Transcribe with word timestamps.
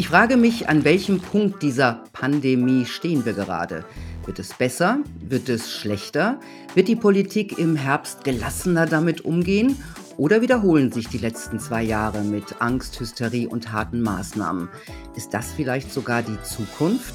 Ich 0.00 0.08
frage 0.08 0.38
mich, 0.38 0.66
an 0.66 0.82
welchem 0.84 1.20
Punkt 1.20 1.62
dieser 1.62 2.04
Pandemie 2.14 2.86
stehen 2.86 3.26
wir 3.26 3.34
gerade? 3.34 3.84
Wird 4.24 4.38
es 4.38 4.54
besser? 4.54 5.00
Wird 5.20 5.50
es 5.50 5.70
schlechter? 5.70 6.40
Wird 6.74 6.88
die 6.88 6.96
Politik 6.96 7.58
im 7.58 7.76
Herbst 7.76 8.24
gelassener 8.24 8.86
damit 8.86 9.26
umgehen? 9.26 9.76
Oder 10.16 10.40
wiederholen 10.40 10.90
sich 10.90 11.08
die 11.08 11.18
letzten 11.18 11.60
zwei 11.60 11.82
Jahre 11.82 12.22
mit 12.22 12.62
Angst, 12.62 12.98
Hysterie 12.98 13.46
und 13.46 13.72
harten 13.72 14.00
Maßnahmen? 14.00 14.70
Ist 15.16 15.34
das 15.34 15.52
vielleicht 15.52 15.92
sogar 15.92 16.22
die 16.22 16.40
Zukunft? 16.44 17.14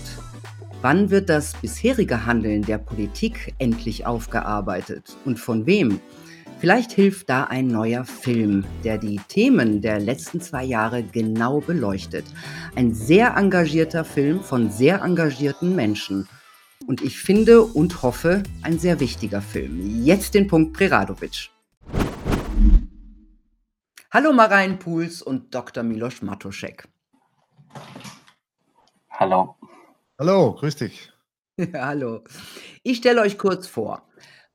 Wann 0.84 1.10
wird 1.10 1.28
das 1.28 1.54
bisherige 1.56 2.28
Handeln 2.28 2.62
der 2.62 2.78
Politik 2.78 3.56
endlich 3.58 4.06
aufgearbeitet? 4.06 5.18
Und 5.26 5.40
von 5.40 5.66
wem? 5.66 6.00
Vielleicht 6.66 6.94
hilft 6.94 7.30
da 7.30 7.44
ein 7.44 7.68
neuer 7.68 8.06
Film, 8.06 8.66
der 8.84 8.98
die 8.98 9.20
Themen 9.28 9.82
der 9.82 10.00
letzten 10.00 10.42
zwei 10.42 10.64
Jahre 10.64 11.04
genau 11.04 11.62
beleuchtet. 11.62 12.26
Ein 12.76 12.92
sehr 12.96 13.38
engagierter 13.38 14.04
Film 14.04 14.42
von 14.42 14.72
sehr 14.72 15.04
engagierten 15.04 15.76
Menschen. 15.76 16.28
Und 16.88 17.04
ich 17.04 17.20
finde 17.20 17.62
und 17.62 18.02
hoffe, 18.02 18.42
ein 18.64 18.80
sehr 18.80 19.00
wichtiger 19.00 19.44
Film. 19.44 20.04
Jetzt 20.04 20.34
den 20.34 20.48
Punkt 20.48 20.74
Preradovic. 20.74 21.52
Hallo 24.10 24.34
Marein 24.34 24.80
Puls 24.80 25.22
und 25.22 25.54
Dr. 25.54 25.84
Milos 25.84 26.24
Matoschek. 26.24 26.88
Hallo. 29.12 29.56
Hallo, 30.18 30.56
grüß 30.56 30.78
dich. 30.78 31.12
Ja, 31.58 31.86
hallo. 31.86 32.24
Ich 32.82 32.98
stelle 32.98 33.22
euch 33.22 33.38
kurz 33.38 33.68
vor. 33.68 34.05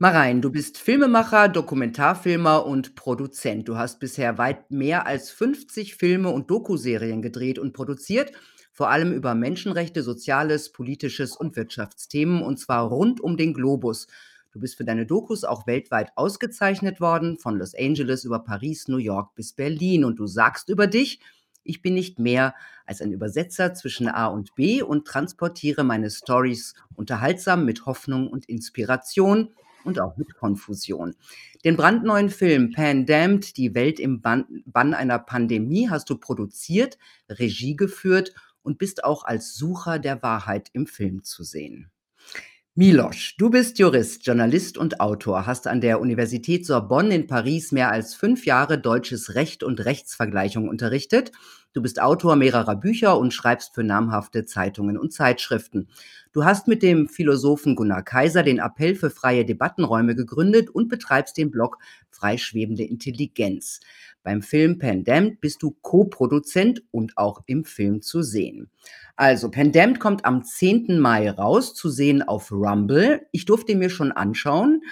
Marein, 0.02 0.40
du 0.40 0.48
bist 0.50 0.78
Filmemacher, 0.78 1.50
Dokumentarfilmer 1.50 2.64
und 2.64 2.94
Produzent. 2.94 3.68
Du 3.68 3.76
hast 3.76 4.00
bisher 4.00 4.38
weit 4.38 4.70
mehr 4.70 5.06
als 5.06 5.30
50 5.30 5.94
Filme 5.94 6.30
und 6.30 6.50
Dokuserien 6.50 7.20
gedreht 7.20 7.58
und 7.58 7.74
produziert, 7.74 8.32
vor 8.72 8.88
allem 8.88 9.12
über 9.12 9.34
Menschenrechte, 9.34 10.02
Soziales, 10.02 10.72
Politisches 10.72 11.36
und 11.36 11.54
Wirtschaftsthemen, 11.54 12.40
und 12.40 12.58
zwar 12.58 12.88
rund 12.88 13.20
um 13.20 13.36
den 13.36 13.52
Globus. 13.52 14.06
Du 14.52 14.60
bist 14.60 14.78
für 14.78 14.86
deine 14.86 15.04
Dokus 15.04 15.44
auch 15.44 15.66
weltweit 15.66 16.12
ausgezeichnet 16.16 17.02
worden, 17.02 17.36
von 17.36 17.58
Los 17.58 17.74
Angeles 17.74 18.24
über 18.24 18.38
Paris, 18.38 18.88
New 18.88 18.96
York 18.96 19.34
bis 19.34 19.52
Berlin. 19.52 20.06
Und 20.06 20.18
du 20.18 20.26
sagst 20.26 20.70
über 20.70 20.86
dich, 20.86 21.20
ich 21.62 21.82
bin 21.82 21.92
nicht 21.92 22.18
mehr 22.18 22.54
als 22.86 23.02
ein 23.02 23.12
Übersetzer 23.12 23.74
zwischen 23.74 24.08
A 24.08 24.28
und 24.28 24.54
B 24.54 24.80
und 24.80 25.06
transportiere 25.06 25.84
meine 25.84 26.08
Stories 26.08 26.72
unterhaltsam 26.94 27.66
mit 27.66 27.84
Hoffnung 27.84 28.28
und 28.28 28.48
Inspiration 28.48 29.50
und 29.84 30.00
auch 30.00 30.16
mit 30.16 30.34
Konfusion. 30.34 31.14
Den 31.64 31.76
brandneuen 31.76 32.30
Film 32.30 32.72
Pandemd, 32.72 33.56
die 33.56 33.74
Welt 33.74 34.00
im 34.00 34.20
Bann, 34.20 34.62
Bann 34.66 34.94
einer 34.94 35.18
Pandemie, 35.18 35.88
hast 35.90 36.10
du 36.10 36.16
produziert, 36.16 36.98
Regie 37.28 37.76
geführt 37.76 38.34
und 38.62 38.78
bist 38.78 39.04
auch 39.04 39.24
als 39.24 39.54
Sucher 39.54 39.98
der 39.98 40.22
Wahrheit 40.22 40.68
im 40.72 40.86
Film 40.86 41.24
zu 41.24 41.42
sehen. 41.42 41.90
Milosch, 42.76 43.34
du 43.36 43.50
bist 43.50 43.80
Jurist, 43.80 44.24
Journalist 44.24 44.78
und 44.78 45.00
Autor, 45.00 45.44
hast 45.44 45.66
an 45.66 45.80
der 45.80 46.00
Universität 46.00 46.64
Sorbonne 46.64 47.16
in 47.16 47.26
Paris 47.26 47.72
mehr 47.72 47.90
als 47.90 48.14
fünf 48.14 48.46
Jahre 48.46 48.78
deutsches 48.78 49.34
Recht 49.34 49.64
und 49.64 49.84
Rechtsvergleichung 49.84 50.68
unterrichtet. 50.68 51.32
Du 51.72 51.82
bist 51.82 52.00
Autor 52.00 52.36
mehrerer 52.36 52.76
Bücher 52.76 53.18
und 53.18 53.34
schreibst 53.34 53.74
für 53.74 53.82
namhafte 53.82 54.44
Zeitungen 54.44 54.96
und 54.96 55.12
Zeitschriften. 55.12 55.88
Du 56.32 56.44
hast 56.44 56.68
mit 56.68 56.84
dem 56.84 57.08
Philosophen 57.08 57.74
Gunnar 57.74 58.04
Kaiser 58.04 58.44
den 58.44 58.60
Appell 58.60 58.94
für 58.94 59.10
freie 59.10 59.44
Debattenräume 59.44 60.14
gegründet 60.14 60.70
und 60.70 60.88
betreibst 60.88 61.38
den 61.38 61.50
Blog 61.50 61.78
Freischwebende 62.08 62.84
Intelligenz. 62.84 63.80
Beim 64.22 64.42
Film 64.42 64.78
Pandemd 64.78 65.40
bist 65.40 65.62
du 65.62 65.76
Co-Produzent 65.82 66.82
und 66.90 67.16
auch 67.16 67.42
im 67.46 67.64
Film 67.64 68.02
zu 68.02 68.22
sehen. 68.22 68.70
Also, 69.16 69.50
Pandemd 69.50 70.00
kommt 70.00 70.24
am 70.24 70.44
10. 70.44 70.98
Mai 70.98 71.30
raus, 71.30 71.74
zu 71.74 71.88
sehen 71.88 72.22
auf 72.22 72.52
Rumble. 72.52 73.26
Ich 73.32 73.44
durfte 73.44 73.72
ihn 73.72 73.78
mir 73.78 73.90
schon 73.90 74.12
anschauen. 74.12 74.82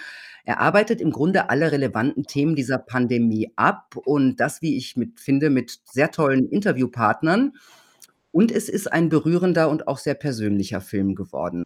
Er 0.45 0.61
arbeitet 0.61 1.03
im 1.03 1.11
Grunde 1.11 1.51
alle 1.51 1.73
relevanten 1.73 2.25
Themen 2.25 2.57
dieser 2.57 2.79
Pandemie 2.79 3.53
ab 3.57 3.97
und 3.97 4.37
das, 4.37 4.63
wie 4.63 4.79
ich 4.79 4.97
mit, 4.97 5.21
finde, 5.21 5.51
mit 5.51 5.81
sehr 5.85 6.11
tollen 6.11 6.49
Interviewpartnern. 6.49 7.53
Und 8.39 8.53
es 8.53 8.69
ist 8.69 8.93
ein 8.93 9.09
berührender 9.09 9.69
und 9.69 9.89
auch 9.89 9.99
sehr 9.99 10.15
persönlicher 10.15 10.81
Film 10.81 11.17
geworden. 11.17 11.65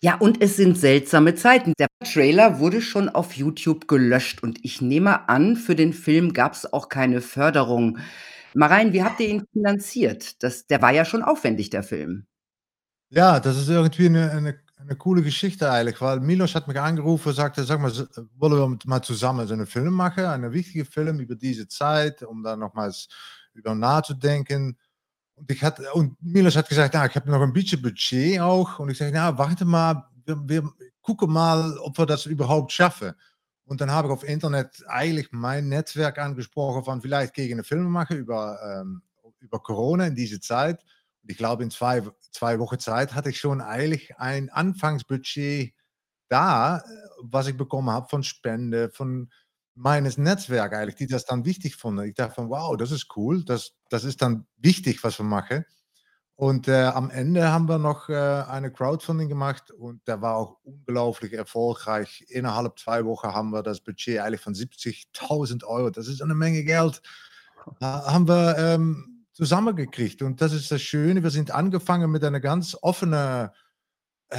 Ja, 0.00 0.14
und 0.14 0.40
es 0.40 0.54
sind 0.54 0.78
seltsame 0.78 1.34
Zeiten. 1.34 1.72
Der 1.80 1.88
Trailer 2.04 2.60
wurde 2.60 2.80
schon 2.80 3.08
auf 3.08 3.32
YouTube 3.32 3.88
gelöscht 3.88 4.40
und 4.40 4.64
ich 4.64 4.80
nehme 4.80 5.28
an, 5.28 5.56
für 5.56 5.74
den 5.74 5.92
Film 5.92 6.32
gab 6.32 6.52
es 6.52 6.72
auch 6.72 6.88
keine 6.88 7.22
Förderung. 7.22 7.98
Marein, 8.54 8.92
wie 8.92 9.02
habt 9.02 9.18
ihr 9.18 9.30
ihn 9.30 9.44
finanziert? 9.52 10.40
Das, 10.44 10.68
der 10.68 10.80
war 10.80 10.92
ja 10.92 11.04
schon 11.04 11.24
aufwendig, 11.24 11.70
der 11.70 11.82
Film. 11.82 12.26
Ja, 13.10 13.40
das 13.40 13.58
ist 13.58 13.68
irgendwie 13.68 14.06
eine, 14.06 14.30
eine, 14.30 14.60
eine 14.78 14.94
coole 14.94 15.22
Geschichte 15.22 15.72
eigentlich, 15.72 16.00
weil 16.00 16.20
Milos 16.20 16.54
hat 16.54 16.68
mich 16.68 16.78
angerufen 16.78 17.30
und 17.30 17.34
sagte, 17.34 17.64
sag 17.64 17.80
mal, 17.80 17.90
wollen 18.36 18.70
wir 18.70 18.78
mal 18.84 19.02
zusammen 19.02 19.48
so 19.48 19.54
einen 19.54 19.66
Film 19.66 19.92
machen, 19.92 20.26
einen 20.26 20.52
wichtigen 20.52 20.84
Film 20.84 21.18
über 21.18 21.34
diese 21.34 21.66
Zeit, 21.66 22.22
um 22.22 22.44
da 22.44 22.54
nochmals 22.54 23.08
über 23.54 23.74
nachzudenken. 23.74 24.78
Und, 25.34 25.50
ich 25.50 25.62
hatte, 25.62 25.92
und 25.92 26.16
Milos 26.22 26.56
hat 26.56 26.68
gesagt, 26.68 26.94
na, 26.94 27.06
ich 27.06 27.14
habe 27.14 27.30
noch 27.30 27.40
ein 27.40 27.52
bisschen 27.52 27.82
Budget 27.82 28.40
auch. 28.40 28.78
Und 28.78 28.90
ich 28.90 28.98
sage, 28.98 29.12
na, 29.12 29.36
warte 29.36 29.64
mal, 29.64 30.06
wir, 30.24 30.36
wir 30.46 30.72
gucken 31.00 31.32
mal, 31.32 31.76
ob 31.78 31.98
wir 31.98 32.06
das 32.06 32.26
überhaupt 32.26 32.72
schaffen. 32.72 33.12
Und 33.64 33.80
dann 33.80 33.90
habe 33.90 34.08
ich 34.08 34.12
auf 34.12 34.24
Internet 34.24 34.84
eigentlich 34.86 35.28
mein 35.32 35.68
Netzwerk 35.68 36.18
angesprochen 36.18 36.84
von 36.84 37.00
vielleicht 37.00 37.34
gegen 37.34 37.54
eine 37.54 37.64
Filme 37.64 37.88
machen 37.88 38.18
über, 38.18 38.58
ähm, 38.64 39.02
über 39.40 39.60
Corona 39.60 40.06
in 40.06 40.14
dieser 40.14 40.40
Zeit. 40.40 40.84
Und 41.22 41.30
ich 41.30 41.36
glaube, 41.36 41.62
in 41.62 41.70
zwei, 41.70 42.02
zwei 42.32 42.58
Wochen 42.58 42.78
Zeit 42.78 43.14
hatte 43.14 43.30
ich 43.30 43.38
schon 43.38 43.60
eigentlich 43.60 44.16
ein 44.18 44.50
Anfangsbudget 44.50 45.74
da, 46.28 46.78
äh, 46.78 46.82
was 47.22 47.46
ich 47.46 47.56
bekommen 47.56 47.90
habe 47.90 48.08
von 48.08 48.22
Spende, 48.22 48.90
von 48.90 49.30
meines 49.74 50.18
Netzwerk 50.18 50.74
eigentlich, 50.74 50.96
die 50.96 51.06
das 51.06 51.24
dann 51.24 51.44
wichtig 51.44 51.76
fanden. 51.76 52.04
Ich 52.04 52.14
dachte 52.14 52.48
wow, 52.48 52.76
das 52.76 52.90
ist 52.90 53.16
cool, 53.16 53.44
das, 53.44 53.72
das 53.88 54.04
ist 54.04 54.22
dann 54.22 54.46
wichtig, 54.56 55.02
was 55.04 55.18
wir 55.18 55.24
machen. 55.24 55.64
Und 56.34 56.66
äh, 56.66 56.86
am 56.86 57.10
Ende 57.10 57.52
haben 57.52 57.68
wir 57.68 57.78
noch 57.78 58.08
äh, 58.08 58.14
eine 58.14 58.72
Crowdfunding 58.72 59.28
gemacht 59.28 59.70
und 59.70 60.06
der 60.08 60.22
war 60.22 60.36
auch 60.36 60.56
unglaublich 60.64 61.34
erfolgreich. 61.34 62.24
Innerhalb 62.28 62.78
zwei 62.78 63.04
Wochen 63.04 63.28
haben 63.28 63.50
wir 63.50 63.62
das 63.62 63.80
Budget 63.80 64.18
eigentlich 64.18 64.40
von 64.40 64.54
70.000 64.54 65.64
Euro, 65.64 65.90
das 65.90 66.08
ist 66.08 66.22
eine 66.22 66.34
Menge 66.34 66.64
Geld, 66.64 67.00
äh, 67.80 67.84
haben 67.84 68.26
wir 68.26 68.56
ähm, 68.58 69.26
zusammengekriegt. 69.32 70.22
Und 70.22 70.40
das 70.40 70.52
ist 70.52 70.70
das 70.70 70.82
Schöne, 70.82 71.22
wir 71.22 71.30
sind 71.30 71.50
angefangen 71.50 72.10
mit 72.10 72.24
einer 72.24 72.40
ganz 72.40 72.76
offenen 72.80 73.50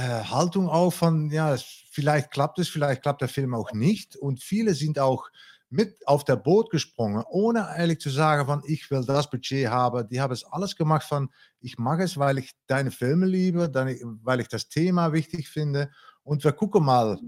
Haltung 0.00 0.68
auch 0.68 0.92
von, 0.92 1.30
ja, 1.30 1.56
vielleicht 1.90 2.30
klappt 2.30 2.58
es, 2.58 2.68
vielleicht 2.68 3.02
klappt 3.02 3.20
der 3.20 3.28
Film 3.28 3.54
auch 3.54 3.72
nicht. 3.72 4.16
Und 4.16 4.42
viele 4.42 4.74
sind 4.74 4.98
auch 4.98 5.28
mit 5.70 6.06
auf 6.06 6.24
der 6.24 6.36
Boot 6.36 6.70
gesprungen, 6.70 7.24
ohne 7.28 7.66
eigentlich 7.66 8.00
zu 8.00 8.10
sagen 8.10 8.46
von, 8.46 8.62
ich 8.66 8.90
will 8.90 9.04
das 9.04 9.28
Budget 9.28 9.68
haben. 9.68 10.08
Die 10.08 10.20
haben 10.20 10.32
es 10.32 10.44
alles 10.44 10.76
gemacht 10.76 11.04
von, 11.04 11.30
ich 11.60 11.78
mache 11.78 12.02
es, 12.02 12.16
weil 12.16 12.38
ich 12.38 12.52
deine 12.66 12.90
Filme 12.90 13.26
liebe, 13.26 13.72
weil 14.22 14.40
ich 14.40 14.48
das 14.48 14.68
Thema 14.68 15.12
wichtig 15.12 15.48
finde. 15.48 15.90
Und 16.22 16.44
wir 16.44 16.52
gucken 16.52 16.84
mal, 16.84 17.18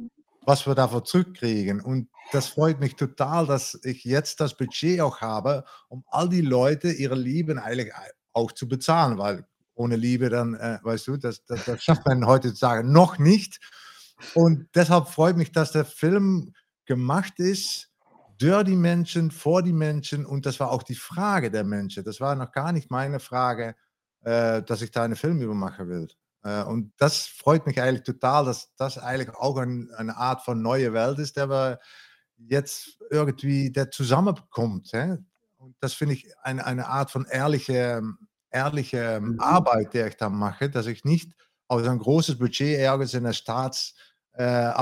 was 0.42 0.66
wir 0.66 0.74
davon 0.74 1.04
zurückkriegen. 1.04 1.80
Und 1.80 2.08
das 2.32 2.48
freut 2.48 2.78
mich 2.78 2.94
total, 2.94 3.46
dass 3.46 3.78
ich 3.82 4.04
jetzt 4.04 4.40
das 4.40 4.56
Budget 4.56 5.00
auch 5.00 5.20
habe, 5.20 5.64
um 5.88 6.04
all 6.08 6.28
die 6.28 6.40
Leute 6.40 6.92
ihre 6.92 7.16
Lieben 7.16 7.58
eigentlich 7.58 7.92
auch 8.32 8.52
zu 8.52 8.68
bezahlen, 8.68 9.18
weil 9.18 9.44
ohne 9.76 9.96
Liebe 9.96 10.28
dann, 10.28 10.54
äh, 10.54 10.78
weißt 10.82 11.06
du, 11.06 11.16
das, 11.16 11.44
das, 11.44 11.64
das 11.64 11.82
schafft 11.82 12.06
man 12.06 12.26
heutzutage 12.26 12.82
noch 12.82 13.18
nicht. 13.18 13.60
Und 14.34 14.68
deshalb 14.74 15.08
freut 15.08 15.36
mich, 15.36 15.52
dass 15.52 15.72
der 15.72 15.84
Film 15.84 16.54
gemacht 16.86 17.38
ist 17.38 17.90
durch 18.38 18.64
die 18.64 18.76
Menschen, 18.76 19.30
vor 19.30 19.62
die 19.62 19.72
Menschen 19.72 20.26
und 20.26 20.46
das 20.46 20.60
war 20.60 20.70
auch 20.70 20.82
die 20.82 20.94
Frage 20.94 21.50
der 21.50 21.64
Menschen. 21.64 22.04
Das 22.04 22.20
war 22.20 22.34
noch 22.34 22.52
gar 22.52 22.72
nicht 22.72 22.90
meine 22.90 23.20
Frage, 23.20 23.76
äh, 24.22 24.62
dass 24.62 24.82
ich 24.82 24.90
da 24.90 25.04
einen 25.04 25.16
Film 25.16 25.40
über 25.40 25.54
machen 25.54 25.88
will. 25.88 26.08
Äh, 26.42 26.62
und 26.64 26.92
das 26.98 27.26
freut 27.26 27.66
mich 27.66 27.80
eigentlich 27.80 28.04
total, 28.04 28.44
dass 28.44 28.74
das 28.76 28.98
eigentlich 28.98 29.34
auch 29.34 29.56
ein, 29.58 29.90
eine 29.96 30.16
Art 30.16 30.42
von 30.42 30.62
neue 30.62 30.92
Welt 30.92 31.18
ist, 31.18 31.36
der 31.36 31.48
wir 31.48 31.80
jetzt 32.36 32.98
irgendwie 33.10 33.70
der 33.70 33.90
zusammenkommt. 33.90 34.90
Hä? 34.92 35.16
Und 35.56 35.76
das 35.80 35.94
finde 35.94 36.14
ich 36.14 36.26
eine, 36.42 36.64
eine 36.66 36.86
Art 36.86 37.10
von 37.10 37.24
ehrliche, 37.24 38.02
ehrliche 38.50 39.20
mhm. 39.20 39.40
Arbeit, 39.40 39.94
der 39.94 40.08
ich 40.08 40.16
da 40.16 40.28
mache, 40.28 40.70
dass 40.70 40.86
ich 40.86 41.04
nicht 41.04 41.32
aus 41.68 41.86
ein 41.86 41.98
großes 41.98 42.38
Budget 42.38 42.78
irgendwas 42.78 43.14
in 43.14 43.24
der 43.24 43.32
Staats 43.32 43.94
äh, 44.36 44.72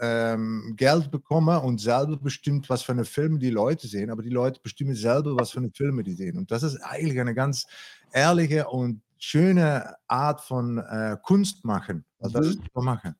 ähm, 0.00 0.74
Geld 0.76 1.10
bekomme 1.10 1.60
und 1.60 1.80
selber 1.80 2.16
bestimmt, 2.16 2.68
was 2.70 2.82
für 2.82 2.92
eine 2.92 3.04
Filme 3.04 3.38
die 3.38 3.50
Leute 3.50 3.86
sehen, 3.86 4.10
aber 4.10 4.22
die 4.22 4.30
Leute 4.30 4.60
bestimmen 4.62 4.94
selber, 4.94 5.36
was 5.36 5.50
für 5.50 5.58
eine 5.58 5.70
Filme 5.70 6.02
die 6.02 6.14
sehen. 6.14 6.38
Und 6.38 6.50
das 6.50 6.62
ist 6.62 6.78
eigentlich 6.78 7.20
eine 7.20 7.34
ganz 7.34 7.66
ehrliche 8.12 8.68
und 8.68 9.02
schöne 9.18 9.96
Art 10.06 10.40
von 10.40 10.78
äh, 10.78 11.16
Kunst 11.22 11.64
machen. 11.64 12.04
Also 12.18 12.38
das 12.38 12.56
mhm. 12.56 12.62
ist 12.62 12.74
machen. 12.74 13.14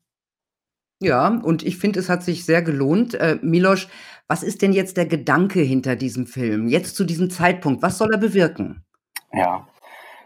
Ja, 1.01 1.29
und 1.29 1.63
ich 1.63 1.77
finde, 1.77 2.01
es 2.01 2.09
hat 2.09 2.25
sich 2.25 2.45
sehr 2.45 2.63
gelohnt. 2.63 3.15
Äh, 3.15 3.39
Milosch, 3.43 3.89
was 4.27 4.43
ist 4.43 4.63
denn 4.63 4.73
jetzt 4.73 4.97
der 4.97 5.07
Gedanke 5.07 5.61
hinter 5.61 5.95
diesem 5.95 6.27
Film? 6.27 6.69
Jetzt 6.69 6.97
zu 6.97 7.05
diesem 7.05 7.31
Zeitpunkt, 7.31 7.83
was 7.83 7.99
soll 7.99 8.13
er 8.13 8.19
bewirken? 8.19 8.85
Ja, 9.33 9.67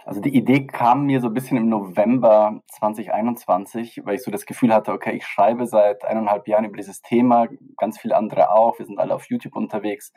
Also 0.04 0.20
die 0.20 0.34
Idee 0.37 0.66
kam 0.66 1.06
mir 1.06 1.20
so 1.20 1.28
ein 1.28 1.34
bisschen 1.34 1.56
im 1.56 1.69
November 1.69 2.60
2021, 2.69 4.02
weil 4.04 4.16
ich 4.16 4.22
so 4.22 4.31
das 4.32 4.46
Gefühl 4.46 4.75
hatte, 4.75 4.93
okay, 4.93 5.12
ich 5.16 5.26
schreibe 5.26 5.66
seit 5.66 6.04
eineinhalb 6.04 6.49
Jahren 6.49 6.64
über 6.64 6.76
dieses 6.76 7.02
Thema, 7.02 7.46
ganz 7.76 7.99
viele 8.00 8.16
andere 8.16 8.50
auch, 8.52 8.78
wir 8.78 8.87
sind 8.87 8.99
alle 8.99 9.14
auf 9.14 9.26
YouTube 9.31 9.56
unterwegs. 9.56 10.12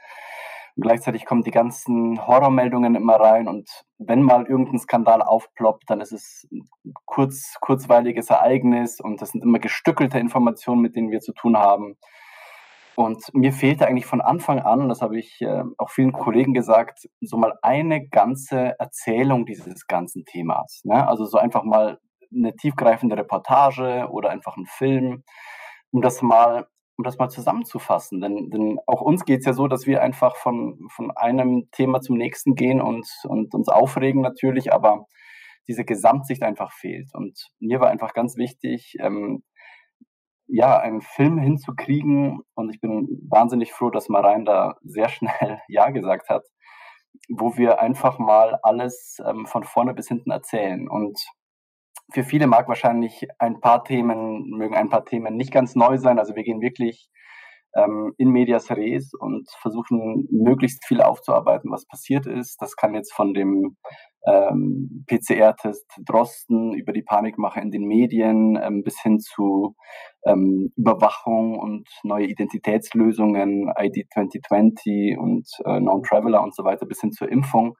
Und 0.75 0.83
gleichzeitig 0.83 1.25
kommen 1.25 1.43
die 1.43 1.51
ganzen 1.51 2.25
Horrormeldungen 2.27 2.95
immer 2.95 3.15
rein 3.15 3.47
und 3.47 3.69
wenn 3.97 4.21
mal 4.23 4.45
irgendein 4.47 4.79
Skandal 4.79 5.21
aufploppt, 5.21 5.83
dann 5.89 6.01
ist 6.01 6.11
es 6.11 6.47
ein 6.51 6.67
kurz, 7.05 7.55
kurzweiliges 7.61 8.29
Ereignis 8.29 8.99
und 8.99 9.21
das 9.21 9.31
sind 9.31 9.43
immer 9.43 9.59
gestückelte 9.59 10.19
Informationen, 10.19 10.81
mit 10.81 10.95
denen 10.95 11.11
wir 11.11 11.21
zu 11.21 11.33
tun 11.33 11.57
haben. 11.57 11.95
Und 12.95 13.23
mir 13.33 13.51
fehlte 13.51 13.87
eigentlich 13.87 14.05
von 14.05 14.21
Anfang 14.21 14.59
an, 14.59 14.87
das 14.87 15.01
habe 15.01 15.19
ich 15.19 15.41
äh, 15.41 15.63
auch 15.77 15.89
vielen 15.89 16.13
Kollegen 16.13 16.53
gesagt, 16.53 17.09
so 17.19 17.37
mal 17.37 17.53
eine 17.61 18.07
ganze 18.07 18.79
Erzählung 18.79 19.45
dieses 19.45 19.85
ganzen 19.87 20.23
Themas. 20.23 20.81
Ne? 20.85 21.05
Also 21.05 21.25
so 21.25 21.37
einfach 21.37 21.63
mal 21.63 21.99
eine 22.33 22.55
tiefgreifende 22.55 23.17
Reportage 23.17 24.07
oder 24.11 24.29
einfach 24.29 24.55
ein 24.55 24.65
Film, 24.65 25.23
um 25.91 26.01
das 26.01 26.21
mal, 26.21 26.67
um 26.97 27.03
das 27.03 27.17
mal 27.17 27.29
zusammenzufassen. 27.29 28.21
Denn, 28.21 28.49
denn 28.49 28.79
auch 28.87 29.01
uns 29.01 29.25
geht 29.25 29.39
es 29.39 29.45
ja 29.45 29.53
so, 29.53 29.67
dass 29.67 29.85
wir 29.85 30.01
einfach 30.01 30.37
von, 30.37 30.79
von 30.89 31.11
einem 31.11 31.69
Thema 31.71 31.99
zum 31.99 32.17
nächsten 32.17 32.55
gehen 32.55 32.79
und, 32.79 33.07
und 33.23 33.53
uns 33.53 33.67
aufregen 33.67 34.21
natürlich, 34.21 34.71
aber 34.71 35.05
diese 35.67 35.83
Gesamtsicht 35.83 36.43
einfach 36.43 36.71
fehlt. 36.71 37.09
Und 37.13 37.49
mir 37.59 37.81
war 37.81 37.89
einfach 37.89 38.13
ganz 38.13 38.37
wichtig, 38.37 38.95
ähm, 38.99 39.43
ja, 40.47 40.77
einen 40.79 41.01
Film 41.01 41.37
hinzukriegen. 41.37 42.41
Und 42.55 42.69
ich 42.73 42.81
bin 42.81 43.07
wahnsinnig 43.29 43.73
froh, 43.73 43.89
dass 43.89 44.09
Marein 44.09 44.45
da 44.45 44.75
sehr 44.83 45.09
schnell 45.09 45.61
Ja 45.67 45.89
gesagt 45.89 46.29
hat, 46.29 46.43
wo 47.29 47.57
wir 47.57 47.79
einfach 47.79 48.19
mal 48.19 48.59
alles 48.63 49.17
ähm, 49.25 49.45
von 49.45 49.63
vorne 49.63 49.93
bis 49.93 50.07
hinten 50.07 50.31
erzählen. 50.31 50.87
Und 50.87 51.19
für 52.13 52.23
viele 52.23 52.47
mag 52.47 52.67
wahrscheinlich 52.67 53.27
ein 53.39 53.59
paar 53.61 53.83
Themen, 53.83 54.49
mögen 54.49 54.75
ein 54.75 54.89
paar 54.89 55.05
Themen 55.05 55.35
nicht 55.35 55.51
ganz 55.51 55.75
neu 55.75 55.97
sein. 55.97 56.19
Also 56.19 56.35
wir 56.35 56.43
gehen 56.43 56.61
wirklich 56.61 57.09
ähm, 57.75 58.13
in 58.17 58.29
medias 58.29 58.69
res 58.71 59.13
und 59.13 59.49
versuchen 59.61 60.27
möglichst 60.31 60.85
viel 60.85 61.01
aufzuarbeiten, 61.01 61.71
was 61.71 61.85
passiert 61.85 62.25
ist. 62.25 62.61
Das 62.61 62.75
kann 62.75 62.93
jetzt 62.93 63.13
von 63.13 63.33
dem 63.33 63.77
ähm, 64.27 65.05
PCR-Test 65.07 65.85
Drosten 66.05 66.73
über 66.73 66.93
die 66.93 67.03
Panikmache 67.03 67.59
in 67.59 67.71
den 67.71 67.83
Medien 67.83 68.57
ähm, 68.61 68.83
bis 68.83 69.01
hin 69.01 69.19
zu 69.19 69.75
ähm, 70.25 70.71
Überwachung 70.75 71.59
und 71.59 71.87
neue 72.03 72.25
Identitätslösungen, 72.25 73.71
ID 73.77 74.07
2020 74.13 75.17
und 75.19 75.47
äh, 75.65 75.79
Non-Traveler 75.79 76.41
und 76.41 76.55
so 76.55 76.63
weiter 76.63 76.85
bis 76.85 77.01
hin 77.01 77.11
zur 77.11 77.29
Impfung 77.29 77.75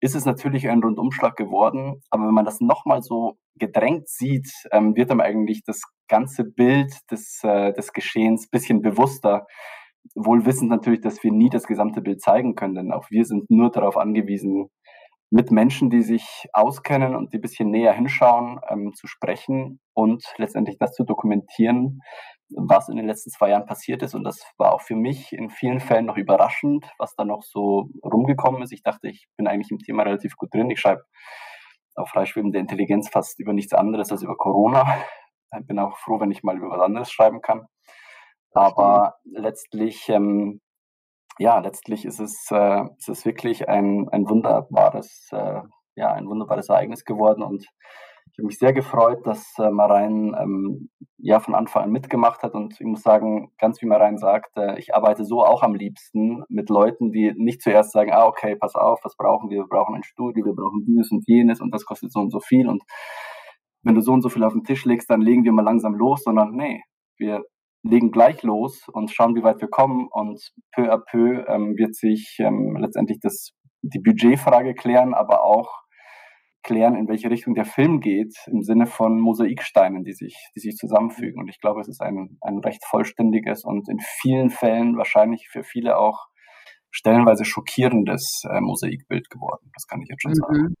ist 0.00 0.14
es 0.14 0.24
natürlich 0.24 0.68
ein 0.68 0.82
Rundumschlag 0.82 1.36
geworden. 1.36 2.02
Aber 2.10 2.26
wenn 2.26 2.34
man 2.34 2.44
das 2.44 2.60
nochmal 2.60 3.02
so 3.02 3.38
gedrängt 3.56 4.08
sieht, 4.08 4.50
ähm, 4.72 4.96
wird 4.96 5.10
einem 5.10 5.20
eigentlich 5.20 5.62
das 5.64 5.82
ganze 6.08 6.44
Bild 6.44 6.92
des, 7.10 7.40
äh, 7.42 7.72
des 7.72 7.92
Geschehens 7.92 8.48
bisschen 8.48 8.80
bewusster. 8.80 9.46
Wohl 10.14 10.46
wissend 10.46 10.70
natürlich, 10.70 11.02
dass 11.02 11.22
wir 11.22 11.30
nie 11.30 11.50
das 11.50 11.66
gesamte 11.66 12.00
Bild 12.00 12.22
zeigen 12.22 12.54
können, 12.54 12.74
denn 12.74 12.92
auch 12.92 13.10
wir 13.10 13.24
sind 13.24 13.50
nur 13.50 13.70
darauf 13.70 13.96
angewiesen, 13.96 14.68
mit 15.30 15.52
Menschen, 15.52 15.90
die 15.90 16.02
sich 16.02 16.48
auskennen 16.52 17.14
und 17.14 17.32
die 17.32 17.38
ein 17.38 17.40
bisschen 17.40 17.70
näher 17.70 17.92
hinschauen, 17.92 18.60
ähm, 18.68 18.92
zu 18.94 19.06
sprechen 19.06 19.80
und 19.94 20.24
letztendlich 20.36 20.76
das 20.78 20.92
zu 20.92 21.04
dokumentieren, 21.04 22.00
was 22.50 22.88
in 22.88 22.96
den 22.96 23.06
letzten 23.06 23.30
zwei 23.30 23.50
Jahren 23.50 23.64
passiert 23.64 24.02
ist. 24.02 24.14
Und 24.14 24.24
das 24.24 24.44
war 24.58 24.72
auch 24.72 24.80
für 24.80 24.96
mich 24.96 25.32
in 25.32 25.48
vielen 25.48 25.78
Fällen 25.78 26.06
noch 26.06 26.16
überraschend, 26.16 26.84
was 26.98 27.14
da 27.14 27.24
noch 27.24 27.42
so 27.42 27.90
rumgekommen 28.04 28.62
ist. 28.62 28.72
Ich 28.72 28.82
dachte, 28.82 29.08
ich 29.08 29.28
bin 29.36 29.46
eigentlich 29.46 29.70
im 29.70 29.78
Thema 29.78 30.02
relativ 30.02 30.36
gut 30.36 30.52
drin. 30.52 30.70
Ich 30.70 30.80
schreibe 30.80 31.04
auf 31.94 32.08
freischwebende 32.08 32.58
Intelligenz 32.58 33.08
fast 33.08 33.38
über 33.38 33.52
nichts 33.52 33.72
anderes 33.72 34.10
als 34.10 34.22
über 34.22 34.36
Corona. 34.36 34.84
Ich 35.60 35.66
bin 35.66 35.78
auch 35.78 35.96
froh, 35.98 36.20
wenn 36.20 36.30
ich 36.32 36.42
mal 36.42 36.56
über 36.56 36.70
was 36.70 36.80
anderes 36.80 37.10
schreiben 37.10 37.40
kann. 37.40 37.66
Aber 38.52 39.14
letztlich 39.24 40.08
ähm, 40.08 40.60
ja, 41.40 41.58
letztlich 41.58 42.04
ist 42.04 42.20
es, 42.20 42.48
äh, 42.50 42.84
ist 42.98 43.24
wirklich 43.24 43.66
ein, 43.66 44.08
ein 44.10 44.28
wunderbares, 44.28 45.30
äh, 45.32 45.60
ja, 45.96 46.12
ein 46.12 46.28
wunderbares 46.28 46.68
Ereignis 46.68 47.06
geworden 47.06 47.42
und 47.42 47.62
ich 47.62 48.38
habe 48.38 48.46
mich 48.46 48.58
sehr 48.58 48.74
gefreut, 48.74 49.26
dass 49.26 49.54
äh, 49.58 49.70
Marein 49.70 50.36
ähm, 50.38 50.90
ja 51.16 51.40
von 51.40 51.54
Anfang 51.54 51.84
an 51.84 51.92
mitgemacht 51.92 52.42
hat 52.42 52.52
und 52.52 52.78
ich 52.78 52.86
muss 52.86 53.00
sagen, 53.02 53.52
ganz 53.58 53.80
wie 53.80 53.86
Marein 53.86 54.18
sagt, 54.18 54.54
äh, 54.58 54.78
ich 54.78 54.94
arbeite 54.94 55.24
so 55.24 55.42
auch 55.42 55.62
am 55.62 55.74
liebsten 55.74 56.44
mit 56.50 56.68
Leuten, 56.68 57.10
die 57.10 57.32
nicht 57.34 57.62
zuerst 57.62 57.92
sagen, 57.92 58.12
ah 58.12 58.26
okay, 58.26 58.54
pass 58.56 58.74
auf, 58.74 59.00
was 59.02 59.16
brauchen 59.16 59.48
wir? 59.48 59.62
Wir 59.62 59.68
brauchen 59.68 59.94
ein 59.94 60.02
Studio, 60.02 60.44
wir 60.44 60.54
brauchen 60.54 60.84
dieses 60.84 61.10
und 61.10 61.26
jenes 61.26 61.62
und 61.62 61.72
das 61.72 61.86
kostet 61.86 62.12
so 62.12 62.20
und 62.20 62.30
so 62.30 62.40
viel 62.40 62.68
und 62.68 62.82
wenn 63.82 63.94
du 63.94 64.02
so 64.02 64.12
und 64.12 64.20
so 64.20 64.28
viel 64.28 64.44
auf 64.44 64.52
den 64.52 64.64
Tisch 64.64 64.84
legst, 64.84 65.08
dann 65.08 65.22
legen 65.22 65.44
wir 65.44 65.52
mal 65.52 65.64
langsam 65.64 65.94
los, 65.94 66.22
sondern 66.22 66.50
nee, 66.50 66.82
wir 67.16 67.42
legen 67.82 68.10
gleich 68.10 68.42
los 68.42 68.88
und 68.88 69.10
schauen, 69.10 69.34
wie 69.34 69.42
weit 69.42 69.60
wir 69.60 69.68
kommen. 69.68 70.08
Und 70.10 70.40
peu 70.72 70.92
à 70.92 70.98
peu 70.98 71.44
ähm, 71.48 71.76
wird 71.76 71.94
sich 71.94 72.36
ähm, 72.40 72.76
letztendlich 72.78 73.18
das, 73.20 73.52
die 73.82 74.00
Budgetfrage 74.00 74.74
klären, 74.74 75.14
aber 75.14 75.44
auch 75.44 75.80
klären, 76.62 76.94
in 76.94 77.08
welche 77.08 77.30
Richtung 77.30 77.54
der 77.54 77.64
Film 77.64 78.00
geht, 78.00 78.34
im 78.46 78.62
Sinne 78.62 78.86
von 78.86 79.18
Mosaiksteinen, 79.18 80.04
die 80.04 80.12
sich, 80.12 80.36
die 80.54 80.60
sich 80.60 80.76
zusammenfügen. 80.76 81.40
Und 81.40 81.48
ich 81.48 81.58
glaube, 81.60 81.80
es 81.80 81.88
ist 81.88 82.02
ein, 82.02 82.36
ein 82.42 82.58
recht 82.58 82.84
vollständiges 82.84 83.64
und 83.64 83.88
in 83.88 83.98
vielen 83.98 84.50
Fällen 84.50 84.96
wahrscheinlich 84.96 85.48
für 85.50 85.64
viele 85.64 85.96
auch 85.96 86.26
stellenweise 86.90 87.44
schockierendes 87.44 88.42
äh, 88.50 88.60
Mosaikbild 88.60 89.30
geworden. 89.30 89.70
Das 89.74 89.86
kann 89.86 90.02
ich 90.02 90.08
jetzt 90.08 90.22
schon 90.22 90.32
mhm. 90.32 90.34
sagen. 90.34 90.74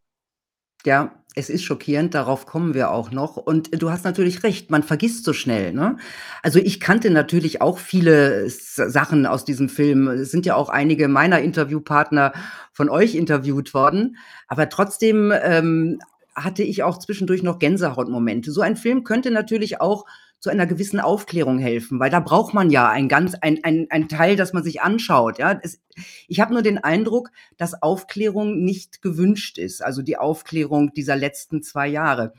Ja, 0.86 1.12
es 1.36 1.48
ist 1.48 1.62
schockierend, 1.62 2.14
darauf 2.14 2.46
kommen 2.46 2.74
wir 2.74 2.90
auch 2.90 3.10
noch. 3.12 3.36
Und 3.36 3.80
du 3.80 3.90
hast 3.90 4.04
natürlich 4.04 4.42
recht, 4.42 4.70
man 4.70 4.82
vergisst 4.82 5.24
so 5.24 5.32
schnell, 5.32 5.72
ne? 5.72 5.96
Also, 6.42 6.58
ich 6.58 6.80
kannte 6.80 7.10
natürlich 7.10 7.60
auch 7.62 7.78
viele 7.78 8.48
Sachen 8.50 9.26
aus 9.26 9.44
diesem 9.44 9.68
Film. 9.68 10.08
Es 10.08 10.30
sind 10.30 10.46
ja 10.46 10.56
auch 10.56 10.68
einige 10.68 11.06
meiner 11.08 11.40
Interviewpartner 11.40 12.32
von 12.72 12.88
euch 12.88 13.14
interviewt 13.14 13.74
worden, 13.74 14.16
aber 14.48 14.68
trotzdem, 14.68 15.32
ähm, 15.42 16.00
hatte 16.34 16.62
ich 16.62 16.82
auch 16.82 16.98
zwischendurch 16.98 17.42
noch 17.42 17.58
Gänsehautmomente. 17.58 18.52
So 18.52 18.60
ein 18.60 18.76
Film 18.76 19.04
könnte 19.04 19.30
natürlich 19.30 19.80
auch 19.80 20.06
zu 20.40 20.50
einer 20.50 20.66
gewissen 20.66 21.00
Aufklärung 21.00 21.58
helfen, 21.58 22.00
weil 22.00 22.10
da 22.10 22.18
braucht 22.20 22.54
man 22.54 22.70
ja 22.70 22.88
ein 22.88 23.08
ganz 23.08 23.34
ein 23.34 23.62
ein 23.62 23.86
ein 23.90 24.08
Teil, 24.08 24.36
das 24.36 24.52
man 24.52 24.64
sich 24.64 24.80
anschaut, 24.82 25.38
ja. 25.38 25.58
Es 25.62 25.80
ich 26.28 26.40
habe 26.40 26.54
nur 26.54 26.62
den 26.62 26.78
Eindruck, 26.78 27.30
dass 27.58 27.82
Aufklärung 27.82 28.64
nicht 28.64 29.02
gewünscht 29.02 29.58
ist, 29.58 29.82
also 29.82 30.02
die 30.02 30.16
Aufklärung 30.16 30.92
dieser 30.94 31.16
letzten 31.16 31.62
zwei 31.62 31.88
Jahre. 31.88 32.32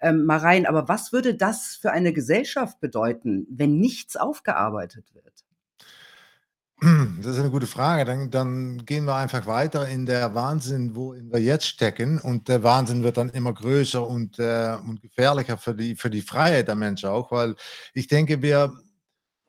Ähm, 0.00 0.24
Marein, 0.24 0.66
aber 0.66 0.88
was 0.88 1.12
würde 1.12 1.34
das 1.34 1.76
für 1.76 1.92
eine 1.92 2.12
Gesellschaft 2.12 2.80
bedeuten, 2.80 3.46
wenn 3.50 3.78
nichts 3.78 4.16
aufgearbeitet 4.16 5.12
wird? 5.14 5.39
Das 6.80 7.34
ist 7.34 7.38
eine 7.38 7.50
gute 7.50 7.66
Frage. 7.66 8.04
Dann, 8.06 8.30
dann 8.30 8.84
gehen 8.86 9.04
wir 9.04 9.14
einfach 9.14 9.46
weiter 9.46 9.86
in 9.88 10.06
der 10.06 10.34
Wahnsinn, 10.34 10.96
wo 10.96 11.14
wir 11.14 11.40
jetzt 11.40 11.66
stecken. 11.66 12.18
Und 12.18 12.48
der 12.48 12.62
Wahnsinn 12.62 13.02
wird 13.02 13.18
dann 13.18 13.28
immer 13.30 13.52
größer 13.52 14.06
und, 14.06 14.38
äh, 14.38 14.76
und 14.86 15.02
gefährlicher 15.02 15.58
für 15.58 15.74
die, 15.74 15.94
für 15.94 16.08
die 16.08 16.22
Freiheit 16.22 16.68
der 16.68 16.76
Menschen 16.76 17.10
auch, 17.10 17.30
weil 17.30 17.54
ich 17.92 18.06
denke, 18.06 18.40
wir, 18.40 18.72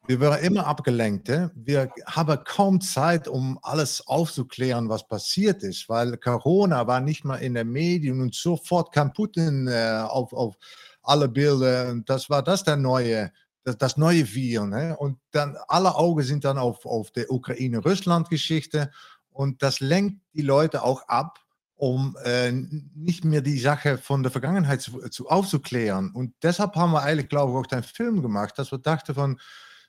wir 0.07 0.19
werden 0.19 0.43
immer 0.43 0.67
abgelenkt. 0.67 1.29
Wir 1.55 1.89
haben 2.05 2.43
kaum 2.43 2.81
Zeit, 2.81 3.29
um 3.29 3.57
alles 3.61 4.05
aufzuklären, 4.05 4.89
was 4.89 5.07
passiert 5.07 5.63
ist, 5.63 5.87
weil 5.87 6.17
Corona 6.17 6.85
war 6.85 6.99
nicht 6.99 7.23
mal 7.23 7.37
in 7.37 7.53
den 7.53 7.71
Medien 7.71 8.19
und 8.19 8.35
sofort 8.35 8.91
kam 8.93 9.13
Putin 9.13 9.67
äh, 9.67 10.03
auf, 10.05 10.33
auf 10.33 10.57
alle 11.01 11.29
Bilder. 11.29 11.91
Und 11.91 12.09
das 12.09 12.29
war 12.29 12.43
das 12.43 12.63
der 12.63 12.75
neue 12.75 13.31
das, 13.63 13.77
das 13.77 13.97
neue 13.97 14.33
Wir. 14.33 14.65
Ne? 14.65 14.95
Und 14.97 15.19
dann 15.31 15.57
alle 15.67 15.95
Augen 15.95 16.23
sind 16.23 16.43
dann 16.45 16.57
auf, 16.57 16.85
auf 16.85 17.11
der 17.11 17.31
Ukraine-Russland-Geschichte 17.31 18.91
und 19.29 19.61
das 19.61 19.79
lenkt 19.79 20.21
die 20.33 20.41
Leute 20.41 20.83
auch 20.83 21.07
ab, 21.07 21.39
um 21.75 22.15
äh, 22.23 22.51
nicht 22.51 23.25
mehr 23.25 23.41
die 23.41 23.59
Sache 23.59 23.97
von 23.97 24.21
der 24.23 24.31
Vergangenheit 24.31 24.81
zu, 24.81 24.99
zu, 25.09 25.27
aufzuklären. 25.29 26.11
Und 26.11 26.33
deshalb 26.43 26.75
haben 26.75 26.91
wir 26.91 27.01
eigentlich, 27.01 27.29
glaube 27.29 27.51
ich, 27.51 27.57
auch 27.57 27.67
den 27.67 27.83
Film 27.83 28.21
gemacht, 28.21 28.57
dass 28.59 28.71
wir 28.71 28.77
dachten 28.77 29.15
von, 29.15 29.39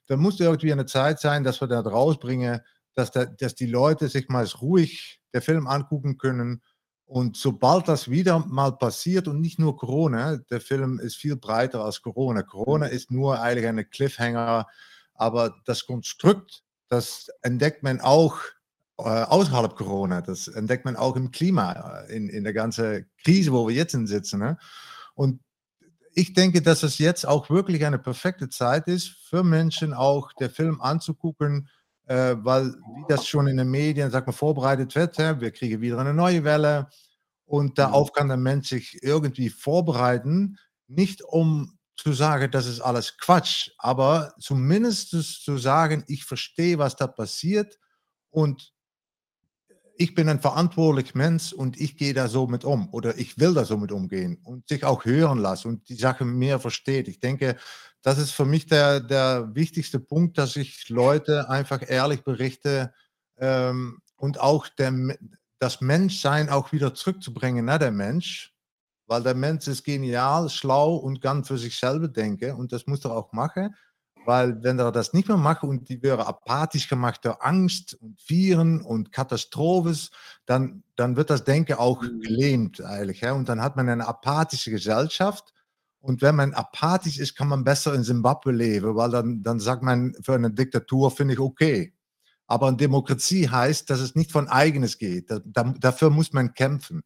da 0.06 0.16
muss 0.16 0.40
irgendwie 0.40 0.72
eine 0.72 0.86
Zeit 0.86 1.20
sein, 1.20 1.44
dass 1.44 1.60
wir 1.60 1.68
da 1.68 1.80
rausbringen, 1.80 2.60
dass, 2.94 3.10
da, 3.10 3.26
dass 3.26 3.54
die 3.54 3.66
Leute 3.66 4.08
sich 4.08 4.28
mal 4.28 4.46
ruhig 4.60 5.20
der 5.34 5.42
Film 5.42 5.66
angucken 5.66 6.18
können 6.18 6.62
und 7.12 7.36
sobald 7.36 7.88
das 7.88 8.08
wieder 8.08 8.38
mal 8.38 8.72
passiert 8.72 9.28
und 9.28 9.38
nicht 9.42 9.58
nur 9.58 9.76
Corona, 9.76 10.38
der 10.50 10.62
Film 10.62 10.98
ist 10.98 11.16
viel 11.16 11.36
breiter 11.36 11.84
als 11.84 12.00
Corona. 12.00 12.42
Corona 12.42 12.86
ist 12.86 13.10
nur 13.10 13.38
eigentlich 13.38 13.66
eine 13.66 13.84
Cliffhanger, 13.84 14.66
aber 15.12 15.54
das 15.66 15.84
Konstrukt, 15.86 16.62
das 16.88 17.28
entdeckt 17.42 17.82
man 17.82 18.00
auch 18.00 18.38
äh, 18.96 19.02
außerhalb 19.02 19.76
Corona. 19.76 20.22
Das 20.22 20.48
entdeckt 20.48 20.86
man 20.86 20.96
auch 20.96 21.14
im 21.16 21.30
Klima, 21.30 21.72
äh, 21.72 22.16
in, 22.16 22.30
in 22.30 22.44
der 22.44 22.54
ganzen 22.54 23.04
Krise, 23.22 23.52
wo 23.52 23.68
wir 23.68 23.74
jetzt 23.74 23.92
sitzen. 23.92 24.40
Ne? 24.40 24.56
Und 25.14 25.42
ich 26.14 26.32
denke, 26.32 26.62
dass 26.62 26.82
es 26.82 26.96
jetzt 26.96 27.28
auch 27.28 27.50
wirklich 27.50 27.84
eine 27.84 27.98
perfekte 27.98 28.48
Zeit 28.48 28.88
ist, 28.88 29.08
für 29.08 29.44
Menschen 29.44 29.92
auch 29.92 30.32
der 30.32 30.48
Film 30.48 30.80
anzugucken, 30.80 31.68
äh, 32.12 32.36
weil 32.44 32.74
wie 32.94 33.04
das 33.08 33.26
schon 33.26 33.46
in 33.46 33.56
den 33.56 33.70
Medien, 33.70 34.10
sag 34.10 34.26
mal, 34.26 34.34
vorbereitet 34.34 34.94
wird, 34.94 35.16
wir 35.16 35.50
kriegen 35.50 35.80
wieder 35.80 35.98
eine 35.98 36.12
neue 36.12 36.44
Welle 36.44 36.88
Und 37.46 37.78
darauf 37.78 38.12
kann 38.12 38.28
der 38.28 38.36
Mensch 38.36 38.68
sich 38.68 39.02
irgendwie 39.02 39.48
vorbereiten, 39.48 40.58
nicht 40.88 41.22
um 41.22 41.78
zu 41.96 42.12
sagen, 42.12 42.50
das 42.50 42.66
ist 42.66 42.80
alles 42.80 43.16
Quatsch, 43.16 43.70
aber 43.78 44.34
zumindest 44.38 45.10
zu 45.44 45.56
sagen, 45.56 46.04
ich 46.06 46.24
verstehe, 46.24 46.78
was 46.78 46.96
da 46.96 47.06
passiert 47.06 47.78
und 48.30 48.72
ich 49.96 50.14
bin 50.14 50.28
ein 50.28 50.40
verantwortlicher 50.40 51.16
Mensch 51.16 51.52
und 51.52 51.80
ich 51.80 51.96
gehe 51.96 52.14
da 52.14 52.28
so 52.28 52.46
mit 52.46 52.64
um 52.64 52.88
oder 52.92 53.18
ich 53.18 53.38
will 53.38 53.54
da 53.54 53.64
so 53.64 53.76
mit 53.76 53.92
umgehen 53.92 54.38
und 54.44 54.68
sich 54.68 54.84
auch 54.84 55.04
hören 55.04 55.38
lassen 55.38 55.68
und 55.68 55.88
die 55.88 55.94
Sache 55.94 56.24
mehr 56.24 56.58
versteht. 56.58 57.08
Ich 57.08 57.20
denke, 57.20 57.56
das 58.02 58.18
ist 58.18 58.32
für 58.32 58.44
mich 58.44 58.66
der, 58.66 59.00
der 59.00 59.54
wichtigste 59.54 60.00
Punkt, 60.00 60.38
dass 60.38 60.56
ich 60.56 60.88
Leute 60.88 61.48
einfach 61.48 61.82
ehrlich 61.88 62.24
berichte 62.24 62.92
ähm, 63.38 64.00
und 64.16 64.40
auch 64.40 64.68
der, 64.68 64.92
das 65.58 65.80
Menschsein 65.80 66.48
auch 66.48 66.72
wieder 66.72 66.94
zurückzubringen, 66.94 67.64
ne, 67.64 67.78
der 67.78 67.92
Mensch. 67.92 68.52
Weil 69.06 69.22
der 69.22 69.34
Mensch 69.34 69.66
ist 69.66 69.84
genial, 69.84 70.48
schlau 70.48 70.94
und 70.94 71.20
kann 71.20 71.44
für 71.44 71.58
sich 71.58 71.78
selber 71.78 72.08
denken 72.08 72.54
und 72.56 72.72
das 72.72 72.86
muss 72.86 73.04
er 73.04 73.12
auch 73.12 73.32
machen. 73.32 73.74
Weil 74.24 74.62
wenn 74.62 74.78
er 74.78 74.92
das 74.92 75.12
nicht 75.12 75.28
mehr 75.28 75.36
macht 75.36 75.62
und 75.62 75.88
die 75.88 76.02
wäre 76.02 76.26
apathisch 76.26 76.88
gemacht 76.88 77.24
durch 77.24 77.40
Angst 77.40 77.94
und 77.94 78.20
Viren 78.28 78.80
und 78.80 79.12
Katastrophen, 79.12 79.98
dann, 80.46 80.84
dann 80.96 81.16
wird 81.16 81.30
das 81.30 81.44
Denken 81.44 81.74
auch 81.74 82.02
mhm. 82.02 82.20
gelähmt 82.20 82.80
eigentlich. 82.80 83.20
Ja? 83.20 83.32
Und 83.32 83.48
dann 83.48 83.60
hat 83.60 83.76
man 83.76 83.88
eine 83.88 84.06
apathische 84.06 84.70
Gesellschaft. 84.70 85.52
Und 86.00 86.20
wenn 86.20 86.34
man 86.34 86.52
apathisch 86.52 87.18
ist, 87.18 87.36
kann 87.36 87.48
man 87.48 87.64
besser 87.64 87.94
in 87.94 88.04
Zimbabwe 88.04 88.52
leben, 88.52 88.96
weil 88.96 89.10
dann, 89.10 89.42
dann 89.42 89.60
sagt 89.60 89.82
man, 89.82 90.14
für 90.20 90.34
eine 90.34 90.50
Diktatur 90.50 91.10
finde 91.10 91.34
ich 91.34 91.40
okay. 91.40 91.94
Aber 92.46 92.66
eine 92.66 92.76
Demokratie 92.76 93.48
heißt, 93.48 93.88
dass 93.88 94.00
es 94.00 94.14
nicht 94.14 94.32
von 94.32 94.48
eigenes 94.48 94.98
geht. 94.98 95.30
Da, 95.30 95.40
da, 95.44 95.74
dafür 95.78 96.10
muss 96.10 96.32
man 96.32 96.54
kämpfen. 96.54 97.02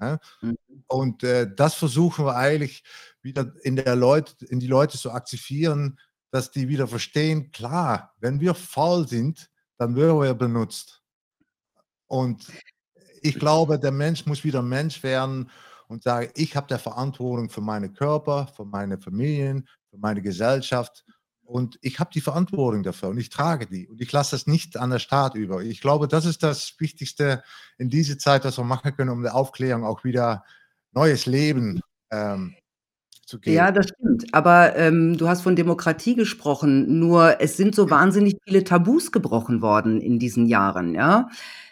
Ja? 0.00 0.18
Mhm. 0.40 0.56
Und 0.88 1.22
äh, 1.22 1.48
das 1.54 1.74
versuchen 1.74 2.24
wir 2.24 2.36
eigentlich 2.36 2.82
wieder 3.22 3.52
in, 3.62 3.76
der 3.76 3.96
Leute, 3.96 4.44
in 4.46 4.60
die 4.60 4.66
Leute 4.66 4.98
zu 4.98 5.12
aktivieren, 5.12 5.98
dass 6.30 6.50
die 6.50 6.68
wieder 6.68 6.86
verstehen, 6.86 7.50
klar, 7.52 8.14
wenn 8.20 8.40
wir 8.40 8.54
faul 8.54 9.06
sind, 9.06 9.50
dann 9.78 9.96
werden 9.96 10.20
wir 10.20 10.34
benutzt. 10.34 11.02
Und 12.06 12.46
ich 13.22 13.38
glaube, 13.38 13.78
der 13.78 13.92
Mensch 13.92 14.26
muss 14.26 14.44
wieder 14.44 14.62
Mensch 14.62 15.02
werden 15.02 15.50
und 15.88 16.02
sagen, 16.02 16.30
ich 16.34 16.56
habe 16.56 16.68
der 16.68 16.78
Verantwortung 16.78 17.50
für 17.50 17.60
meinen 17.60 17.92
Körper, 17.92 18.46
für 18.56 18.64
meine 18.64 18.98
Familien, 18.98 19.68
für 19.90 19.98
meine 19.98 20.22
Gesellschaft 20.22 21.04
und 21.50 21.78
ich 21.82 21.98
habe 21.98 22.10
die 22.14 22.20
Verantwortung 22.20 22.84
dafür 22.84 23.08
und 23.08 23.18
ich 23.18 23.28
trage 23.28 23.66
die 23.66 23.88
und 23.88 24.00
ich 24.00 24.12
lasse 24.12 24.36
das 24.36 24.46
nicht 24.46 24.76
an 24.76 24.90
der 24.90 25.00
Staat 25.00 25.34
über. 25.34 25.62
Ich 25.62 25.80
glaube, 25.80 26.06
das 26.06 26.24
ist 26.24 26.44
das 26.44 26.76
Wichtigste 26.78 27.42
in 27.76 27.90
dieser 27.90 28.18
Zeit, 28.18 28.44
was 28.44 28.56
wir 28.56 28.64
machen 28.64 28.94
können, 28.94 29.10
um 29.10 29.24
der 29.24 29.34
Aufklärung 29.34 29.84
auch 29.84 30.04
wieder 30.04 30.44
neues 30.92 31.26
Leben 31.26 31.80
ähm, 32.12 32.54
zu 33.30 33.38
geben. 33.38 33.56
Ja, 33.56 33.72
das 33.72 33.88
stimmt. 33.88 34.26
Aber 34.32 34.76
ähm, 34.76 35.16
du 35.16 35.28
hast 35.28 35.42
von 35.42 35.56
Demokratie 35.56 36.14
gesprochen. 36.14 36.98
Nur 36.98 37.40
es 37.40 37.56
sind 37.56 37.74
so 37.74 37.88
wahnsinnig 37.88 38.36
viele 38.44 38.64
Tabus 38.64 39.12
gebrochen 39.12 39.62
worden 39.62 40.00
in 40.00 40.18
diesen 40.18 40.46
Jahren. 40.46 40.94
Ja, 40.94 41.28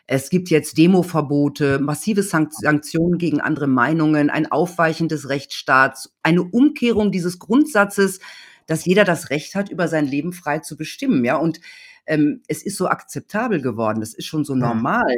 es 0.07 0.31
gibt 0.31 0.49
jetzt 0.49 0.79
Demoverbote, 0.79 1.81
massive 1.81 2.23
Sanktionen 2.23 3.19
gegen 3.19 3.41
andere 3.43 3.67
Meinungen, 3.67 4.31
ein 4.31 4.51
Aufweichen 4.51 5.09
des 5.09 5.29
Rechtsstaats, 5.29 6.15
eine 6.23 6.43
Umkehrung 6.43 7.13
dieses 7.13 7.39
Grundsatzes, 7.39 8.21
dass 8.67 8.87
jeder 8.87 9.05
das 9.05 9.29
Recht 9.29 9.55
hat, 9.55 9.71
über 9.71 9.89
sein 9.89 10.07
Leben 10.07 10.33
frei 10.33 10.61
zu 10.61 10.77
bestimmen. 10.77 11.25
Ja, 11.25 11.37
und 11.37 11.61
ähm, 12.09 12.43
es 12.49 12.63
ist 12.63 12.77
so 12.77 12.89
akzeptabel 12.89 13.61
geworden, 13.61 14.01
das 14.01 14.15
ist 14.15 14.27
schon 14.27 14.45
so 14.45 14.55
normal. 14.55 15.15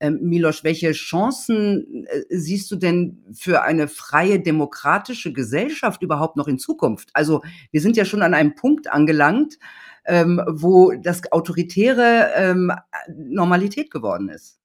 Ähm, 0.00 0.18
Miloš, 0.22 0.64
welche 0.64 0.92
Chancen 0.92 2.06
äh, 2.06 2.22
siehst 2.28 2.70
du 2.70 2.76
denn 2.76 3.24
für 3.32 3.62
eine 3.62 3.88
freie 3.88 4.40
demokratische 4.40 5.32
Gesellschaft 5.32 6.02
überhaupt 6.02 6.36
noch 6.36 6.48
in 6.48 6.58
Zukunft? 6.58 7.10
Also 7.14 7.42
wir 7.70 7.80
sind 7.80 7.96
ja 7.96 8.04
schon 8.04 8.22
an 8.22 8.34
einem 8.34 8.54
Punkt 8.54 8.90
angelangt, 8.90 9.58
ähm, 10.04 10.42
wo 10.48 10.92
das 10.92 11.30
Autoritäre 11.30 12.30
ähm, 12.36 12.72
Normalität 13.16 13.90
geworden 13.90 14.28
ist. 14.28 14.58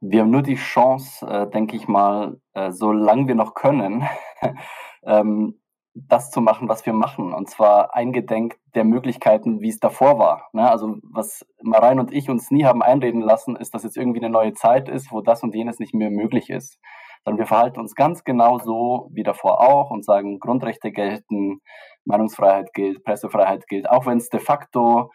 Wir 0.00 0.20
haben 0.20 0.30
nur 0.30 0.42
die 0.42 0.54
Chance, 0.54 1.26
äh, 1.26 1.50
denke 1.50 1.74
ich 1.74 1.88
mal, 1.88 2.40
äh, 2.54 2.70
solange 2.70 3.26
wir 3.26 3.34
noch 3.34 3.54
können, 3.54 4.04
ähm, 5.02 5.58
das 6.06 6.30
zu 6.30 6.40
machen, 6.40 6.68
was 6.68 6.84
wir 6.86 6.92
machen. 6.92 7.32
Und 7.32 7.48
zwar 7.48 7.94
eingedenk 7.94 8.56
der 8.74 8.84
Möglichkeiten, 8.84 9.60
wie 9.60 9.68
es 9.68 9.80
davor 9.80 10.18
war. 10.18 10.48
Ne? 10.52 10.70
Also 10.70 10.96
was 11.02 11.46
Marein 11.62 11.98
und 11.98 12.12
ich 12.12 12.30
uns 12.30 12.50
nie 12.50 12.64
haben 12.64 12.82
einreden 12.82 13.20
lassen, 13.20 13.56
ist, 13.56 13.74
dass 13.74 13.84
jetzt 13.84 13.96
irgendwie 13.96 14.20
eine 14.20 14.30
neue 14.30 14.52
Zeit 14.52 14.88
ist, 14.88 15.10
wo 15.10 15.20
das 15.20 15.42
und 15.42 15.54
jenes 15.54 15.78
nicht 15.78 15.94
mehr 15.94 16.10
möglich 16.10 16.50
ist. 16.50 16.78
Sondern 17.24 17.38
wir 17.38 17.46
verhalten 17.46 17.80
uns 17.80 17.94
ganz 17.94 18.24
genau 18.24 18.58
so 18.58 19.10
wie 19.12 19.22
davor 19.22 19.60
auch 19.60 19.90
und 19.90 20.04
sagen, 20.04 20.38
Grundrechte 20.38 20.92
gelten, 20.92 21.60
Meinungsfreiheit 22.04 22.72
gilt, 22.72 23.04
Pressefreiheit 23.04 23.66
gilt, 23.66 23.90
auch 23.90 24.06
wenn 24.06 24.18
es 24.18 24.28
de 24.28 24.40
facto 24.40 25.10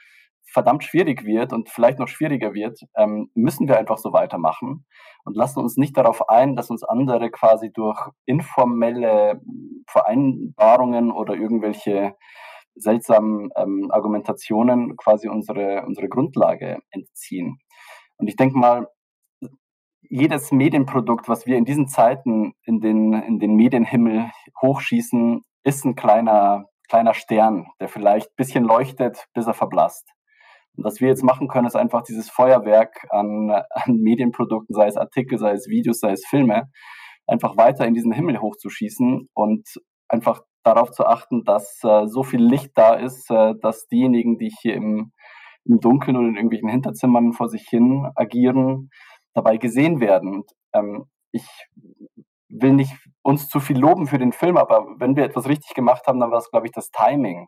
verdammt 0.54 0.84
schwierig 0.84 1.26
wird 1.26 1.52
und 1.52 1.70
vielleicht 1.70 2.00
noch 2.00 2.08
schwieriger 2.08 2.54
wird, 2.54 2.80
ähm, 2.96 3.32
müssen 3.34 3.68
wir 3.68 3.78
einfach 3.78 3.98
so 3.98 4.14
weitermachen 4.14 4.86
und 5.26 5.36
lassen 5.36 5.60
uns 5.60 5.78
nicht 5.78 5.98
darauf 5.98 6.30
ein, 6.30 6.56
dass 6.56 6.70
uns 6.70 6.84
andere 6.84 7.32
quasi 7.32 7.72
durch 7.74 8.00
informelle 8.26 9.42
Vereinbarungen 9.88 11.12
oder 11.12 11.34
irgendwelche 11.34 12.16
seltsamen 12.76 13.50
ähm, 13.56 13.90
Argumentationen 13.92 14.96
quasi 14.96 15.28
unsere, 15.28 15.84
unsere 15.86 16.08
Grundlage 16.08 16.80
entziehen. 16.92 17.60
Und 18.18 18.28
ich 18.28 18.36
denke 18.36 18.58
mal, 18.58 18.88
jedes 20.02 20.52
Medienprodukt, 20.52 21.28
was 21.28 21.46
wir 21.48 21.58
in 21.58 21.66
diesen 21.66 21.88
Zeiten 21.88 22.54
in 22.64 22.82
den, 22.82 23.14
in 23.14 23.40
den 23.40 23.56
Medienhimmel 23.56 24.30
hochschießen, 24.62 25.42
ist 25.64 25.86
ein 25.86 25.96
kleiner, 25.96 26.66
kleiner 26.90 27.14
Stern, 27.14 27.68
der 27.80 27.88
vielleicht 27.88 28.28
ein 28.28 28.36
bisschen 28.36 28.64
leuchtet, 28.64 29.26
bis 29.34 29.48
er 29.48 29.54
verblasst. 29.54 30.13
Und 30.76 30.84
was 30.84 31.02
wir 31.02 31.08
jetzt 31.08 31.24
machen 31.24 31.48
können, 31.48 31.68
ist 31.68 31.76
einfach 31.76 32.04
dieses 32.04 32.30
Feuerwerk 32.30 33.06
an, 33.10 33.50
an 33.52 33.96
Medienprodukten, 33.98 34.74
sei 34.74 34.88
es 34.88 34.98
Artikel, 34.98 35.38
sei 35.38 35.52
es 35.52 35.68
Videos, 35.68 36.00
sei 36.00 36.12
es 36.12 36.26
Filme, 36.26 36.70
einfach 37.28 37.58
weiter 37.58 37.86
in 37.86 37.94
diesen 37.94 38.12
Himmel 38.12 38.40
hochzuschießen 38.42 39.30
und 39.34 39.68
einfach 40.08 40.42
darauf 40.64 40.92
zu 40.92 41.06
achten, 41.06 41.44
dass 41.44 41.80
äh, 41.84 42.08
so 42.08 42.24
viel 42.24 42.42
Licht 42.42 42.72
da 42.76 42.96
ist, 42.96 43.30
äh, 43.30 43.54
dass 43.62 43.88
diejenigen, 43.88 44.38
die 44.38 44.52
hier 44.62 44.76
im, 44.76 45.12
im 45.66 45.80
Dunkeln 45.80 46.18
oder 46.18 46.28
in 46.28 46.36
irgendwelchen 46.36 46.70
Hinterzimmern 46.70 47.34
vor 47.34 47.50
sich 47.50 47.68
hin 47.70 48.10
agieren, 48.16 48.90
dabei 49.34 49.58
gesehen 49.58 50.00
werden. 50.00 50.34
Und, 50.36 50.52
ähm, 50.74 51.06
ich 51.32 51.48
will 52.50 52.74
nicht 52.74 52.94
uns 53.24 53.50
zu 53.50 53.60
viel 53.60 53.78
loben 53.78 54.08
für 54.08 54.20
den 54.20 54.32
Film, 54.32 54.58
aber 54.58 54.86
wenn 55.00 55.16
wir 55.16 55.24
etwas 55.24 55.48
richtig 55.48 55.74
gemacht 55.74 56.06
haben, 56.08 56.20
dann 56.20 56.32
war 56.32 56.38
es, 56.38 56.52
glaube 56.52 56.68
ich, 56.68 56.72
das 56.72 56.92
Timing. 56.92 57.48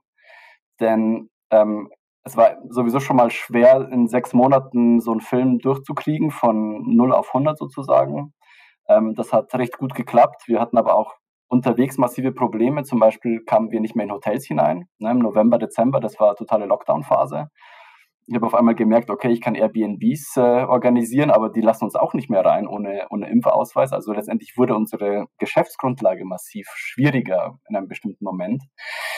Denn 0.79 1.29
ähm, 1.51 1.89
es 2.25 2.35
war 2.35 2.57
sowieso 2.69 2.99
schon 2.99 3.17
mal 3.17 3.29
schwer, 3.29 3.87
in 3.91 4.07
sechs 4.07 4.33
Monaten 4.33 4.99
so 4.99 5.11
einen 5.11 5.21
Film 5.21 5.59
durchzukriegen, 5.59 6.31
von 6.31 6.95
0 6.95 7.13
auf 7.13 7.27
100 7.27 7.57
sozusagen. 7.57 8.33
Ähm, 8.87 9.13
das 9.15 9.31
hat 9.31 9.53
recht 9.53 9.77
gut 9.77 9.93
geklappt. 9.93 10.47
Wir 10.47 10.59
hatten 10.59 10.77
aber 10.77 10.95
auch 10.95 11.13
unterwegs 11.47 11.97
massive 11.99 12.31
Probleme. 12.31 12.83
Zum 12.83 12.99
Beispiel 12.99 13.43
kamen 13.45 13.71
wir 13.71 13.79
nicht 13.79 13.95
mehr 13.95 14.05
in 14.05 14.11
Hotels 14.11 14.45
hinein. 14.45 14.87
Ne, 14.97 15.11
Im 15.11 15.19
November, 15.19 15.59
Dezember, 15.59 15.99
das 15.99 16.19
war 16.19 16.35
totale 16.35 16.65
Lockdown-Phase 16.65 17.49
ich 18.27 18.35
habe 18.35 18.47
auf 18.47 18.55
einmal 18.55 18.73
gemerkt, 18.73 19.11
okay, 19.11 19.29
ich 19.29 19.39
kann 19.39 19.53
Airbnbs 19.53 20.37
äh, 20.37 20.39
organisieren, 20.39 21.29
aber 21.29 21.49
die 21.49 21.61
lassen 21.61 21.83
uns 21.83 21.95
auch 21.95 22.15
nicht 22.15 22.29
mehr 22.29 22.43
rein 22.43 22.67
ohne, 22.67 23.05
ohne 23.11 23.29
Impfausweis. 23.29 23.93
Also 23.93 24.13
letztendlich 24.13 24.57
wurde 24.57 24.75
unsere 24.75 25.27
Geschäftsgrundlage 25.37 26.25
massiv 26.25 26.67
schwieriger 26.73 27.59
in 27.69 27.75
einem 27.75 27.87
bestimmten 27.87 28.23
Moment. 28.25 28.63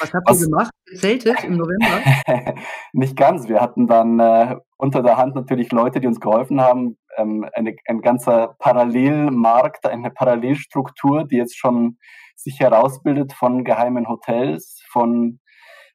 Was 0.01 0.13
habt 0.13 0.29
Was, 0.29 0.41
ihr 0.41 0.47
gemacht? 0.47 0.71
Zeltet 0.95 1.43
im 1.45 1.55
November? 1.55 2.03
nicht 2.93 3.15
ganz. 3.15 3.47
Wir 3.47 3.61
hatten 3.61 3.87
dann 3.87 4.19
äh, 4.19 4.57
unter 4.77 5.01
der 5.01 5.15
Hand 5.15 5.35
natürlich 5.35 5.71
Leute, 5.71 6.01
die 6.01 6.07
uns 6.07 6.19
geholfen 6.19 6.59
haben. 6.59 6.97
Ähm, 7.15 7.47
eine, 7.53 7.75
ein 7.87 8.01
ganzer 8.01 8.55
Parallelmarkt, 8.59 9.85
eine 9.87 10.11
Parallelstruktur, 10.11 11.23
die 11.23 11.37
jetzt 11.37 11.57
schon 11.57 11.97
sich 12.35 12.59
herausbildet 12.59 13.31
von 13.31 13.63
geheimen 13.63 14.09
Hotels, 14.09 14.81
von 14.91 15.39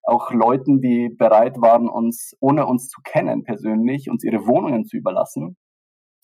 auch 0.02 0.32
Leuten, 0.32 0.80
die 0.80 1.08
bereit 1.08 1.60
waren, 1.60 1.88
uns, 1.88 2.36
ohne 2.40 2.66
uns 2.66 2.88
zu 2.88 3.00
kennen 3.02 3.44
persönlich, 3.44 4.10
uns 4.10 4.24
ihre 4.24 4.46
Wohnungen 4.46 4.84
zu 4.84 4.96
überlassen. 4.96 5.56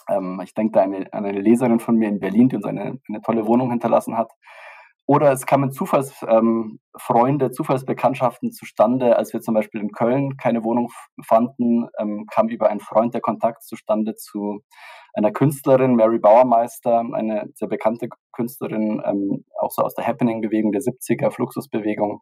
Ähm, 0.08 0.40
ich 0.42 0.54
denke 0.54 0.72
da 0.72 0.82
an 0.82 0.94
eine, 0.94 1.12
eine, 1.12 1.40
Leserin 1.40 1.80
von 1.80 1.96
mir 1.96 2.08
in 2.08 2.20
Berlin, 2.20 2.48
die 2.48 2.56
uns 2.56 2.64
eine, 2.64 2.98
eine 3.08 3.20
tolle 3.22 3.46
Wohnung 3.46 3.70
hinterlassen 3.70 4.16
hat. 4.16 4.32
Oder 5.10 5.32
es 5.32 5.46
kamen 5.46 5.72
Zufallsfreunde, 5.72 7.46
ähm, 7.46 7.52
Zufallsbekanntschaften 7.52 8.52
zustande, 8.52 9.16
als 9.16 9.32
wir 9.32 9.40
zum 9.40 9.54
Beispiel 9.54 9.80
in 9.80 9.90
Köln 9.90 10.36
keine 10.36 10.62
Wohnung 10.64 10.90
fanden, 11.24 11.88
ähm, 11.98 12.26
kam 12.30 12.50
über 12.50 12.68
einen 12.68 12.80
Freund 12.80 13.14
der 13.14 13.22
Kontakt 13.22 13.62
zustande 13.62 14.16
zu 14.16 14.60
einer 15.14 15.32
Künstlerin, 15.32 15.96
Mary 15.96 16.18
Bauermeister, 16.18 17.02
eine 17.14 17.48
sehr 17.54 17.68
bekannte 17.68 18.10
Künstlerin, 18.32 19.02
ähm, 19.02 19.46
auch 19.58 19.70
so 19.70 19.80
aus 19.80 19.94
der 19.94 20.06
Happening-Bewegung 20.06 20.72
der 20.72 20.82
70er, 20.82 21.30
Fluxusbewegung, 21.30 22.20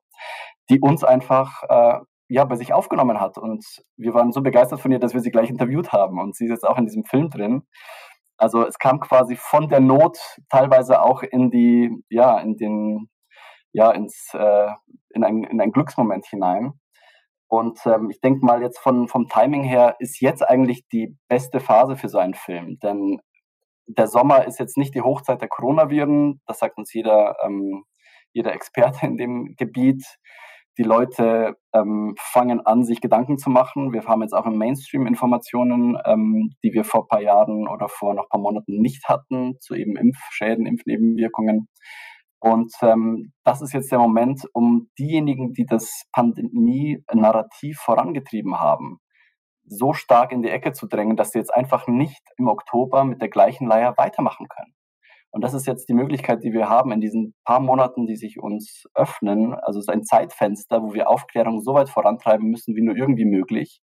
die 0.70 0.78
uns 0.78 1.02
einfach 1.02 1.64
äh, 1.68 1.98
ja, 2.28 2.44
bei 2.44 2.54
sich 2.54 2.72
aufgenommen 2.72 3.20
hat. 3.20 3.36
Und 3.36 3.64
wir 3.96 4.14
waren 4.14 4.30
so 4.30 4.42
begeistert 4.42 4.80
von 4.80 4.92
ihr, 4.92 5.00
dass 5.00 5.12
wir 5.12 5.20
sie 5.20 5.32
gleich 5.32 5.50
interviewt 5.50 5.92
haben. 5.92 6.20
Und 6.20 6.36
sie 6.36 6.44
ist 6.44 6.50
jetzt 6.50 6.66
auch 6.66 6.78
in 6.78 6.86
diesem 6.86 7.04
Film 7.04 7.30
drin. 7.30 7.62
Also 8.38 8.66
es 8.66 8.78
kam 8.78 9.00
quasi 9.00 9.36
von 9.36 9.68
der 9.68 9.80
Not 9.80 10.18
teilweise 10.50 11.02
auch 11.02 11.22
in 11.22 11.50
die, 11.50 11.90
ja, 12.10 12.38
in 12.38 12.56
den, 12.56 13.08
ja, 13.72 13.90
ins, 13.90 14.30
äh, 14.34 14.68
in, 15.10 15.24
ein, 15.24 15.44
in 15.44 15.60
ein 15.60 15.72
Glücksmoment 15.72 16.26
hinein. 16.26 16.74
Und 17.48 17.78
ähm, 17.86 18.10
ich 18.10 18.20
denke 18.20 18.44
mal, 18.44 18.62
jetzt 18.62 18.78
von, 18.78 19.08
vom 19.08 19.28
Timing 19.28 19.62
her 19.62 19.96
ist 20.00 20.20
jetzt 20.20 20.42
eigentlich 20.42 20.86
die 20.88 21.16
beste 21.28 21.60
Phase 21.60 21.96
für 21.96 22.08
so 22.08 22.18
einen 22.18 22.34
Film. 22.34 22.78
Denn 22.80 23.20
der 23.86 24.08
Sommer 24.08 24.46
ist 24.46 24.58
jetzt 24.58 24.76
nicht 24.76 24.94
die 24.94 25.02
Hochzeit 25.02 25.40
der 25.40 25.48
Coronaviren, 25.48 26.42
das 26.46 26.58
sagt 26.58 26.76
uns 26.76 26.92
jeder, 26.92 27.36
ähm, 27.44 27.84
jeder 28.32 28.52
Experte 28.52 29.06
in 29.06 29.16
dem 29.16 29.54
Gebiet. 29.56 30.04
Die 30.78 30.82
Leute 30.82 31.56
ähm, 31.72 32.14
fangen 32.18 32.60
an, 32.60 32.84
sich 32.84 33.00
Gedanken 33.00 33.38
zu 33.38 33.48
machen. 33.48 33.92
Wir 33.92 34.04
haben 34.04 34.20
jetzt 34.20 34.34
auch 34.34 34.44
im 34.44 34.58
Mainstream 34.58 35.06
Informationen, 35.06 35.96
ähm, 36.04 36.50
die 36.62 36.72
wir 36.72 36.84
vor 36.84 37.04
ein 37.04 37.08
paar 37.08 37.22
Jahren 37.22 37.66
oder 37.66 37.88
vor 37.88 38.14
noch 38.14 38.24
ein 38.24 38.28
paar 38.28 38.40
Monaten 38.40 38.80
nicht 38.80 39.08
hatten, 39.08 39.58
zu 39.60 39.74
eben 39.74 39.96
Impfschäden, 39.96 40.66
Impfnebenwirkungen. 40.66 41.68
Und 42.40 42.72
ähm, 42.82 43.32
das 43.44 43.62
ist 43.62 43.72
jetzt 43.72 43.90
der 43.90 43.98
Moment, 43.98 44.46
um 44.52 44.88
diejenigen, 44.98 45.52
die 45.52 45.64
das 45.64 46.04
Pandemie-Narrativ 46.12 47.78
vorangetrieben 47.78 48.60
haben, 48.60 48.98
so 49.64 49.94
stark 49.94 50.32
in 50.32 50.42
die 50.42 50.50
Ecke 50.50 50.72
zu 50.72 50.86
drängen, 50.86 51.16
dass 51.16 51.30
sie 51.32 51.38
jetzt 51.38 51.54
einfach 51.54 51.88
nicht 51.88 52.22
im 52.36 52.48
Oktober 52.48 53.04
mit 53.04 53.20
der 53.20 53.30
gleichen 53.30 53.66
Leier 53.66 53.94
weitermachen 53.96 54.46
können. 54.48 54.74
Und 55.30 55.42
das 55.42 55.54
ist 55.54 55.66
jetzt 55.66 55.88
die 55.88 55.94
Möglichkeit, 55.94 56.42
die 56.42 56.52
wir 56.52 56.68
haben 56.68 56.92
in 56.92 57.00
diesen 57.00 57.34
paar 57.44 57.60
Monaten, 57.60 58.06
die 58.06 58.16
sich 58.16 58.38
uns 58.40 58.84
öffnen. 58.94 59.54
Also 59.54 59.78
es 59.78 59.86
ist 59.86 59.92
ein 59.92 60.04
Zeitfenster, 60.04 60.82
wo 60.82 60.94
wir 60.94 61.10
Aufklärung 61.10 61.60
so 61.60 61.74
weit 61.74 61.90
vorantreiben 61.90 62.48
müssen, 62.48 62.74
wie 62.74 62.82
nur 62.82 62.96
irgendwie 62.96 63.26
möglich, 63.26 63.80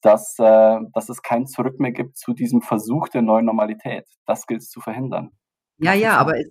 dass, 0.00 0.36
äh, 0.38 0.78
dass 0.94 1.08
es 1.08 1.22
kein 1.22 1.46
Zurück 1.46 1.78
mehr 1.78 1.92
gibt 1.92 2.16
zu 2.16 2.32
diesem 2.32 2.62
Versuch 2.62 3.08
der 3.08 3.22
neuen 3.22 3.44
Normalität. 3.44 4.06
Das 4.26 4.46
gilt 4.46 4.62
es 4.62 4.70
zu 4.70 4.80
verhindern. 4.80 5.30
Ja, 5.78 5.92
ja, 5.92 6.16
aber 6.16 6.38
es 6.38 6.50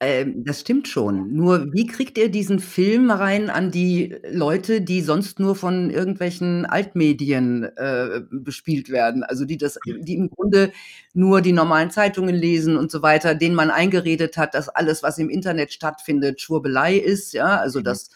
ähm, 0.00 0.44
das 0.44 0.60
stimmt 0.60 0.88
schon. 0.88 1.34
Nur 1.34 1.72
wie 1.72 1.86
kriegt 1.86 2.18
ihr 2.18 2.30
diesen 2.30 2.58
Film 2.58 3.10
rein 3.10 3.50
an 3.50 3.70
die 3.70 4.16
Leute, 4.30 4.80
die 4.80 5.00
sonst 5.00 5.38
nur 5.38 5.54
von 5.56 5.90
irgendwelchen 5.90 6.66
Altmedien, 6.66 7.64
äh, 7.76 8.22
bespielt 8.30 8.90
werden? 8.90 9.22
Also, 9.22 9.44
die 9.44 9.56
das 9.58 9.78
die 9.86 10.16
im 10.16 10.30
Grunde 10.30 10.72
nur 11.14 11.40
die 11.40 11.52
normalen 11.52 11.90
Zeitungen 11.90 12.34
lesen 12.34 12.76
und 12.76 12.90
so 12.90 13.02
weiter, 13.02 13.34
denen 13.34 13.54
man 13.54 13.70
eingeredet 13.70 14.36
hat, 14.36 14.54
dass 14.54 14.68
alles, 14.68 15.02
was 15.02 15.18
im 15.18 15.30
Internet 15.30 15.72
stattfindet, 15.72 16.40
Schwurbelei 16.40 16.96
ist, 16.96 17.32
ja? 17.32 17.58
Also, 17.58 17.80
mhm. 17.80 17.84
dass 17.84 18.10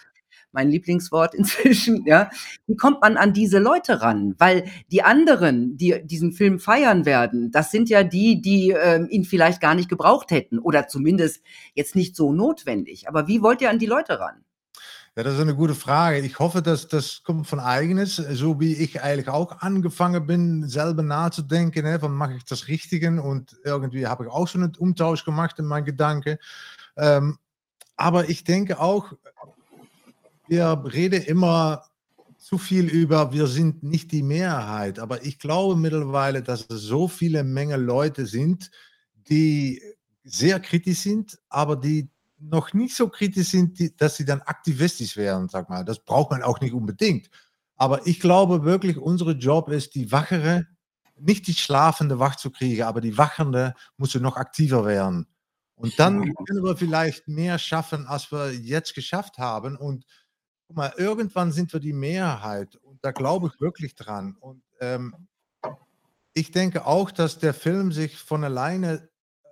mein 0.57 0.71
Lieblingswort 0.71 1.35
inzwischen, 1.37 2.05
ja. 2.05 2.31
Wie 2.67 2.75
kommt 2.75 3.01
man 3.03 3.17
an 3.17 3.33
diese 3.33 3.61
Leute 3.61 4.03
ran? 4.03 4.35
Weil 4.39 4.65
die 4.91 5.05
anderen, 5.05 5.77
die 5.77 6.03
diesen 6.05 6.33
Film 6.33 6.59
feiern 6.59 7.07
werden, 7.07 7.53
das 7.53 7.71
sind 7.71 7.89
ja 7.89 8.03
die, 8.03 8.43
die 8.43 8.73
äh, 8.73 9.07
ihn 9.09 9.25
vielleicht 9.25 9.61
gar 9.61 9.77
nicht 9.77 9.89
gebraucht 9.89 10.33
hätten 10.33 10.59
oder 10.59 10.89
zumindest 10.89 11.43
jetzt 11.75 11.95
nicht 11.95 12.17
so 12.17 12.33
notwendig. 12.33 13.09
Aber 13.09 13.29
wie 13.29 13.43
wollt 13.43 13.61
ihr 13.61 13.71
an 13.71 13.79
die 13.79 13.87
Leute 13.87 14.19
ran? 14.19 14.43
Ja, 15.15 15.23
das 15.23 15.35
ist 15.35 15.41
eine 15.41 15.55
gute 15.55 15.75
Frage. 15.75 16.19
Ich 16.19 16.39
hoffe, 16.39 16.61
dass 16.61 16.89
das 16.89 17.23
kommt 17.23 17.47
von 17.47 17.59
eigenes, 17.59 18.17
so 18.17 18.61
wie 18.61 18.75
ich 18.75 19.03
eigentlich 19.03 19.29
auch 19.29 19.61
angefangen 19.61 20.27
bin, 20.27 20.69
selber 20.69 21.03
nachzudenken, 21.03 21.85
ne, 21.85 21.97
wann 22.03 22.13
mache 22.13 22.35
ich 22.35 22.45
das 22.45 22.69
Richtige 22.69 23.23
und 23.23 23.57
irgendwie 23.65 24.07
habe 24.07 24.25
ich 24.25 24.31
auch 24.31 24.47
so 24.47 24.59
einen 24.59 24.75
Umtausch 24.77 25.25
gemacht 25.25 25.59
in 25.59 25.65
meinen 25.65 25.87
Gedanken. 25.87 26.37
Ähm, 26.99 27.39
aber 27.97 28.29
ich 28.29 28.45
denke 28.45 28.79
auch, 28.79 29.15
wir 30.49 30.83
reden 30.93 31.23
immer 31.23 31.83
zu 32.39 32.59
viel 32.59 32.87
über, 32.87 33.33
wir 33.33 33.47
sind 33.47 33.83
nicht 33.83 34.13
die 34.13 34.23
Mehrheit, 34.23 34.99
aber 34.99 35.25
ich 35.25 35.39
glaube 35.39 35.77
mittlerweile, 35.77 36.43
dass 36.43 36.67
es 36.69 36.83
so 36.83 37.09
viele 37.09 37.43
Menge 37.43 37.77
Leute 37.77 38.27
sind, 38.27 38.71
die 39.29 39.83
sehr 40.23 40.61
kritisch 40.61 41.01
sind, 41.01 41.39
aber 41.49 41.77
die 41.77 42.09
noch 42.39 42.73
nicht 42.75 42.95
so 42.95 43.09
kritisch 43.09 43.49
sind, 43.49 43.79
die, 43.79 43.97
dass 43.97 44.17
sie 44.17 44.25
dann 44.25 44.43
aktivistisch 44.43 45.17
werden, 45.17 45.49
sag 45.49 45.69
mal. 45.71 45.85
Das 45.85 45.99
braucht 45.99 46.31
man 46.31 46.43
auch 46.43 46.61
nicht 46.61 46.75
unbedingt. 46.75 47.31
Aber 47.77 48.07
ich 48.07 48.21
glaube 48.21 48.65
wirklich, 48.65 48.99
unser 48.99 49.31
Job 49.33 49.69
ist, 49.69 49.95
die 49.95 50.13
Wachere, 50.13 50.67
nicht 51.19 51.47
die 51.47 51.55
Schlafende 51.55 52.19
wach 52.19 52.37
zu 52.37 52.51
kriegen, 52.51 52.83
aber 52.83 53.01
die 53.01 53.17
Wachende 53.17 53.75
muss 53.97 54.15
noch 54.15 54.37
aktiver 54.37 54.85
werden. 54.85 55.27
Und 55.77 55.99
dann 55.99 56.35
können 56.35 56.65
wir 56.65 56.77
vielleicht 56.77 57.29
mehr 57.29 57.59
schaffen, 57.59 58.07
als 58.07 58.33
wir 58.33 58.53
jetzt 58.53 58.95
geschafft 58.95 59.39
haben. 59.39 59.77
Und 59.77 60.07
guck 60.67 60.77
mal, 60.77 60.93
irgendwann 60.97 61.53
sind 61.53 61.73
wir 61.73 61.81
die 61.81 61.93
Mehrheit 61.93 62.77
und 62.77 63.03
da 63.05 63.13
glaube 63.13 63.49
ich 63.49 63.61
wirklich 63.61 63.95
dran. 63.95 64.37
Und 64.41 64.63
ähm, 64.81 65.15
ich 66.35 66.51
denke 66.51 66.87
auch, 66.87 67.11
dass 67.11 67.39
der 67.39 67.55
Film 67.55 67.93
sich 67.93 68.19
von 68.19 68.45
alleine 68.45 69.09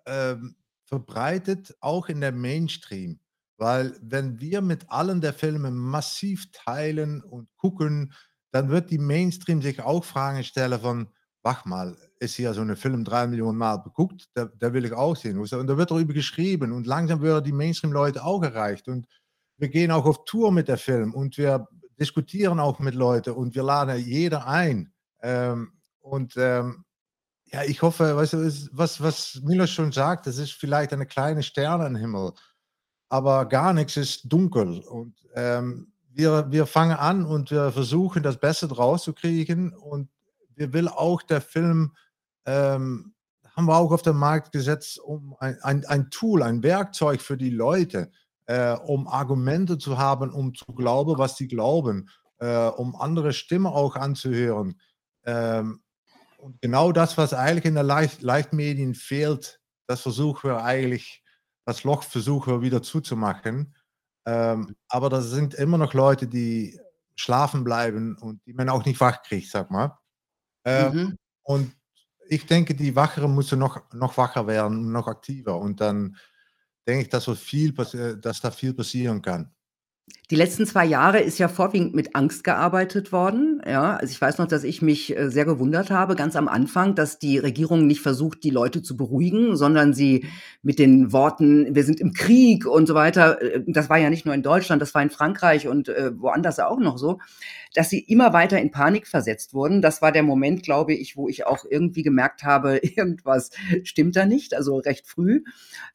ähm, 0.06 0.56
verbreitet, 0.84 1.74
auch 1.80 2.08
in 2.08 2.20
der 2.20 2.32
Mainstream. 2.32 3.20
Weil 3.56 3.96
wenn 4.02 4.40
wir 4.40 4.60
mit 4.60 4.90
allen 4.90 5.20
der 5.20 5.32
Filme 5.32 5.70
massiv 5.70 6.50
teilen 6.52 7.22
und 7.22 7.48
gucken, 7.56 8.12
dann 8.50 8.68
wird 8.68 8.90
die 8.90 8.98
Mainstream 8.98 9.62
sich 9.62 9.80
auch 9.80 10.04
Fragen 10.04 10.44
stellen 10.44 10.80
von, 10.80 11.08
wach 11.42 11.64
mal, 11.64 11.96
ist 12.18 12.34
hier 12.34 12.52
so 12.54 12.62
ein 12.62 12.76
Film 12.76 13.04
drei 13.04 13.26
Millionen 13.26 13.58
Mal 13.58 13.76
geguckt, 13.76 14.28
da, 14.34 14.46
da 14.46 14.72
will 14.72 14.84
ich 14.84 14.92
auch 14.92 15.16
sehen. 15.16 15.38
Und 15.38 15.50
da 15.52 15.76
wird 15.76 15.90
darüber 15.90 16.12
geschrieben 16.12 16.72
und 16.72 16.86
langsam 16.86 17.20
wird 17.20 17.46
die 17.46 17.52
Mainstream-Leute 17.52 18.24
auch 18.24 18.42
erreicht. 18.42 18.88
Und 18.88 19.06
wir 19.56 19.68
gehen 19.68 19.90
auch 19.90 20.04
auf 20.04 20.24
Tour 20.24 20.52
mit 20.52 20.68
der 20.68 20.78
Film 20.78 21.14
und 21.14 21.38
wir 21.38 21.68
diskutieren 21.98 22.60
auch 22.60 22.78
mit 22.78 22.94
Leuten 22.94 23.30
und 23.30 23.54
wir 23.54 23.62
laden 23.62 23.98
jeder 24.04 24.46
ein. 24.46 24.92
Ähm, 25.22 25.72
und 26.00 26.34
ähm, 26.36 26.84
ja, 27.46 27.62
ich 27.62 27.82
hoffe, 27.82 28.16
weißt 28.16 28.70
was, 28.72 29.00
was 29.00 29.40
Milos 29.42 29.70
schon 29.70 29.92
sagt, 29.92 30.26
das 30.26 30.38
ist 30.38 30.52
vielleicht 30.52 30.92
eine 30.92 31.06
kleine 31.06 31.42
Sterne 31.42 31.86
im 31.86 31.96
Himmel, 31.96 32.32
aber 33.08 33.46
gar 33.46 33.72
nichts 33.72 33.96
ist 33.96 34.22
dunkel. 34.24 34.80
Und 34.80 35.14
ähm, 35.34 35.92
wir, 36.14 36.50
wir 36.50 36.66
fangen 36.66 36.96
an 36.96 37.24
und 37.24 37.50
wir 37.50 37.72
versuchen, 37.72 38.22
das 38.22 38.38
Beste 38.38 38.68
draus 38.68 39.02
zu 39.02 39.12
kriegen. 39.12 39.72
Und 39.74 40.10
wir 40.54 40.72
will 40.72 40.88
auch 40.88 41.22
der 41.22 41.40
Film, 41.40 41.92
ähm, 42.46 43.14
haben 43.54 43.66
wir 43.66 43.76
auch 43.76 43.92
auf 43.92 44.02
den 44.02 44.16
Markt 44.16 44.52
gesetzt, 44.52 44.98
um 44.98 45.36
ein, 45.38 45.60
ein, 45.62 45.84
ein 45.86 46.10
Tool, 46.10 46.42
ein 46.42 46.62
Werkzeug 46.62 47.20
für 47.20 47.36
die 47.36 47.50
Leute, 47.50 48.10
äh, 48.46 48.72
um 48.72 49.08
Argumente 49.08 49.78
zu 49.78 49.98
haben, 49.98 50.32
um 50.32 50.54
zu 50.54 50.66
glauben, 50.66 51.18
was 51.18 51.36
sie 51.36 51.48
glauben, 51.48 52.08
äh, 52.38 52.66
um 52.68 52.96
andere 52.96 53.32
Stimmen 53.32 53.66
auch 53.66 53.96
anzuhören. 53.96 54.80
Ähm, 55.24 55.82
und 56.38 56.60
genau 56.60 56.92
das, 56.92 57.16
was 57.16 57.32
eigentlich 57.32 57.64
in 57.64 57.74
der 57.74 57.84
Leicht 57.84 58.22
Leichtmedien 58.22 58.94
fehlt, 58.94 59.60
das 59.86 60.02
versuchen 60.02 60.50
wir 60.50 60.62
eigentlich, 60.62 61.22
das 61.64 61.84
Loch 61.84 62.02
versuchen 62.02 62.52
wir 62.52 62.62
wieder 62.62 62.82
zuzumachen. 62.82 63.74
Ähm, 64.26 64.76
aber 64.88 65.08
da 65.08 65.20
sind 65.20 65.54
immer 65.54 65.78
noch 65.78 65.94
Leute, 65.94 66.26
die 66.26 66.78
schlafen 67.16 67.64
bleiben 67.64 68.16
und 68.18 68.44
die 68.46 68.52
man 68.52 68.68
auch 68.68 68.84
nicht 68.84 69.00
wach 69.00 69.22
kriegt, 69.22 69.50
sag 69.50 69.70
mal. 69.70 69.98
Ähm, 70.64 70.94
mhm. 70.94 71.18
Und 71.42 71.76
ich 72.28 72.46
denke, 72.46 72.74
die 72.74 72.96
Wacheren 72.96 73.34
müssen 73.34 73.58
noch, 73.58 73.92
noch 73.92 74.16
wacher 74.16 74.46
werden, 74.46 74.92
noch 74.92 75.08
aktiver. 75.08 75.58
Und 75.58 75.80
dann 75.80 76.16
denke 76.86 77.02
ich, 77.02 77.08
dass, 77.08 77.24
so 77.24 77.34
viel, 77.34 77.72
dass 77.72 78.40
da 78.40 78.50
viel 78.50 78.74
passieren 78.74 79.22
kann. 79.22 79.50
Die 80.30 80.36
letzten 80.36 80.66
zwei 80.66 80.84
Jahre 80.84 81.20
ist 81.20 81.38
ja 81.38 81.48
vorwiegend 81.48 81.94
mit 81.94 82.14
Angst 82.14 82.44
gearbeitet 82.44 83.12
worden, 83.12 83.53
ja. 83.66 83.96
Also, 83.96 84.12
ich 84.12 84.20
weiß 84.20 84.38
noch, 84.38 84.46
dass 84.46 84.64
ich 84.64 84.82
mich, 84.82 85.16
äh, 85.16 85.30
sehr 85.30 85.44
gewundert 85.44 85.90
habe, 85.90 86.16
ganz 86.16 86.36
am 86.36 86.48
Anfang, 86.48 86.94
dass 86.94 87.18
die 87.18 87.38
Regierung 87.38 87.86
nicht 87.86 88.00
versucht, 88.00 88.42
die 88.44 88.50
Leute 88.50 88.82
zu 88.82 88.96
beruhigen, 88.96 89.56
sondern 89.56 89.94
sie 89.94 90.26
mit 90.62 90.78
den 90.78 91.12
Worten: 91.12 91.74
„Wir 91.74 91.84
sind 91.84 92.00
im 92.00 92.12
Krieg“ 92.12 92.66
und 92.66 92.86
so 92.86 92.94
weiter 92.94 93.40
äh, 93.42 93.62
das 93.66 93.88
war 93.90 93.98
ja 93.98 94.10
nicht 94.10 94.26
nur 94.26 94.34
in 94.34 94.42
Deutschland, 94.42 94.82
das 94.82 94.94
war 94.94 95.02
in 95.02 95.10
Frankreich 95.10 95.68
und, 95.68 95.88
äh, 95.88 96.12
woanders 96.18 96.58
auch 96.60 96.78
noch 96.78 96.98
so, 96.98 97.18
dass 97.74 97.90
sie 97.90 98.00
immer 98.00 98.32
weiter 98.32 98.60
in 98.60 98.70
Panik 98.70 99.06
versetzt 99.08 99.54
wurden. 99.54 99.82
Das 99.82 100.02
war 100.02 100.12
der 100.12 100.22
Moment, 100.22 100.62
glaube 100.62 100.94
ich, 100.94 101.16
wo 101.16 101.28
ich 101.28 101.46
auch 101.46 101.64
irgendwie 101.68 102.02
gemerkt 102.02 102.44
habe, 102.44 102.76
irgendwas 102.82 103.50
stimmt 103.84 104.16
da 104.16 104.26
nicht, 104.26 104.54
also 104.54 104.78
recht 104.78 105.06
früh. 105.06 105.42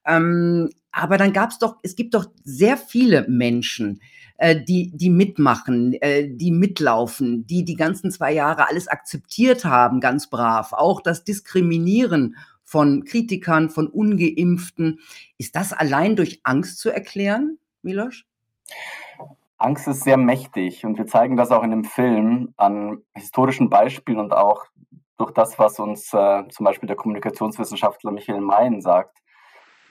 Ähm, 0.05 0.69
aber 0.91 1.17
dann 1.17 1.33
gab's 1.33 1.59
doch 1.59 1.77
es 1.83 1.95
gibt 1.95 2.13
doch 2.15 2.25
sehr 2.43 2.77
viele 2.77 3.27
Menschen, 3.29 4.01
äh, 4.39 4.55
die 4.59 4.91
die 4.95 5.09
mitmachen, 5.09 5.93
äh, 6.01 6.29
die 6.29 6.51
mitlaufen, 6.51 7.45
die 7.45 7.65
die 7.65 7.75
ganzen 7.75 8.09
zwei 8.09 8.31
Jahre 8.31 8.69
alles 8.69 8.87
akzeptiert 8.87 9.65
haben, 9.65 9.99
ganz 9.99 10.29
brav. 10.29 10.73
Auch 10.73 11.01
das 11.01 11.25
Diskriminieren 11.25 12.37
von 12.63 13.03
Kritikern, 13.03 13.69
von 13.69 13.87
Ungeimpften. 13.87 14.99
Ist 15.37 15.55
das 15.55 15.73
allein 15.73 16.15
durch 16.15 16.39
Angst 16.43 16.79
zu 16.79 16.89
erklären, 16.89 17.57
Milosch? 17.81 18.25
Angst 19.57 19.87
ist 19.87 20.03
sehr 20.03 20.17
mächtig 20.17 20.85
und 20.85 20.97
wir 20.97 21.05
zeigen 21.05 21.35
das 21.35 21.51
auch 21.51 21.63
in 21.63 21.71
dem 21.71 21.83
Film 21.83 22.53
an 22.55 23.01
historischen 23.13 23.69
Beispielen 23.69 24.19
und 24.19 24.33
auch 24.33 24.65
durch 25.17 25.31
das, 25.31 25.59
was 25.59 25.79
uns 25.79 26.13
äh, 26.13 26.47
zum 26.47 26.63
Beispiel 26.63 26.87
der 26.87 26.95
Kommunikationswissenschaftler 26.95 28.11
Michael 28.11 28.39
Mayen 28.39 28.79
sagt. 28.79 29.17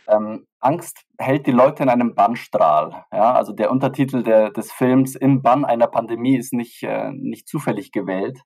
Ähm, 0.09 0.47
Angst 0.61 1.05
hält 1.19 1.47
die 1.47 1.53
Leute 1.53 1.83
in 1.83 1.89
einem 1.89 2.15
Bannstrahl. 2.15 3.05
Ja? 3.13 3.35
Also 3.35 3.53
der 3.53 3.71
Untertitel 3.71 4.23
der, 4.23 4.51
des 4.51 4.73
Films 4.73 5.15
Im 5.15 5.43
Bann 5.43 5.65
einer 5.65 5.87
Pandemie 5.87 6.37
ist 6.37 6.53
nicht, 6.53 6.83
äh, 6.83 7.11
nicht 7.13 7.47
zufällig 7.47 7.93
gewählt. 7.93 8.41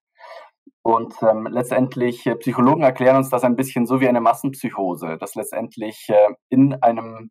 Und 0.83 1.14
ähm, 1.22 1.46
letztendlich, 1.48 2.27
äh, 2.27 2.35
Psychologen 2.35 2.83
erklären 2.83 3.16
uns 3.16 3.31
das 3.31 3.44
ein 3.44 3.57
bisschen 3.57 3.87
so 3.87 4.01
wie 4.01 4.09
eine 4.09 4.20
Massenpsychose, 4.20 5.16
dass 5.18 5.37
letztendlich 5.37 6.09
äh, 6.09 6.35
in 6.48 6.75
einem 6.83 7.31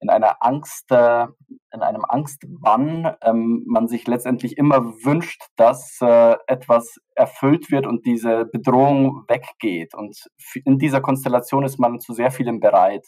in 0.00 0.08
einer 0.08 0.42
Angst, 0.42 0.90
äh, 0.90 1.26
in 1.72 1.82
einem 1.82 2.04
Angstbann 2.08 3.14
ähm, 3.22 3.64
man 3.66 3.86
sich 3.86 4.06
letztendlich 4.06 4.56
immer 4.56 4.82
wünscht, 5.04 5.42
dass 5.56 5.98
äh, 6.00 6.36
etwas 6.46 6.96
erfüllt 7.14 7.70
wird 7.70 7.86
und 7.86 8.06
diese 8.06 8.46
Bedrohung 8.46 9.24
weggeht. 9.28 9.94
Und 9.94 10.16
in 10.64 10.78
dieser 10.78 11.02
Konstellation 11.02 11.64
ist 11.64 11.78
man 11.78 12.00
zu 12.00 12.14
sehr 12.14 12.30
vielem 12.30 12.60
bereit. 12.60 13.06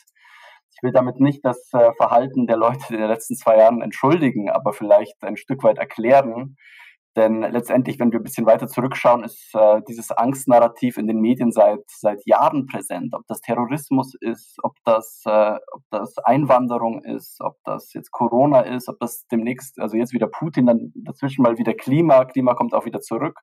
Ich 0.74 0.82
will 0.82 0.92
damit 0.92 1.20
nicht 1.20 1.44
das 1.44 1.72
äh, 1.72 1.92
Verhalten 1.96 2.46
der 2.46 2.56
Leute 2.56 2.94
in 2.94 3.00
den 3.00 3.08
letzten 3.08 3.36
zwei 3.36 3.58
Jahren 3.58 3.82
entschuldigen, 3.82 4.50
aber 4.50 4.72
vielleicht 4.72 5.22
ein 5.22 5.36
Stück 5.36 5.62
weit 5.62 5.78
erklären, 5.78 6.56
denn 7.14 7.42
letztendlich, 7.42 7.98
wenn 7.98 8.10
wir 8.10 8.20
ein 8.20 8.22
bisschen 8.22 8.46
weiter 8.46 8.68
zurückschauen, 8.68 9.22
ist 9.22 9.54
äh, 9.54 9.82
dieses 9.86 10.10
Angstnarrativ 10.12 10.96
in 10.96 11.06
den 11.06 11.20
Medien 11.20 11.52
seit, 11.52 11.82
seit 11.88 12.24
Jahren 12.24 12.66
präsent. 12.66 13.14
Ob 13.14 13.26
das 13.26 13.42
Terrorismus 13.42 14.14
ist, 14.18 14.56
ob 14.62 14.72
das, 14.84 15.22
äh, 15.26 15.56
ob 15.72 15.82
das 15.90 16.16
Einwanderung 16.18 17.04
ist, 17.04 17.42
ob 17.42 17.56
das 17.64 17.92
jetzt 17.92 18.12
Corona 18.12 18.60
ist, 18.60 18.88
ob 18.88 18.98
das 18.98 19.26
demnächst, 19.30 19.78
also 19.78 19.98
jetzt 19.98 20.14
wieder 20.14 20.26
Putin, 20.26 20.64
dann 20.64 20.92
dazwischen 20.94 21.42
mal 21.42 21.58
wieder 21.58 21.74
Klima. 21.74 22.24
Klima 22.24 22.54
kommt 22.54 22.72
auch 22.72 22.86
wieder 22.86 23.00
zurück. 23.00 23.38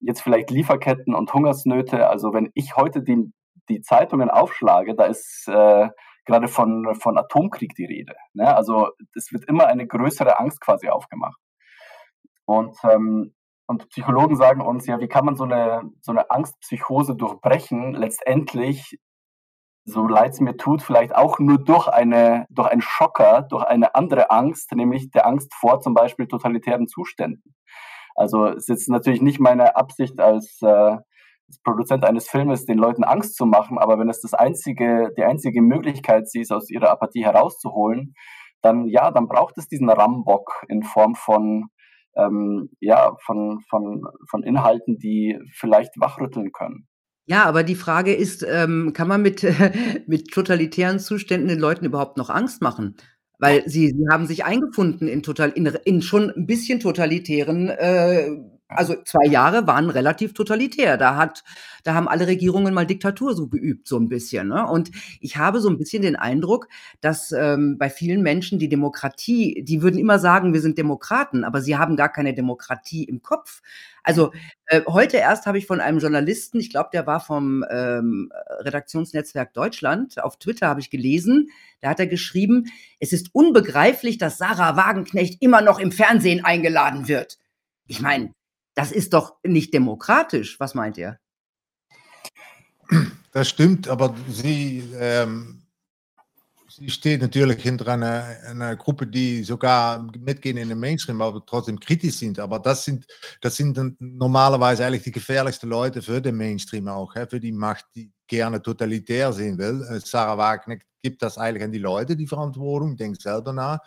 Jetzt 0.00 0.20
vielleicht 0.20 0.50
Lieferketten 0.50 1.14
und 1.14 1.32
Hungersnöte. 1.32 2.10
Also 2.10 2.34
wenn 2.34 2.50
ich 2.52 2.76
heute 2.76 3.02
die, 3.02 3.32
die 3.70 3.80
Zeitungen 3.80 4.28
aufschlage, 4.28 4.94
da 4.94 5.04
ist 5.06 5.48
äh, 5.48 5.88
gerade 6.24 6.48
von, 6.48 6.94
von 6.94 7.18
Atomkrieg 7.18 7.74
die 7.74 7.84
Rede. 7.84 8.14
Ne? 8.32 8.54
Also 8.54 8.90
es 9.14 9.32
wird 9.32 9.44
immer 9.46 9.66
eine 9.66 9.86
größere 9.86 10.38
Angst 10.38 10.60
quasi 10.60 10.88
aufgemacht. 10.88 11.38
Und, 12.46 12.76
ähm, 12.84 13.34
und 13.66 13.88
Psychologen 13.88 14.36
sagen 14.36 14.60
uns, 14.60 14.86
ja, 14.86 15.00
wie 15.00 15.08
kann 15.08 15.24
man 15.24 15.36
so 15.36 15.44
eine, 15.44 15.82
so 16.00 16.12
eine 16.12 16.30
Angstpsychose 16.30 17.16
durchbrechen? 17.16 17.94
Letztendlich, 17.94 18.98
so 19.86 20.06
leid 20.06 20.32
es 20.32 20.40
mir 20.40 20.56
tut, 20.56 20.82
vielleicht 20.82 21.14
auch 21.14 21.38
nur 21.38 21.58
durch, 21.58 21.88
eine, 21.88 22.46
durch 22.50 22.68
einen 22.68 22.82
Schocker, 22.82 23.42
durch 23.42 23.64
eine 23.64 23.94
andere 23.94 24.30
Angst, 24.30 24.72
nämlich 24.72 25.10
der 25.10 25.26
Angst 25.26 25.54
vor 25.54 25.80
zum 25.80 25.94
Beispiel 25.94 26.26
totalitären 26.26 26.86
Zuständen. 26.88 27.54
Also 28.14 28.46
es 28.46 28.64
ist 28.64 28.68
jetzt 28.68 28.88
natürlich 28.88 29.22
nicht 29.22 29.40
meine 29.40 29.76
Absicht 29.76 30.20
als, 30.20 30.60
äh, 30.62 30.66
als 30.66 31.04
Produzent 31.62 32.04
eines 32.04 32.28
Filmes, 32.28 32.64
den 32.64 32.78
Leuten 32.78 33.04
Angst 33.04 33.36
zu 33.36 33.46
machen, 33.46 33.78
aber 33.78 33.98
wenn 33.98 34.08
es 34.08 34.20
das 34.20 34.34
einzige, 34.34 35.12
die 35.16 35.24
einzige 35.24 35.62
Möglichkeit 35.62 36.28
sie 36.28 36.40
ist, 36.40 36.52
aus 36.52 36.70
ihrer 36.70 36.90
Apathie 36.90 37.24
herauszuholen, 37.24 38.14
dann 38.62 38.86
ja, 38.86 39.10
dann 39.10 39.28
braucht 39.28 39.58
es 39.58 39.68
diesen 39.68 39.90
Rambock 39.90 40.64
in 40.68 40.82
Form 40.82 41.14
von 41.14 41.68
ähm, 42.16 42.70
ja, 42.80 43.16
von, 43.24 43.60
von, 43.68 44.02
von 44.28 44.42
Inhalten, 44.42 44.98
die 44.98 45.38
vielleicht 45.52 45.92
wachrütteln 45.98 46.52
können. 46.52 46.86
Ja, 47.26 47.44
aber 47.44 47.62
die 47.62 47.74
Frage 47.74 48.14
ist, 48.14 48.46
ähm, 48.48 48.92
kann 48.92 49.08
man 49.08 49.22
mit, 49.22 49.42
mit 50.06 50.30
totalitären 50.30 51.00
Zuständen 51.00 51.48
den 51.48 51.58
Leuten 51.58 51.86
überhaupt 51.86 52.16
noch 52.16 52.30
Angst 52.30 52.60
machen? 52.62 52.96
Weil 53.38 53.68
sie, 53.68 53.88
sie 53.88 54.06
haben 54.10 54.26
sich 54.26 54.44
eingefunden 54.44 55.08
in, 55.08 55.22
total, 55.22 55.50
in, 55.50 55.66
in 55.84 56.02
schon 56.02 56.30
ein 56.30 56.46
bisschen 56.46 56.80
totalitären 56.80 57.68
äh, 57.68 58.30
also 58.68 58.96
zwei 59.04 59.26
Jahre 59.26 59.66
waren 59.66 59.90
relativ 59.90 60.32
totalitär. 60.32 60.96
Da 60.96 61.16
hat, 61.16 61.44
da 61.82 61.94
haben 61.94 62.08
alle 62.08 62.26
Regierungen 62.26 62.72
mal 62.72 62.86
Diktatur 62.86 63.34
so 63.34 63.46
geübt, 63.46 63.86
so 63.86 63.98
ein 63.98 64.08
bisschen. 64.08 64.48
Ne? 64.48 64.66
Und 64.66 64.90
ich 65.20 65.36
habe 65.36 65.60
so 65.60 65.68
ein 65.68 65.76
bisschen 65.76 66.02
den 66.02 66.16
Eindruck, 66.16 66.68
dass 67.00 67.30
ähm, 67.32 67.76
bei 67.78 67.90
vielen 67.90 68.22
Menschen 68.22 68.58
die 68.58 68.68
Demokratie, 68.70 69.62
die 69.62 69.82
würden 69.82 69.98
immer 69.98 70.18
sagen, 70.18 70.54
wir 70.54 70.60
sind 70.62 70.78
Demokraten, 70.78 71.44
aber 71.44 71.60
sie 71.60 71.76
haben 71.76 71.96
gar 71.96 72.08
keine 72.08 72.34
Demokratie 72.34 73.04
im 73.04 73.22
Kopf. 73.22 73.60
Also 74.02 74.32
äh, 74.66 74.82
heute 74.88 75.18
erst 75.18 75.46
habe 75.46 75.58
ich 75.58 75.66
von 75.66 75.80
einem 75.80 75.98
Journalisten, 75.98 76.58
ich 76.58 76.70
glaube, 76.70 76.88
der 76.92 77.06
war 77.06 77.20
vom 77.20 77.64
ähm, 77.70 78.30
Redaktionsnetzwerk 78.60 79.52
Deutschland, 79.52 80.22
auf 80.22 80.38
Twitter 80.38 80.68
habe 80.68 80.80
ich 80.80 80.90
gelesen, 80.90 81.48
da 81.80 81.90
hat 81.90 82.00
er 82.00 82.06
geschrieben, 82.06 82.64
es 82.98 83.12
ist 83.12 83.28
unbegreiflich, 83.32 84.18
dass 84.18 84.38
Sarah 84.38 84.76
Wagenknecht 84.76 85.42
immer 85.42 85.60
noch 85.60 85.78
im 85.78 85.92
Fernsehen 85.92 86.44
eingeladen 86.44 87.08
wird. 87.08 87.38
Ich 87.86 88.00
meine, 88.00 88.32
das 88.74 88.92
ist 88.92 89.12
doch 89.12 89.36
nicht 89.44 89.72
demokratisch. 89.72 90.58
Was 90.60 90.74
meint 90.74 90.98
ihr? 90.98 91.18
Das 93.32 93.48
stimmt, 93.48 93.88
aber 93.88 94.14
sie, 94.28 94.84
ähm, 94.98 95.62
sie 96.68 96.90
steht 96.90 97.22
natürlich 97.22 97.62
hinter 97.62 97.88
einer, 97.88 98.36
einer, 98.46 98.76
Gruppe, 98.76 99.06
die 99.06 99.42
sogar 99.42 100.06
mitgehen 100.18 100.56
in 100.56 100.68
den 100.68 100.78
Mainstream, 100.78 101.20
aber 101.22 101.44
trotzdem 101.44 101.80
kritisch 101.80 102.16
sind. 102.16 102.38
Aber 102.38 102.58
das 102.58 102.84
sind, 102.84 103.06
das 103.40 103.56
sind 103.56 103.96
normalerweise 104.00 104.84
eigentlich 104.84 105.04
die 105.04 105.12
gefährlichsten 105.12 105.68
Leute 105.68 106.02
für 106.02 106.20
den 106.20 106.36
Mainstream 106.36 106.88
auch, 106.88 107.14
für 107.28 107.40
die 107.40 107.52
Macht, 107.52 107.86
die 107.94 108.12
gerne 108.26 108.60
totalitär 108.60 109.32
sehen 109.32 109.58
will. 109.58 109.82
Äh, 109.90 110.00
Sarah 110.00 110.38
Wagner 110.38 110.76
gibt 111.02 111.22
das 111.22 111.38
eigentlich 111.38 111.64
an 111.64 111.72
die 111.72 111.78
Leute, 111.78 112.16
die 112.16 112.26
Verantwortung, 112.26 112.96
denkt 112.96 113.20
selber 113.20 113.52
nach. 113.52 113.80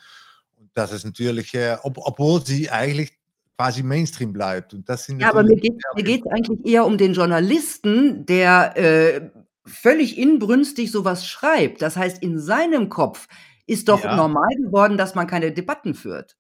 Das 0.74 0.92
ist 0.92 1.06
natürlich, 1.06 1.54
äh, 1.54 1.78
ob, 1.84 1.98
obwohl 1.98 2.46
sie 2.46 2.70
eigentlich 2.70 3.17
quasi 3.58 3.84
Mainstream 3.84 4.34
bleibt. 4.34 4.74
Und 4.74 4.88
das 4.88 5.06
sind 5.06 5.20
ja, 5.20 5.30
aber 5.30 5.44
mir 5.44 5.56
geht 5.56 5.74
es 5.76 6.32
eigentlich 6.32 6.66
eher 6.66 6.86
um 6.86 6.98
den 6.98 7.14
Journalisten, 7.14 8.26
der 8.26 8.78
äh, 8.78 9.30
völlig 9.66 10.18
inbrünstig 10.18 10.92
sowas 10.92 11.28
schreibt. 11.28 11.82
Das 11.82 11.98
heißt, 11.98 12.22
in 12.22 12.40
seinem 12.40 12.90
Kopf 12.90 13.28
ist 13.66 13.90
doch 13.90 14.04
ja. 14.04 14.16
normal 14.16 14.56
geworden, 14.58 14.98
dass 14.98 15.16
man 15.16 15.28
keine 15.28 15.52
Debatten 15.52 15.94
führt. 15.94 16.37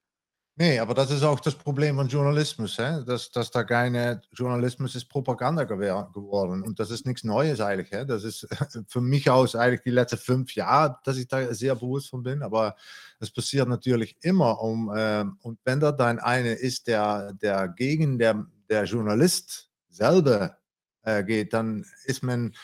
Nee, 0.59 0.79
aber 0.79 0.95
das 0.95 1.11
ist 1.11 1.21
auch 1.21 1.39
das 1.39 1.53
Problem 1.53 1.97
von 1.97 2.07
Journalismus. 2.07 2.79
Hè? 2.79 3.03
Dass, 3.05 3.29
dass 3.29 3.51
da 3.51 3.63
keine 3.63 4.21
Journalismus 4.33 4.95
ist 4.95 5.05
Propaganda 5.05 5.65
geworden. 5.65 6.63
Und 6.63 6.79
das 6.79 6.89
ist 6.89 7.05
nichts 7.05 7.23
Neues 7.23 7.61
eigentlich. 7.61 7.91
Hè? 7.91 8.07
Das 8.07 8.23
ist 8.23 8.47
für 8.87 8.99
mich 8.99 9.29
aus 9.29 9.55
eigentlich 9.55 9.83
die 9.83 9.91
letzten 9.91 10.17
fünf 10.17 10.55
Jahre, 10.55 10.97
dass 11.03 11.17
ich 11.17 11.27
da 11.27 11.53
sehr 11.53 11.75
bewusst 11.75 12.09
von 12.09 12.23
bin. 12.23 12.41
Aber 12.41 12.75
es 13.19 13.29
passiert 13.29 13.69
natürlich 13.69 14.17
immer. 14.21 14.59
Um, 14.59 14.89
äh, 14.89 15.25
und 15.43 15.59
wenn 15.63 15.79
da 15.79 15.91
dann 15.91 16.17
einer 16.17 16.57
ist, 16.57 16.87
der, 16.87 17.33
der 17.33 17.67
gegen 17.67 18.17
der, 18.17 18.47
der 18.67 18.85
Journalist 18.85 19.69
selber 19.91 20.57
äh, 21.03 21.23
geht, 21.23 21.53
dann 21.53 21.85
ist 22.05 22.23
man. 22.23 22.55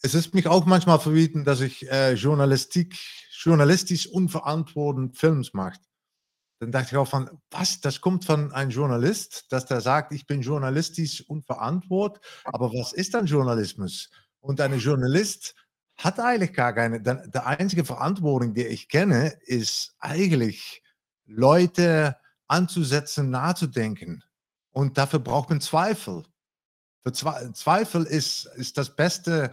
Es 0.00 0.14
ist 0.14 0.32
mich 0.32 0.46
auch 0.46 0.64
manchmal 0.64 1.00
verbieten, 1.00 1.44
dass 1.44 1.60
ich 1.60 1.88
äh, 1.90 2.14
Journalistik, 2.14 2.96
journalistisch 3.30 4.08
unverantwortend 4.08 5.16
Films 5.16 5.54
mache 5.54 5.78
dann 6.60 6.72
dachte 6.72 6.88
ich 6.90 6.96
auch 6.96 7.08
von, 7.08 7.30
was, 7.50 7.80
das 7.80 8.00
kommt 8.00 8.24
von 8.24 8.52
einem 8.52 8.70
Journalist, 8.70 9.46
dass 9.50 9.66
der 9.66 9.80
sagt, 9.80 10.12
ich 10.12 10.26
bin 10.26 10.40
journalistisch 10.40 11.22
unverantwortlich, 11.28 12.22
aber 12.44 12.72
was 12.72 12.92
ist 12.92 13.14
dann 13.14 13.26
Journalismus? 13.26 14.10
Und 14.40 14.60
ein 14.60 14.78
Journalist 14.78 15.54
hat 15.96 16.20
eigentlich 16.20 16.52
gar 16.52 16.72
keine, 16.72 17.00
der 17.00 17.46
einzige 17.46 17.84
Verantwortung, 17.84 18.54
die 18.54 18.66
ich 18.66 18.88
kenne, 18.88 19.34
ist 19.42 19.94
eigentlich 19.98 20.82
Leute 21.26 22.16
anzusetzen, 22.46 23.30
nachzudenken. 23.30 24.24
Und 24.70 24.96
dafür 24.96 25.18
braucht 25.18 25.50
man 25.50 25.60
Zweifel. 25.60 26.24
Für 27.04 27.12
Zweifel 27.12 28.04
ist, 28.04 28.46
ist 28.56 28.78
das 28.78 28.94
beste 28.94 29.52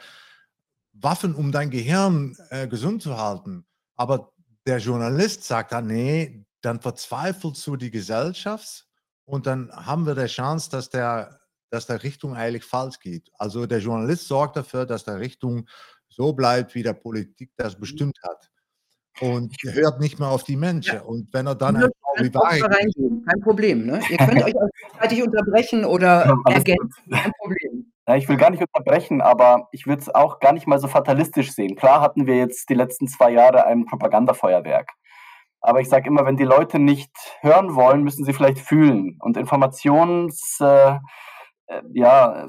Waffen, 0.94 1.36
um 1.36 1.52
dein 1.52 1.70
Gehirn 1.70 2.38
äh, 2.50 2.68
gesund 2.68 3.02
zu 3.02 3.18
halten. 3.18 3.66
Aber 3.96 4.34
der 4.66 4.78
Journalist 4.78 5.44
sagt 5.44 5.72
dann, 5.72 5.88
nee, 5.88 6.45
dann 6.66 6.82
verzweifelt 6.82 7.56
so 7.56 7.76
die 7.76 7.92
Gesellschaft 7.92 8.88
und 9.26 9.46
dann 9.46 9.72
haben 9.72 10.06
wir 10.06 10.16
die 10.16 10.26
Chance, 10.26 10.70
dass 10.70 10.90
der, 10.90 11.40
dass 11.70 11.88
der 11.88 12.04
Richtung 12.04 12.36
eigentlich 12.36 12.66
falsch 12.66 13.00
geht. 13.00 13.30
Also 13.38 13.66
der 13.66 13.80
Journalist 13.80 14.28
sorgt 14.28 14.58
dafür, 14.58 14.86
dass 14.86 15.04
der 15.04 15.20
Richtung 15.20 15.68
so 16.10 16.34
bleibt, 16.34 16.76
wie 16.76 16.84
der 16.84 16.94
Politik 16.94 17.52
das 17.58 17.76
mhm. 17.76 17.82
bestimmt 17.82 18.18
hat. 18.24 18.50
Und 19.22 19.56
hört 19.64 20.02
nicht 20.02 20.20
mehr 20.20 20.28
auf 20.28 20.44
die 20.44 20.58
Menschen. 20.58 20.96
Ja. 20.96 21.02
Und 21.02 21.34
wenn 21.34 21.48
er 21.48 21.56
dann 21.56 21.78
ein 21.78 21.92
Kein 23.24 23.42
Problem. 23.42 23.86
Ne? 23.86 24.02
Ihr 24.10 24.18
könnt 24.18 24.34
euch 24.44 24.56
auch 24.56 24.70
gleichzeitig 24.92 25.24
unterbrechen 25.24 25.86
oder 25.86 26.36
ergänzen. 26.50 27.10
Kein 27.10 27.32
Problem. 27.40 27.94
Ja, 28.08 28.16
ich 28.18 28.28
will 28.28 28.38
gar 28.38 28.50
nicht 28.50 28.62
unterbrechen, 28.62 29.22
aber 29.22 29.70
ich 29.72 29.88
würde 29.88 30.02
es 30.02 30.14
auch 30.14 30.40
gar 30.40 30.52
nicht 30.52 30.68
mal 30.68 30.80
so 30.80 30.88
fatalistisch 30.88 31.54
sehen. 31.54 31.76
Klar 31.76 32.02
hatten 32.02 32.28
wir 32.28 32.36
jetzt 32.36 32.70
die 32.70 32.76
letzten 32.76 33.08
zwei 33.08 33.32
Jahre 33.32 33.66
ein 33.66 33.86
Propagandafeuerwerk. 33.86 34.92
Aber 35.66 35.82
ich 35.82 35.90
sage 35.90 36.08
immer, 36.08 36.26
wenn 36.26 36.38
die 36.38 36.44
Leute 36.44 36.78
nicht 36.78 37.12
hören 37.42 37.76
wollen, 37.76 38.04
müssen 38.04 38.24
sie 38.24 38.34
vielleicht 38.34 38.60
fühlen. 38.60 39.18
Und 39.20 39.36
Informations, 39.36 40.60
äh, 40.62 40.98
äh, 41.68 41.82
ja, 41.94 42.46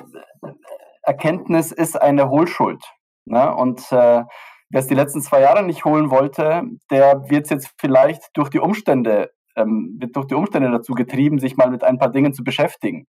Erkenntnis 1.02 1.72
ist 1.72 2.00
eine 2.00 2.29
Hohlschuld. 2.29 2.83
Ne? 3.24 3.55
Und 3.55 3.81
äh, 3.90 4.22
wer 4.70 4.81
es 4.81 4.87
die 4.87 4.94
letzten 4.94 5.22
zwei 5.22 5.40
Jahre 5.40 5.62
nicht 5.62 5.85
holen 5.85 6.11
wollte, 6.11 6.62
der 6.90 7.31
wird 7.31 7.48
jetzt 7.48 7.72
vielleicht 7.79 8.22
durch 8.35 8.50
die 8.50 8.61
Umstände, 8.61 9.31
ähm, 9.57 9.96
wird 9.98 10.14
durch 10.14 10.26
die 10.26 10.35
Umstände 10.35 10.70
dazu 10.70 10.92
getrieben, 10.92 11.38
sich 11.38 11.57
mal 11.57 11.70
mit 11.70 11.85
ein 11.85 11.98
paar 11.98 12.11
Dingen 12.11 12.35
zu 12.35 12.44
beschäftigen. 12.44 13.07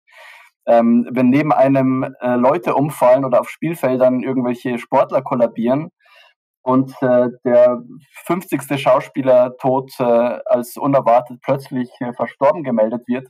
Ähm, 0.66 1.08
wenn 1.12 1.30
neben 1.30 1.52
einem 1.52 2.04
äh, 2.22 2.36
Leute 2.36 2.76
umfallen 2.76 3.26
oder 3.26 3.42
auf 3.42 3.50
Spielfeldern 3.50 4.22
irgendwelche 4.22 4.78
Sportler 4.78 5.22
kollabieren, 5.22 5.92
und 6.68 6.92
äh, 7.02 7.30
der 7.46 7.82
50. 8.26 8.82
Schauspieler 8.82 9.56
tot 9.58 9.90
äh, 10.00 10.04
als 10.04 10.76
unerwartet 10.76 11.40
plötzlich 11.42 11.90
äh, 12.02 12.12
verstorben 12.14 12.64
gemeldet 12.64 13.08
wird, 13.08 13.28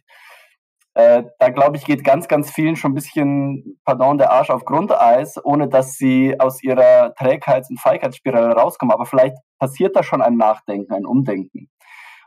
Äh, 0.95 1.25
da 1.39 1.49
glaube 1.49 1.77
ich, 1.77 1.85
geht 1.85 2.03
ganz, 2.03 2.27
ganz 2.27 2.49
vielen 2.51 2.75
schon 2.75 2.91
ein 2.91 2.95
bisschen, 2.95 3.79
pardon, 3.85 4.17
der 4.17 4.31
Arsch 4.31 4.49
auf 4.49 4.65
Grundeis, 4.65 5.39
ohne 5.45 5.67
dass 5.69 5.93
sie 5.93 6.39
aus 6.39 6.63
ihrer 6.63 7.13
Trägheits- 7.13 7.69
und 7.69 7.79
Feigheitsspirale 7.79 8.55
rauskommen. 8.55 8.93
Aber 8.93 9.05
vielleicht 9.05 9.35
passiert 9.59 9.95
da 9.95 10.01
schon 10.01 10.23
ein 10.23 10.37
Nachdenken, 10.37 10.91
ein 10.93 11.05
Umdenken. 11.05 11.69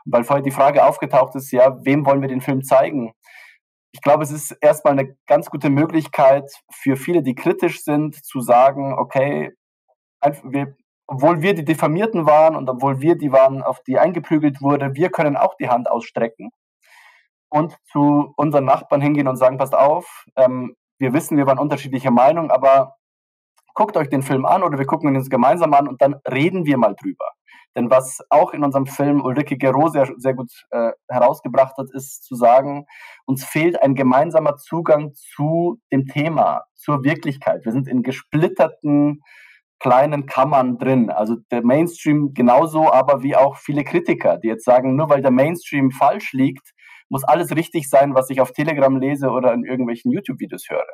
Weil 0.05 0.23
vorher 0.23 0.43
die 0.43 0.51
Frage 0.51 0.85
aufgetaucht 0.85 1.35
ist, 1.35 1.51
ja, 1.51 1.77
wem 1.83 2.05
wollen 2.05 2.21
wir 2.21 2.29
den 2.29 2.41
Film 2.41 2.63
zeigen? 2.63 3.13
Ich 3.93 4.01
glaube, 4.01 4.23
es 4.23 4.31
ist 4.31 4.51
erstmal 4.61 4.93
eine 4.97 5.17
ganz 5.27 5.49
gute 5.49 5.69
Möglichkeit 5.69 6.49
für 6.71 6.95
viele, 6.95 7.23
die 7.23 7.35
kritisch 7.35 7.83
sind, 7.83 8.15
zu 8.23 8.39
sagen, 8.39 8.93
okay, 8.97 9.51
wir, 10.43 10.75
obwohl 11.11 11.41
wir 11.41 11.53
die 11.53 11.65
Diffamierten 11.65 12.25
waren 12.25 12.55
und 12.55 12.69
obwohl 12.69 13.01
wir 13.01 13.17
die 13.17 13.33
waren, 13.33 13.61
auf 13.61 13.83
die 13.83 13.99
eingeprügelt 13.99 14.61
wurde, 14.61 14.95
wir 14.95 15.09
können 15.09 15.35
auch 15.35 15.55
die 15.55 15.67
Hand 15.67 15.91
ausstrecken 15.91 16.51
und 17.49 17.75
zu 17.91 18.33
unseren 18.37 18.63
Nachbarn 18.63 19.01
hingehen 19.01 19.27
und 19.27 19.35
sagen, 19.35 19.57
passt 19.57 19.75
auf, 19.75 20.25
ähm, 20.37 20.73
wir 20.99 21.11
wissen, 21.11 21.35
wir 21.35 21.47
waren 21.47 21.59
unterschiedlicher 21.59 22.11
Meinung, 22.11 22.49
aber 22.49 22.95
guckt 23.73 23.97
euch 23.97 24.07
den 24.07 24.21
Film 24.21 24.45
an 24.45 24.63
oder 24.63 24.77
wir 24.79 24.85
gucken 24.85 25.09
ihn 25.09 25.17
uns 25.17 25.29
gemeinsam 25.29 25.73
an 25.73 25.89
und 25.89 26.01
dann 26.01 26.15
reden 26.31 26.65
wir 26.65 26.77
mal 26.77 26.95
drüber. 26.95 27.25
Denn 27.75 27.89
was 27.89 28.21
auch 28.29 28.53
in 28.53 28.63
unserem 28.63 28.85
Film 28.85 29.21
Ulrike 29.21 29.57
Gero 29.57 29.89
sehr, 29.89 30.09
sehr 30.15 30.33
gut 30.33 30.65
äh, 30.69 30.91
herausgebracht 31.09 31.75
hat, 31.77 31.87
ist 31.91 32.23
zu 32.23 32.35
sagen, 32.35 32.85
uns 33.25 33.43
fehlt 33.43 33.81
ein 33.83 33.95
gemeinsamer 33.95 34.55
Zugang 34.55 35.13
zu 35.13 35.77
dem 35.91 36.05
Thema, 36.05 36.63
zur 36.75 37.03
Wirklichkeit. 37.03 37.65
Wir 37.65 37.73
sind 37.73 37.89
in 37.89 38.01
gesplitterten 38.01 39.21
kleinen 39.81 40.27
Kammern 40.27 40.77
drin. 40.77 41.09
Also 41.09 41.37
der 41.51 41.63
Mainstream 41.63 42.33
genauso, 42.33 42.91
aber 42.91 43.23
wie 43.23 43.35
auch 43.35 43.57
viele 43.57 43.83
Kritiker, 43.83 44.37
die 44.37 44.47
jetzt 44.47 44.63
sagen, 44.63 44.95
nur 44.95 45.09
weil 45.09 45.21
der 45.21 45.31
Mainstream 45.31 45.91
falsch 45.91 46.33
liegt, 46.33 46.71
muss 47.09 47.25
alles 47.25 47.53
richtig 47.55 47.89
sein, 47.89 48.15
was 48.15 48.29
ich 48.29 48.39
auf 48.39 48.53
Telegram 48.53 48.95
lese 48.95 49.29
oder 49.31 49.53
in 49.53 49.65
irgendwelchen 49.65 50.11
YouTube-Videos 50.11 50.69
höre. 50.69 50.85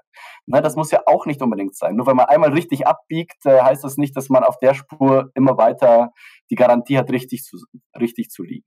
Na, 0.47 0.61
das 0.61 0.75
muss 0.75 0.89
ja 0.89 1.01
auch 1.05 1.27
nicht 1.27 1.41
unbedingt 1.43 1.75
sein. 1.75 1.95
Nur 1.95 2.07
weil 2.07 2.15
man 2.15 2.25
einmal 2.25 2.53
richtig 2.53 2.87
abbiegt, 2.87 3.45
äh, 3.45 3.61
heißt 3.61 3.83
das 3.83 3.97
nicht, 3.97 4.17
dass 4.17 4.29
man 4.29 4.43
auf 4.43 4.57
der 4.57 4.73
Spur 4.73 5.29
immer 5.35 5.57
weiter 5.57 6.11
die 6.49 6.55
Garantie 6.55 6.97
hat, 6.97 7.11
richtig 7.11 7.43
zu, 7.43 7.57
richtig 7.99 8.29
zu 8.29 8.41
liegen. 8.41 8.65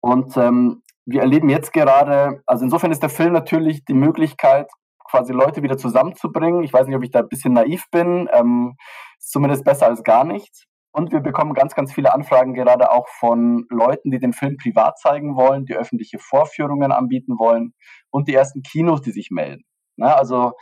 Und 0.00 0.36
ähm, 0.36 0.82
wir 1.04 1.22
erleben 1.22 1.48
jetzt 1.48 1.72
gerade, 1.72 2.42
also 2.46 2.64
insofern 2.64 2.92
ist 2.92 3.02
der 3.02 3.10
Film 3.10 3.32
natürlich 3.32 3.84
die 3.84 3.94
Möglichkeit, 3.94 4.70
quasi 5.10 5.32
Leute 5.32 5.62
wieder 5.62 5.76
zusammenzubringen. 5.76 6.62
Ich 6.62 6.72
weiß 6.72 6.86
nicht, 6.86 6.96
ob 6.96 7.04
ich 7.04 7.10
da 7.10 7.20
ein 7.20 7.28
bisschen 7.28 7.52
naiv 7.54 7.84
bin, 7.90 8.28
ähm, 8.32 8.74
ist 9.18 9.30
zumindest 9.30 9.64
besser 9.64 9.86
als 9.86 10.02
gar 10.02 10.24
nichts. 10.24 10.64
Und 10.92 11.12
wir 11.12 11.20
bekommen 11.20 11.54
ganz, 11.54 11.74
ganz 11.74 11.92
viele 11.92 12.12
Anfragen 12.12 12.54
gerade 12.54 12.90
auch 12.90 13.08
von 13.08 13.66
Leuten, 13.70 14.10
die 14.10 14.18
den 14.18 14.32
Film 14.32 14.56
privat 14.56 14.98
zeigen 14.98 15.36
wollen, 15.36 15.66
die 15.66 15.76
öffentliche 15.76 16.18
Vorführungen 16.18 16.92
anbieten 16.92 17.38
wollen 17.38 17.74
und 18.10 18.26
die 18.26 18.34
ersten 18.34 18.62
Kinos, 18.62 19.02
die 19.02 19.12
sich 19.12 19.30
melden. 19.30 19.64
Na, 19.96 20.14
also 20.14 20.52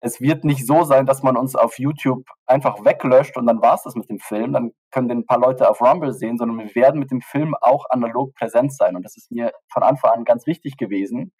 es 0.00 0.20
wird 0.20 0.44
nicht 0.44 0.66
so 0.66 0.84
sein, 0.84 1.06
dass 1.06 1.22
man 1.22 1.36
uns 1.36 1.56
auf 1.56 1.78
YouTube 1.78 2.24
einfach 2.46 2.84
weglöscht 2.84 3.36
und 3.36 3.46
dann 3.46 3.60
war 3.60 3.74
es 3.74 3.82
das 3.82 3.94
mit 3.94 4.08
dem 4.08 4.20
Film. 4.20 4.52
Dann 4.52 4.70
können 4.90 5.08
den 5.08 5.18
ein 5.18 5.26
paar 5.26 5.40
Leute 5.40 5.68
auf 5.68 5.80
Rumble 5.80 6.12
sehen, 6.12 6.38
sondern 6.38 6.58
wir 6.58 6.74
werden 6.74 7.00
mit 7.00 7.10
dem 7.10 7.20
Film 7.20 7.54
auch 7.60 7.84
analog 7.90 8.34
präsent 8.34 8.72
sein. 8.72 8.94
Und 8.94 9.02
das 9.02 9.16
ist 9.16 9.30
mir 9.30 9.52
von 9.72 9.82
Anfang 9.82 10.10
an 10.12 10.24
ganz 10.24 10.46
wichtig 10.46 10.76
gewesen, 10.76 11.32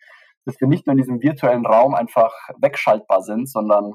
dass 0.49 0.61
wir 0.61 0.67
nicht 0.67 0.87
nur 0.87 0.93
in 0.93 0.99
diesem 0.99 1.23
virtuellen 1.23 1.67
Raum 1.67 1.95
einfach 1.95 2.33
wegschaltbar 2.59 3.23
sind, 3.23 3.51
sondern 3.51 3.95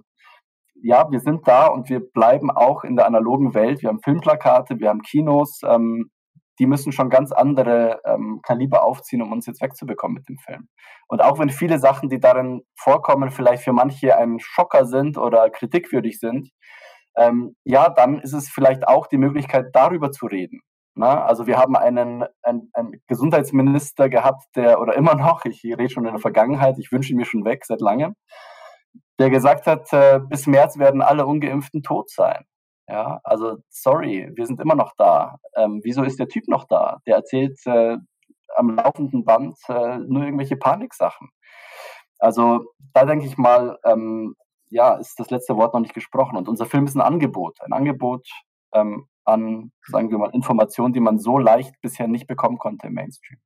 ja, 0.75 1.09
wir 1.09 1.19
sind 1.19 1.47
da 1.47 1.65
und 1.67 1.89
wir 1.89 1.99
bleiben 1.99 2.51
auch 2.51 2.83
in 2.83 2.95
der 2.95 3.07
analogen 3.07 3.55
Welt. 3.55 3.81
Wir 3.81 3.89
haben 3.89 4.01
Filmplakate, 4.03 4.79
wir 4.79 4.89
haben 4.89 5.01
Kinos, 5.01 5.61
ähm, 5.65 6.11
die 6.59 6.67
müssen 6.67 6.91
schon 6.91 7.09
ganz 7.09 7.31
andere 7.31 8.01
ähm, 8.05 8.41
Kaliber 8.43 8.83
aufziehen, 8.83 9.23
um 9.23 9.31
uns 9.31 9.47
jetzt 9.47 9.63
wegzubekommen 9.63 10.15
mit 10.15 10.29
dem 10.29 10.37
Film. 10.37 10.67
Und 11.07 11.23
auch 11.23 11.39
wenn 11.39 11.49
viele 11.49 11.79
Sachen, 11.79 12.09
die 12.09 12.19
darin 12.19 12.61
vorkommen, 12.77 13.31
vielleicht 13.31 13.63
für 13.63 13.73
manche 13.73 14.15
ein 14.15 14.37
Schocker 14.39 14.85
sind 14.85 15.17
oder 15.17 15.49
kritikwürdig 15.49 16.19
sind, 16.19 16.49
ähm, 17.17 17.55
ja, 17.63 17.89
dann 17.89 18.19
ist 18.19 18.33
es 18.33 18.49
vielleicht 18.49 18.87
auch 18.87 19.07
die 19.07 19.17
Möglichkeit, 19.17 19.67
darüber 19.73 20.11
zu 20.11 20.27
reden. 20.27 20.61
Na, 20.95 21.15
ne? 21.15 21.23
also 21.23 21.47
wir 21.47 21.57
haben 21.57 21.75
einen, 21.75 22.23
einen, 22.43 22.69
einen 22.73 23.01
Gesundheitsminister 23.07 24.09
gehabt, 24.09 24.45
der, 24.55 24.79
oder 24.79 24.95
immer 24.95 25.15
noch, 25.15 25.45
ich 25.45 25.63
rede 25.63 25.89
schon 25.89 26.05
in 26.05 26.13
der 26.13 26.21
Vergangenheit, 26.21 26.77
ich 26.77 26.91
wünsche 26.91 27.13
ihn 27.13 27.17
mir 27.17 27.25
schon 27.25 27.45
weg 27.45 27.65
seit 27.65 27.81
langem, 27.81 28.15
der 29.19 29.29
gesagt 29.29 29.65
hat, 29.67 29.91
äh, 29.93 30.19
bis 30.19 30.47
März 30.47 30.77
werden 30.77 31.01
alle 31.01 31.25
Ungeimpften 31.25 31.81
tot 31.83 32.09
sein. 32.11 32.45
Ja, 32.87 33.21
also 33.23 33.57
sorry, 33.69 34.29
wir 34.35 34.45
sind 34.45 34.59
immer 34.59 34.75
noch 34.75 34.93
da. 34.97 35.37
Ähm, 35.55 35.79
wieso 35.83 36.03
ist 36.03 36.19
der 36.19 36.27
Typ 36.27 36.47
noch 36.47 36.65
da? 36.65 36.99
Der 37.07 37.15
erzählt 37.15 37.57
äh, 37.65 37.97
am 38.55 38.75
laufenden 38.75 39.23
Band 39.23 39.57
äh, 39.69 39.97
nur 39.99 40.23
irgendwelche 40.23 40.57
Paniksachen. 40.57 41.29
Also 42.19 42.65
da 42.93 43.05
denke 43.05 43.25
ich 43.25 43.37
mal, 43.37 43.79
ähm, 43.85 44.35
ja, 44.69 44.95
ist 44.95 45.19
das 45.19 45.29
letzte 45.29 45.55
Wort 45.55 45.73
noch 45.73 45.81
nicht 45.81 45.93
gesprochen. 45.93 46.37
Und 46.37 46.49
unser 46.49 46.65
Film 46.65 46.85
ist 46.85 46.95
ein 46.95 47.01
Angebot, 47.01 47.61
ein 47.61 47.73
Angebot 47.73 48.27
ähm, 48.73 49.07
an, 49.25 49.71
sagen 49.87 50.09
wir 50.09 50.17
mal, 50.17 50.31
Informationen, 50.33 50.93
die 50.93 50.99
man 50.99 51.19
so 51.19 51.37
leicht 51.37 51.79
bisher 51.81 52.07
nicht 52.07 52.27
bekommen 52.27 52.57
konnte 52.57 52.87
im 52.87 52.93
Mainstream. 52.93 53.39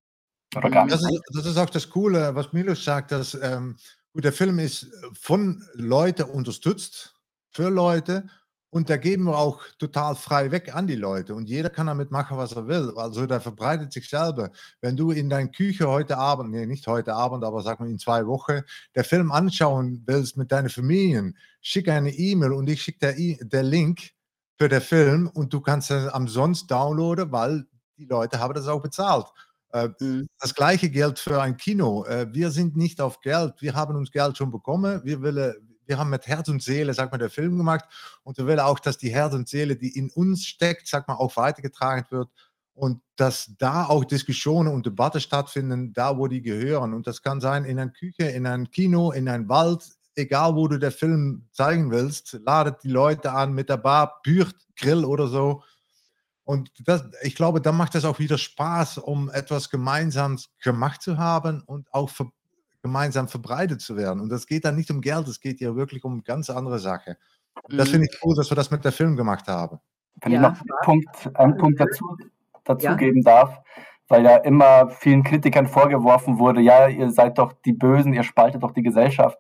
Oder 0.56 0.70
gar 0.70 0.86
nicht. 0.86 0.96
Das 0.96 1.04
ist, 1.04 1.22
das 1.34 1.46
ist 1.46 1.58
auch 1.58 1.70
das 1.70 1.90
Coole, 1.90 2.34
was 2.36 2.54
Milos 2.54 2.84
sagt, 2.84 3.12
dass 3.12 3.34
ähm, 3.36 3.76
gut, 4.14 4.24
der 4.24 4.34
Film 4.34 4.60
ist 4.60 4.92
von 5.14 5.64
Leuten 5.74 6.24
unterstützt, 6.24 7.16
für 7.52 7.70
Leute 7.70 8.28
und 8.70 8.90
da 8.90 8.98
geben 8.98 9.24
wir 9.24 9.38
auch 9.38 9.64
total 9.80 10.16
frei 10.16 10.52
weg 10.52 10.76
an 10.76 10.88
die 10.88 10.96
Leute 10.96 11.34
und 11.34 11.48
jeder 11.48 11.70
kann 11.70 11.88
damit 11.88 12.12
machen, 12.12 12.38
was 12.38 12.52
er 12.52 12.68
will. 12.68 12.94
Also 12.98 13.26
der 13.26 13.40
verbreitet 13.40 13.94
sich 13.94 14.10
selber. 14.10 14.52
Wenn 14.82 14.98
du 14.98 15.12
in 15.12 15.30
deiner 15.30 15.50
Küche 15.50 15.88
heute 15.88 16.18
Abend, 16.18 16.52
nee, 16.52 16.66
nicht 16.66 16.86
heute 16.86 17.14
Abend, 17.14 17.44
aber 17.44 17.62
sag 17.62 17.80
mal 17.80 17.90
in 17.90 17.98
zwei 17.98 18.28
Wochen, 18.28 18.62
der 18.94 19.06
Film 19.06 19.32
anschauen 19.32 20.04
willst 20.06 20.38
mit 20.38 20.52
deinen 20.52 20.70
Familien, 20.70 21.38
schick 21.62 21.88
eine 21.88 22.12
E-Mail 22.12 22.52
und 22.52 22.70
ich 22.70 22.82
schicke 22.82 23.00
der, 23.00 23.18
e 23.18 23.40
der 23.42 23.64
Link 23.64 24.12
für 24.58 24.70
den 24.70 24.82
Film 24.82 25.30
und 25.34 25.54
du 25.54 25.62
kannst 25.62 25.92
es 25.92 26.12
umsonst 26.12 26.70
downloaden, 26.70 27.32
weil 27.32 27.66
die 27.98 28.06
Leute 28.06 28.40
haben 28.40 28.54
das 28.54 28.68
auch 28.68 28.82
bezahlt. 28.82 29.28
Äh, 29.72 29.90
mhm. 30.00 30.28
Das 30.40 30.56
gleiche 30.56 30.90
gilt 30.90 31.20
für 31.20 31.42
ein 31.42 31.58
Kino. 31.58 32.06
Äh, 32.06 32.28
wir 32.34 32.52
sind 32.52 32.76
nicht 32.76 33.02
auf 33.02 33.22
Geld. 33.22 33.56
Wir 33.60 33.76
haben 33.76 33.96
uns 33.96 34.12
Geld 34.12 34.38
schon 34.38 34.52
bekommen. 34.52 35.02
Wir 35.04 35.22
wollen 35.22 35.56
wir 35.88 35.98
haben 35.98 36.10
mit 36.10 36.28
Herz 36.28 36.50
und 36.50 36.62
Seele, 36.62 36.94
sag 36.94 37.12
mal, 37.12 37.18
der 37.18 37.30
Film 37.30 37.58
gemacht 37.58 37.86
und 38.24 38.38
wir 38.38 38.46
wollen 38.46 38.60
auch, 38.60 38.78
dass 38.78 38.98
die 38.98 39.10
Herz 39.10 39.34
und 39.34 39.48
Seele, 39.48 39.78
die 39.78 39.98
in 39.98 40.10
uns 40.10 40.46
steckt, 40.46 40.86
sag 40.86 41.08
mal, 41.08 41.16
auch 41.16 41.38
weitergetragen 41.38 42.06
wird 42.10 42.30
und 42.74 43.02
dass 43.16 43.52
da 43.58 43.86
auch 43.86 44.04
Diskussionen 44.04 44.74
und 44.74 44.86
Debatte 44.86 45.20
stattfinden, 45.20 45.94
da 45.94 46.18
wo 46.18 46.28
die 46.28 46.42
gehören. 46.42 46.94
Und 46.94 47.08
das 47.08 47.22
kann 47.22 47.42
sein 47.42 47.64
in 47.64 47.80
einer 47.80 47.92
Küche, 47.92 48.24
in 48.24 48.46
einem 48.46 48.70
Kino, 48.70 49.12
in 49.12 49.30
einem 49.30 49.50
Wald, 49.50 49.97
egal 50.18 50.56
wo 50.56 50.68
du 50.68 50.78
den 50.78 50.92
Film 50.92 51.48
zeigen 51.52 51.92
willst, 51.92 52.40
ladet 52.46 52.84
die 52.84 52.90
Leute 52.90 53.32
an 53.32 53.54
mit 53.54 53.70
der 53.70 53.78
Bar, 53.78 54.20
Bürt, 54.24 54.56
Grill 54.76 55.06
oder 55.06 55.28
so. 55.28 55.64
Und 56.44 56.72
das, 56.86 57.04
ich 57.22 57.36
glaube, 57.36 57.62
da 57.62 57.72
macht 57.72 57.96
es 57.96 58.06
auch 58.06 58.20
wieder 58.20 58.38
Spaß, 58.38 59.00
um 59.00 59.30
etwas 59.30 59.70
gemeinsam 59.70 60.38
gemacht 60.64 61.02
zu 61.02 61.18
haben 61.18 61.62
und 61.62 61.94
auch 61.94 62.10
ver 62.10 62.28
gemeinsam 62.84 63.28
verbreitet 63.28 63.82
zu 63.82 63.98
werden. 63.98 64.22
Und 64.22 64.30
das 64.30 64.48
geht 64.48 64.64
dann 64.64 64.76
nicht 64.76 64.90
um 64.92 65.02
Geld, 65.02 65.28
es 65.28 65.42
geht 65.42 65.60
ja 65.60 65.76
wirklich 65.76 66.06
um 66.06 66.24
ganz 66.24 66.50
andere 66.50 66.80
Sache. 66.80 67.18
Und 67.64 67.78
das 67.78 67.90
mhm. 67.90 67.94
finde 67.94 68.08
ich 68.10 68.20
cool, 68.24 68.36
dass 68.36 68.50
wir 68.50 68.56
das 68.56 68.72
mit 68.72 68.86
der 68.86 68.92
Film 68.94 69.18
gemacht 69.18 69.48
haben. 69.48 69.80
Wenn 70.22 70.32
ja, 70.32 70.38
ich 70.38 70.42
noch 70.42 70.62
einen 70.62 70.80
Punkt, 70.84 71.38
einen 71.38 71.58
Punkt 71.58 71.82
dazu, 71.82 72.18
dazu 72.64 72.86
ja. 72.86 72.94
geben 72.94 73.24
darf, 73.24 73.60
weil 74.08 74.24
ja 74.24 74.38
immer 74.38 74.90
vielen 74.90 75.24
Kritikern 75.24 75.68
vorgeworfen 75.68 76.40
wurde, 76.40 76.62
ja, 76.62 76.88
ihr 76.88 77.12
seid 77.12 77.38
doch 77.40 77.54
die 77.66 77.74
Bösen, 77.74 78.14
ihr 78.14 78.24
spaltet 78.24 78.64
doch 78.64 78.72
die 78.72 78.84
Gesellschaft. 78.84 79.40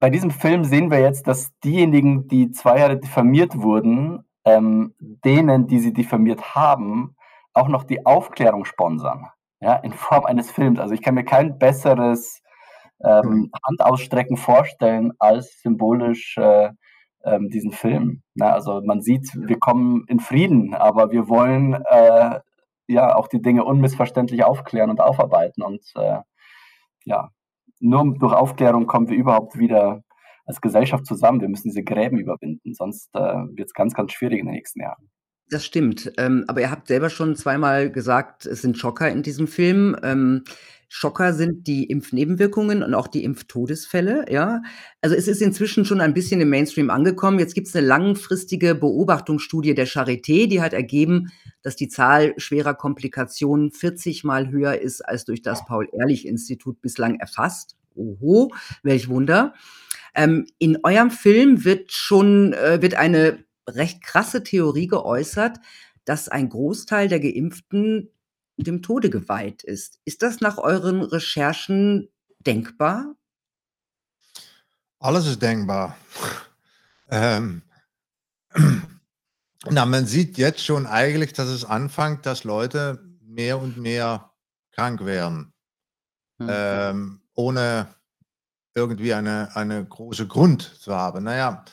Bei 0.00 0.10
diesem 0.10 0.30
Film 0.30 0.64
sehen 0.64 0.90
wir 0.90 1.00
jetzt, 1.00 1.26
dass 1.26 1.52
diejenigen, 1.60 2.26
die 2.26 2.50
zwei 2.50 2.78
Jahre 2.78 2.98
diffamiert 2.98 3.60
wurden, 3.60 4.24
ähm, 4.44 4.94
denen, 4.98 5.66
die 5.66 5.78
sie 5.78 5.92
diffamiert 5.92 6.54
haben, 6.54 7.16
auch 7.52 7.68
noch 7.68 7.84
die 7.84 8.06
Aufklärung 8.06 8.64
sponsern 8.64 9.28
ja, 9.60 9.74
in 9.76 9.92
Form 9.92 10.24
eines 10.24 10.50
Films. 10.50 10.78
Also 10.80 10.94
ich 10.94 11.02
kann 11.02 11.14
mir 11.14 11.24
kein 11.24 11.58
besseres 11.58 12.42
ähm, 13.04 13.28
mhm. 13.28 13.50
Handausstrecken 13.66 14.36
vorstellen 14.36 15.12
als 15.18 15.60
symbolisch 15.62 16.36
äh, 16.38 16.70
ähm, 17.24 17.50
diesen 17.50 17.72
Film. 17.72 18.22
Ja, 18.34 18.52
also 18.52 18.80
man 18.82 19.02
sieht, 19.02 19.30
wir 19.34 19.58
kommen 19.58 20.04
in 20.08 20.20
Frieden, 20.20 20.74
aber 20.74 21.10
wir 21.10 21.28
wollen 21.28 21.74
äh, 21.90 22.40
ja 22.86 23.14
auch 23.14 23.28
die 23.28 23.42
Dinge 23.42 23.64
unmissverständlich 23.64 24.44
aufklären 24.44 24.90
und 24.90 25.00
aufarbeiten. 25.00 25.62
Und 25.62 25.82
äh, 25.96 26.20
ja, 27.04 27.30
nur 27.80 28.14
durch 28.18 28.32
Aufklärung 28.32 28.86
kommen 28.86 29.08
wir 29.08 29.16
überhaupt 29.16 29.58
wieder 29.58 30.02
als 30.44 30.60
Gesellschaft 30.60 31.06
zusammen. 31.06 31.40
Wir 31.40 31.48
müssen 31.48 31.68
diese 31.68 31.82
Gräben 31.82 32.18
überwinden, 32.18 32.74
sonst 32.74 33.08
äh, 33.14 33.20
wird 33.20 33.68
es 33.68 33.74
ganz, 33.74 33.94
ganz 33.94 34.12
schwierig 34.12 34.40
in 34.40 34.46
den 34.46 34.54
nächsten 34.54 34.80
Jahren. 34.80 35.10
Das 35.48 35.64
stimmt. 35.64 36.12
Ähm, 36.16 36.44
aber 36.46 36.60
ihr 36.60 36.70
habt 36.70 36.86
selber 36.86 37.10
schon 37.10 37.34
zweimal 37.34 37.90
gesagt, 37.90 38.46
es 38.46 38.62
sind 38.62 38.78
Schocker 38.78 39.10
in 39.10 39.22
diesem 39.22 39.48
Film. 39.48 39.96
Ähm, 40.02 40.44
Schocker 40.92 41.34
sind 41.34 41.68
die 41.68 41.84
Impfnebenwirkungen 41.84 42.82
und 42.82 42.94
auch 42.94 43.06
die 43.06 43.22
Impftodesfälle, 43.22 44.24
ja. 44.28 44.60
Also 45.00 45.14
es 45.14 45.28
ist 45.28 45.40
inzwischen 45.40 45.84
schon 45.84 46.00
ein 46.00 46.14
bisschen 46.14 46.40
im 46.40 46.50
Mainstream 46.50 46.90
angekommen. 46.90 47.38
Jetzt 47.38 47.54
gibt 47.54 47.68
es 47.68 47.76
eine 47.76 47.86
langfristige 47.86 48.74
Beobachtungsstudie 48.74 49.76
der 49.76 49.86
Charité, 49.86 50.48
die 50.48 50.60
hat 50.60 50.72
ergeben, 50.72 51.30
dass 51.62 51.76
die 51.76 51.86
Zahl 51.86 52.34
schwerer 52.38 52.74
Komplikationen 52.74 53.70
40 53.70 54.24
mal 54.24 54.50
höher 54.50 54.80
ist 54.80 55.00
als 55.00 55.24
durch 55.24 55.42
das 55.42 55.64
Paul-Ehrlich-Institut 55.64 56.82
bislang 56.82 57.20
erfasst. 57.20 57.76
Oho, 57.94 58.52
welch 58.82 59.08
Wunder. 59.08 59.54
Ähm, 60.16 60.46
in 60.58 60.78
eurem 60.82 61.12
Film 61.12 61.64
wird 61.64 61.92
schon 61.92 62.52
äh, 62.52 62.82
wird 62.82 62.94
eine 62.94 63.44
recht 63.68 64.02
krasse 64.02 64.42
Theorie 64.42 64.88
geäußert, 64.88 65.60
dass 66.04 66.28
ein 66.28 66.48
Großteil 66.48 67.06
der 67.06 67.20
Geimpften 67.20 68.10
dem 68.66 68.82
Tode 68.82 69.10
geweiht 69.10 69.62
ist. 69.62 69.98
Ist 70.04 70.22
das 70.22 70.40
nach 70.40 70.58
euren 70.58 71.02
Recherchen 71.02 72.08
denkbar? 72.40 73.14
Alles 74.98 75.26
ist 75.26 75.42
denkbar. 75.42 75.96
Ähm, 77.12 77.62
na, 79.68 79.84
man 79.84 80.06
sieht 80.06 80.38
jetzt 80.38 80.64
schon 80.64 80.86
eigentlich, 80.86 81.32
dass 81.32 81.48
es 81.48 81.64
anfängt, 81.64 82.24
dass 82.24 82.44
Leute 82.44 83.04
mehr 83.20 83.58
und 83.58 83.78
mehr 83.78 84.30
krank 84.70 85.04
werden, 85.04 85.52
Hm. 86.38 86.48
ähm, 86.48 87.20
ohne 87.34 87.88
irgendwie 88.74 89.12
eine, 89.12 89.54
eine 89.56 89.84
große 89.84 90.26
Grund 90.26 90.62
zu 90.62 90.94
haben. 90.94 91.24
Naja, 91.24 91.64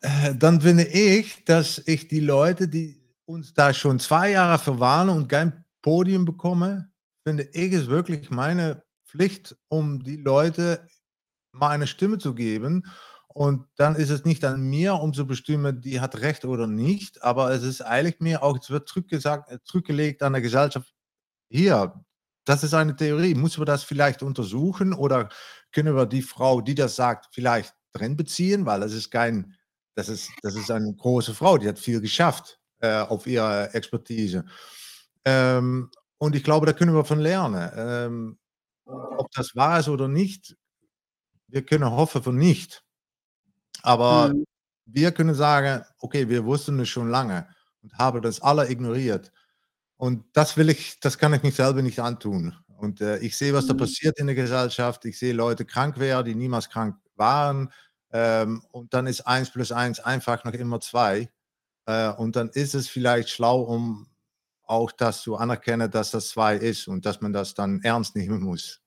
äh, 0.00 0.34
dann 0.34 0.60
finde 0.60 0.84
ich, 0.84 1.44
dass 1.44 1.82
ich 1.86 2.06
die 2.06 2.20
Leute, 2.20 2.68
die 2.68 2.95
uns 3.26 3.52
da 3.52 3.74
schon 3.74 3.98
zwei 3.98 4.30
Jahre 4.30 4.58
verwarnen 4.58 5.16
und 5.16 5.28
kein 5.28 5.64
Podium 5.82 6.24
bekommen, 6.24 6.92
finde 7.24 7.48
ich 7.52 7.72
es 7.72 7.88
wirklich 7.88 8.30
meine 8.30 8.84
Pflicht, 9.06 9.56
um 9.68 10.02
die 10.02 10.16
Leute 10.16 10.86
mal 11.52 11.70
eine 11.70 11.86
Stimme 11.86 12.18
zu 12.18 12.34
geben. 12.34 12.84
Und 13.28 13.66
dann 13.76 13.96
ist 13.96 14.10
es 14.10 14.24
nicht 14.24 14.44
an 14.44 14.62
mir, 14.62 14.94
um 14.94 15.12
zu 15.12 15.26
bestimmen, 15.26 15.80
die 15.82 16.00
hat 16.00 16.20
recht 16.20 16.44
oder 16.44 16.66
nicht, 16.66 17.22
aber 17.22 17.50
es 17.50 17.62
ist 17.62 17.82
eigentlich 17.82 18.20
mir 18.20 18.42
auch, 18.42 18.58
es 18.58 18.70
wird 18.70 18.90
äh, 18.96 19.58
zurückgelegt 19.62 20.22
an 20.22 20.32
der 20.32 20.42
Gesellschaft. 20.42 20.94
Hier, 21.50 21.94
das 22.46 22.64
ist 22.64 22.72
eine 22.74 22.96
Theorie. 22.96 23.34
Müssen 23.34 23.60
wir 23.60 23.66
das 23.66 23.82
vielleicht 23.82 24.22
untersuchen 24.22 24.94
oder 24.94 25.28
können 25.72 25.94
wir 25.94 26.06
die 26.06 26.22
Frau, 26.22 26.60
die 26.62 26.74
das 26.74 26.96
sagt, 26.96 27.26
vielleicht 27.32 27.74
drin 27.92 28.16
beziehen, 28.16 28.64
weil 28.64 28.80
das 28.80 28.92
ist 28.92 29.10
kein, 29.10 29.54
das 29.96 30.08
ist, 30.08 30.30
das 30.42 30.54
ist 30.54 30.70
eine 30.70 30.94
große 30.94 31.34
Frau, 31.34 31.58
die 31.58 31.68
hat 31.68 31.78
viel 31.78 32.00
geschafft 32.00 32.58
äh, 32.80 33.00
auf 33.00 33.26
ihre 33.26 33.74
Expertise. 33.74 34.44
Ähm, 35.24 35.90
und 36.18 36.36
ich 36.36 36.44
glaube, 36.44 36.66
da 36.66 36.72
können 36.72 36.94
wir 36.94 37.04
von 37.04 37.20
lernen. 37.20 37.70
Ähm, 37.76 38.38
ob 38.86 39.30
das 39.32 39.56
wahr 39.56 39.80
ist 39.80 39.88
oder 39.88 40.08
nicht, 40.08 40.56
wir 41.48 41.64
können 41.64 41.90
hoffen 41.90 42.22
von 42.22 42.36
nicht. 42.36 42.84
Aber 43.82 44.34
Mhm. 44.34 44.44
wir 44.86 45.12
können 45.12 45.34
sagen, 45.34 45.84
okay, 45.98 46.28
wir 46.28 46.44
wussten 46.44 46.78
es 46.80 46.88
schon 46.88 47.10
lange 47.10 47.48
und 47.82 47.94
haben 47.98 48.22
das 48.22 48.40
alle 48.40 48.68
ignoriert. 48.70 49.32
Und 49.98 50.24
das 50.34 50.56
will 50.56 50.70
ich, 50.70 51.00
das 51.00 51.18
kann 51.18 51.34
ich 51.34 51.42
mich 51.42 51.56
selber 51.56 51.82
nicht 51.82 52.00
antun. 52.00 52.54
Und 52.68 53.00
äh, 53.00 53.18
ich 53.20 53.36
sehe, 53.36 53.54
was 53.54 53.66
da 53.66 53.74
Mhm. 53.74 53.78
passiert 53.78 54.18
in 54.18 54.26
der 54.26 54.36
Gesellschaft. 54.36 55.04
Ich 55.06 55.18
sehe 55.18 55.32
Leute 55.34 55.64
krank 55.66 55.98
werden, 55.98 56.26
die 56.26 56.34
niemals 56.36 56.70
krank 56.70 56.96
waren. 57.16 57.72
Ähm, 58.12 58.62
und 58.72 58.94
dann 58.94 59.06
ist 59.06 59.22
eins 59.26 59.50
plus 59.50 59.72
eins 59.72 60.00
einfach 60.00 60.44
noch 60.44 60.52
immer 60.54 60.80
zwei. 60.80 61.30
Äh, 61.86 62.10
und 62.12 62.36
dann 62.36 62.50
ist 62.50 62.74
es 62.74 62.88
vielleicht 62.88 63.30
schlau, 63.30 63.62
um 63.62 64.06
auch 64.64 64.92
das 64.92 65.22
zu 65.22 65.36
anerkennen, 65.36 65.90
dass 65.90 66.10
das 66.10 66.28
zwei 66.28 66.56
ist 66.56 66.88
und 66.88 67.06
dass 67.06 67.20
man 67.20 67.32
das 67.32 67.54
dann 67.54 67.80
ernst 67.82 68.16
nehmen 68.16 68.42
muss. 68.42 68.80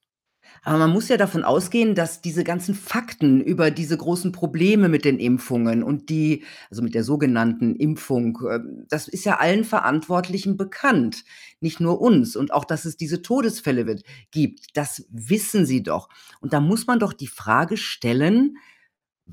Aber 0.63 0.77
man 0.77 0.91
muss 0.91 1.07
ja 1.07 1.17
davon 1.17 1.43
ausgehen, 1.43 1.95
dass 1.95 2.21
diese 2.21 2.43
ganzen 2.43 2.75
Fakten 2.75 3.39
über 3.39 3.71
diese 3.71 3.95
großen 3.95 4.31
Probleme 4.31 4.89
mit 4.89 5.05
den 5.05 5.19
Impfungen 5.19 5.83
und 5.83 6.09
die 6.09 6.43
also 6.69 6.81
mit 6.81 6.95
der 6.95 7.03
sogenannten 7.03 7.75
Impfung, 7.75 8.39
ähm, 8.49 8.85
das 8.89 9.07
ist 9.07 9.25
ja 9.25 9.37
allen 9.37 9.63
Verantwortlichen 9.63 10.57
bekannt, 10.57 11.23
nicht 11.61 11.79
nur 11.79 12.01
uns. 12.01 12.35
Und 12.35 12.53
auch, 12.53 12.65
dass 12.65 12.85
es 12.85 12.97
diese 12.97 13.21
Todesfälle 13.21 13.97
gibt, 14.31 14.75
das 14.75 15.05
wissen 15.09 15.65
sie 15.65 15.83
doch. 15.83 16.09
Und 16.41 16.53
da 16.53 16.59
muss 16.59 16.87
man 16.87 16.99
doch 16.99 17.13
die 17.13 17.27
Frage 17.27 17.77
stellen, 17.77 18.57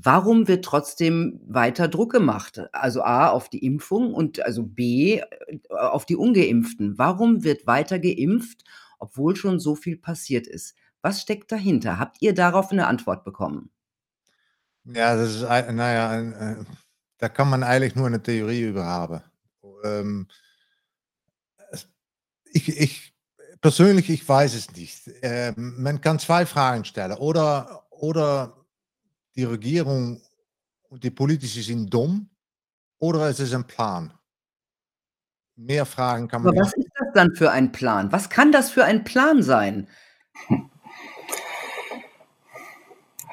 warum 0.03 0.47
wird 0.47 0.65
trotzdem 0.65 1.39
weiter 1.47 1.87
Druck 1.87 2.11
gemacht? 2.11 2.61
Also 2.73 3.01
A 3.03 3.29
auf 3.29 3.49
die 3.49 3.65
Impfung 3.65 4.13
und 4.13 4.41
also 4.45 4.63
B 4.63 5.19
äh, 5.19 5.59
auf 5.69 6.05
die 6.05 6.15
Ungeimpften. 6.17 6.97
Warum 6.97 7.43
wird 7.43 7.67
weiter 7.67 7.99
geimpft, 7.99 8.63
obwohl 8.99 9.35
schon 9.35 9.59
so 9.59 9.75
viel 9.75 9.97
passiert 9.97 10.47
ist? 10.47 10.75
Was 11.01 11.21
steckt 11.21 11.51
dahinter? 11.51 11.99
Habt 11.99 12.17
ihr 12.21 12.33
darauf 12.33 12.71
'ne 12.71 12.87
Antwort 12.87 13.23
bekommen? 13.25 13.69
Ja, 14.85 15.15
das 15.15 15.35
ist 15.35 15.43
ei 15.43 15.71
na 15.71 15.93
ja, 15.93 16.09
ein 16.09 16.33
äh, 16.33 16.55
da 17.17 17.29
kann 17.29 17.49
man 17.49 17.63
eigentlich 17.63 17.95
nur 17.95 18.07
eine 18.07 18.21
Theorie 18.21 18.61
über 18.61 18.85
haben. 18.85 19.21
Ähm 19.83 20.27
ich 22.53 22.69
ich 22.79 23.13
persönlich, 23.61 24.09
ich 24.09 24.27
weiß 24.27 24.53
es 24.55 24.71
nicht. 24.73 25.09
Ähm, 25.21 25.75
man 25.81 26.01
kann 26.01 26.19
2 26.19 26.45
Fragen 26.45 26.85
stellen. 26.85 27.13
Oder 27.17 27.85
oder 27.91 28.56
die 29.37 29.43
Regierung 29.43 30.19
und 30.89 31.03
die 31.03 31.11
Politici 31.11 31.61
sind 31.61 31.93
dumm 31.93 32.29
oder 32.99 33.29
es 33.29 33.39
ist 33.39 33.53
ein 33.53 33.65
Plan. 33.67 34.11
Mehr 35.55 35.85
Fragen 35.85 36.27
kann 36.27 36.41
man 36.43 36.53
Aber 36.53 36.61
nicht 36.63 36.73
was 36.73 36.77
ist 36.77 36.91
das 36.95 37.07
dann 37.13 37.35
für 37.35 37.51
ein 37.51 37.71
Plan? 37.71 38.11
Was 38.11 38.29
kann 38.29 38.51
das 38.51 38.71
für 38.71 38.83
ein 38.83 39.03
Plan 39.03 39.41
sein? 39.43 39.87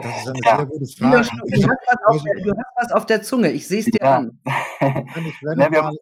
Das 0.03 0.17
ist 0.21 0.29
eine 0.29 0.39
Ja. 0.45 0.57
sehr 0.57 0.67
gute 0.67 0.87
Frage. 0.87 1.23
du 1.23 1.69
hast 1.69 1.79
was 1.87 2.05
auf 2.07 2.23
der 2.23 2.35
du 2.43 2.51
hast 2.51 2.67
was 2.77 2.93
auf 2.93 3.07
der 3.07 3.23
Zunge. 3.23 3.51
Ich 3.53 3.67
sehe 3.69 3.81
es 3.81 3.87
dir 3.87 3.99
Ja. 4.01 4.17
an. 4.19 4.39
Wenn 4.81 5.27
ich 5.27 5.43
wenn 5.43 5.61
ich 5.61 5.71
wir 5.71 5.83
haben 5.85 5.97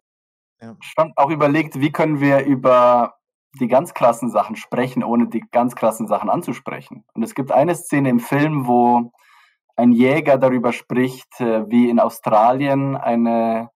ja. 0.61 0.77
schon 0.81 1.13
auch 1.15 1.29
überlegt, 1.29 1.79
wie 1.79 1.91
können 1.91 2.19
wir 2.19 2.43
über 2.45 3.15
die 3.59 3.67
ganz 3.67 3.93
krassen 3.93 4.31
Sachen 4.31 4.55
sprechen, 4.55 5.03
ohne 5.03 5.27
die 5.27 5.41
ganz 5.51 5.75
krassen 5.75 6.07
Sachen 6.07 6.29
anzusprechen. 6.29 7.05
Und 7.13 7.21
es 7.23 7.35
gibt 7.35 7.51
eine 7.51 7.75
Szene 7.75 8.09
im 8.09 8.19
Film, 8.19 8.65
wo 8.65 9.11
ein 9.75 9.91
Jäger 9.91 10.37
darüber 10.37 10.71
spricht, 10.71 11.39
äh, 11.39 11.69
wie 11.69 11.89
in 11.89 11.99
Australien 11.99 12.95
eine 12.95 13.69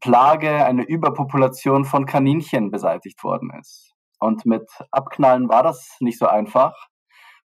Plage, 0.00 0.64
eine 0.64 0.84
Überpopulation 0.84 1.84
von 1.84 2.06
Kaninchen 2.06 2.70
beseitigt 2.70 3.22
worden 3.24 3.50
ist. 3.58 3.92
Und 4.18 4.46
mit 4.46 4.68
Abknallen 4.90 5.48
war 5.48 5.62
das 5.62 5.96
nicht 6.00 6.18
so 6.18 6.26
einfach. 6.26 6.74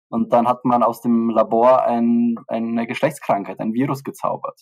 Und 0.09 0.33
dann 0.33 0.49
hat 0.49 0.65
man 0.65 0.83
aus 0.83 1.03
dem 1.03 1.31
Labor 1.31 1.85
ein, 1.85 2.37
eine 2.47 2.87
Geschlechtskrankheit, 2.87 3.61
ein 3.61 3.75
Virus 3.75 4.03
gezaubert. 4.03 4.59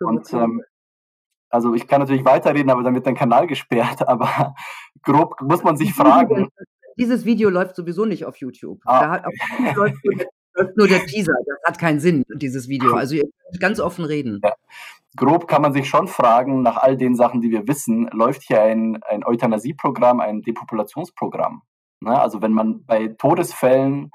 Und 0.00 0.32
ähm, 0.32 0.62
also 1.48 1.74
ich 1.74 1.86
kann 1.86 2.00
natürlich 2.00 2.24
weiterreden, 2.24 2.70
aber 2.70 2.82
dann 2.82 2.94
wird 2.94 3.06
dein 3.06 3.14
Kanal 3.14 3.46
gesperrt. 3.46 4.02
Aber 4.08 4.54
grob 5.02 5.40
muss 5.40 5.62
man 5.62 5.76
sich 5.76 5.92
fragen. 5.94 6.48
Dieses 6.98 7.24
Video 7.24 7.50
läuft 7.50 7.76
sowieso 7.76 8.04
nicht 8.04 8.24
auf 8.24 8.36
YouTube. 8.38 8.80
Ah. 8.84 9.00
Da 9.00 9.10
hat 9.10 9.26
auf 9.26 9.32
YouTube 9.58 9.76
läuft 9.76 9.96
der 10.56 10.64
läuft 10.64 10.76
nur 10.76 10.88
der 10.88 11.06
Teaser. 11.06 11.34
Das 11.46 11.58
hat 11.72 11.78
keinen 11.78 12.00
Sinn, 12.00 12.24
dieses 12.34 12.68
Video. 12.68 12.94
Also 12.94 13.16
ihr 13.16 13.22
könnt 13.22 13.60
ganz 13.60 13.80
offen 13.80 14.04
reden. 14.04 14.40
Ja. 14.42 14.52
Grob 15.16 15.48
kann 15.48 15.62
man 15.62 15.72
sich 15.72 15.88
schon 15.88 16.08
fragen, 16.08 16.62
nach 16.62 16.76
all 16.76 16.96
den 16.96 17.16
Sachen, 17.16 17.40
die 17.40 17.50
wir 17.50 17.66
wissen, 17.66 18.08
läuft 18.12 18.42
hier 18.42 18.62
ein, 18.62 19.02
ein 19.02 19.24
Euthanasieprogramm, 19.24 20.20
ein 20.20 20.42
Depopulationsprogramm. 20.42 21.62
Ne? 22.00 22.20
Also 22.20 22.42
wenn 22.42 22.52
man 22.52 22.84
bei 22.84 23.08
Todesfällen 23.08 24.10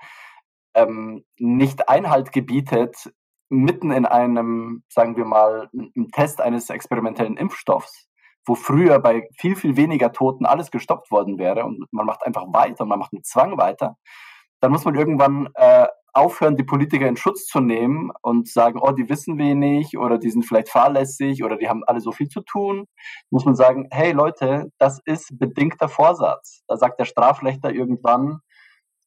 ähm, 0.76 1.24
nicht 1.38 1.90
Einhalt 1.90 2.32
gebietet, 2.32 3.12
mitten 3.50 3.92
in 3.92 4.06
einem, 4.06 4.84
sagen 4.90 5.18
wir 5.18 5.26
mal, 5.26 5.70
im 5.74 6.12
Test 6.12 6.40
eines 6.40 6.70
experimentellen 6.70 7.36
Impfstoffs, 7.36 8.08
wo 8.46 8.56
früher 8.56 9.00
bei 9.00 9.28
viel, 9.38 9.56
viel 9.56 9.76
weniger 9.76 10.12
Toten 10.14 10.46
alles 10.46 10.72
gestoppt 10.72 11.12
worden 11.12 11.38
wäre 11.38 11.66
und 11.66 11.86
man 11.92 12.06
macht 12.06 12.26
einfach 12.26 12.46
weiter 12.54 12.84
und 12.84 12.90
man 12.90 13.00
macht 13.00 13.14
mit 13.14 13.26
Zwang 13.26 13.58
weiter, 13.58 13.98
dann 14.62 14.72
muss 14.72 14.86
man 14.86 14.96
irgendwann 14.96 15.50
äh, 15.56 15.88
aufhören, 16.14 16.58
die 16.58 16.64
Politiker 16.64 17.08
in 17.08 17.16
Schutz 17.16 17.46
zu 17.46 17.60
nehmen 17.60 18.12
und 18.22 18.50
sagen, 18.50 18.80
oh, 18.82 18.92
die 18.92 19.10
wissen 19.10 19.38
wenig 19.38 19.98
oder 19.98 20.18
die 20.18 20.30
sind 20.30 20.46
vielleicht 20.46 20.70
fahrlässig 20.70 21.44
oder 21.44 21.58
die 21.58 21.70
haben 21.70 21.84
alle 21.86 22.02
so 22.02 22.12
viel 22.12 22.28
zu 22.28 22.42
tun. 22.42 22.88
Muss 23.30 23.46
man 23.46 23.56
sagen, 23.56 23.88
hey 23.92 24.12
Leute, 24.12 24.72
das 24.78 25.00
ist 25.06 25.38
bedingter 25.40 25.88
Vorsatz. 25.90 26.64
Da 26.68 26.78
sagt 26.78 27.00
der 27.00 27.06
Strafrechter 27.06 27.72
irgendwann, 27.72 28.40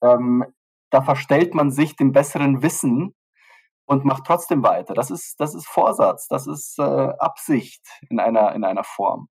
ähm, 0.03 0.45
da 0.91 1.03
verstellt 1.03 1.55
man 1.55 1.71
sich 1.71 1.97
dem 1.97 2.13
besseren 2.13 2.63
Wissen 2.63 3.15
und 3.87 4.05
macht 4.05 4.25
trotzdem 4.27 4.63
weiter. 4.63 4.95
Das 4.95 5.11
ist, 5.11 5.41
das 5.41 5.55
ist 5.55 5.67
Vorsatz, 5.67 6.29
das 6.29 6.47
ist 6.47 6.79
äh, 6.79 6.83
Absicht 6.83 7.83
in 8.09 8.21
einer, 8.21 8.55
in 8.55 8.65
einer 8.65 8.85
Form. 8.85 9.29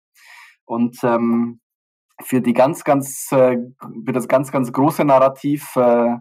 Und 0.65 0.97
ähm, 1.03 1.61
für 2.21 2.41
die 2.41 2.53
ganz, 2.53 2.83
ganz, 2.83 3.31
äh, 3.31 3.57
für 4.05 4.11
das 4.11 4.27
ganz, 4.27 4.51
ganz 4.51 4.71
große 4.71 5.05
Narrativ, 5.05 5.75
äh, 5.75 6.17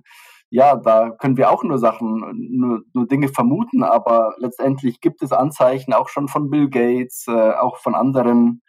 ja, 0.50 0.76
da 0.76 1.10
können 1.10 1.36
wir 1.36 1.50
auch 1.50 1.62
nur 1.62 1.78
Sachen, 1.78 2.34
nur, 2.50 2.82
nur 2.92 3.06
Dinge 3.06 3.28
vermuten, 3.28 3.84
aber 3.84 4.34
letztendlich 4.38 5.00
gibt 5.00 5.22
es 5.22 5.32
Anzeichen 5.32 5.94
auch 5.94 6.08
schon 6.08 6.26
von 6.26 6.50
Bill 6.50 6.68
Gates, 6.68 7.26
äh, 7.28 7.52
auch 7.52 7.78
von 7.78 7.94
anderen, 7.94 8.62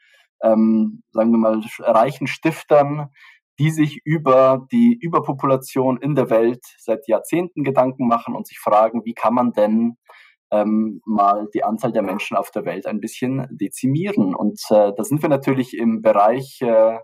ähm, 0.43 1.01
sagen 1.11 1.31
wir 1.31 1.39
mal, 1.39 1.61
reichen 1.79 2.27
Stiftern, 2.27 3.09
die 3.57 3.71
sich 3.71 4.01
über 4.05 4.67
die 4.71 4.97
Überpopulation 5.01 5.97
in 5.97 6.15
der 6.15 6.29
Welt 6.29 6.63
seit 6.77 7.07
Jahrzehnten 7.07 7.63
Gedanken 7.63 8.07
machen 8.07 8.35
und 8.35 8.47
sich 8.47 8.59
fragen, 8.59 9.03
wie 9.03 9.13
kann 9.13 9.33
man 9.33 9.51
denn 9.51 9.97
ähm, 10.51 11.01
mal 11.05 11.47
die 11.53 11.63
Anzahl 11.63 11.91
der 11.91 12.01
Menschen 12.03 12.37
auf 12.37 12.51
der 12.51 12.65
Welt 12.65 12.85
ein 12.85 12.99
bisschen 12.99 13.47
dezimieren. 13.51 14.35
Und 14.35 14.59
äh, 14.69 14.91
da 14.95 15.03
sind 15.03 15.21
wir 15.21 15.29
natürlich 15.29 15.75
im 15.77 16.01
Bereich 16.01 16.59
äh, 16.61 16.97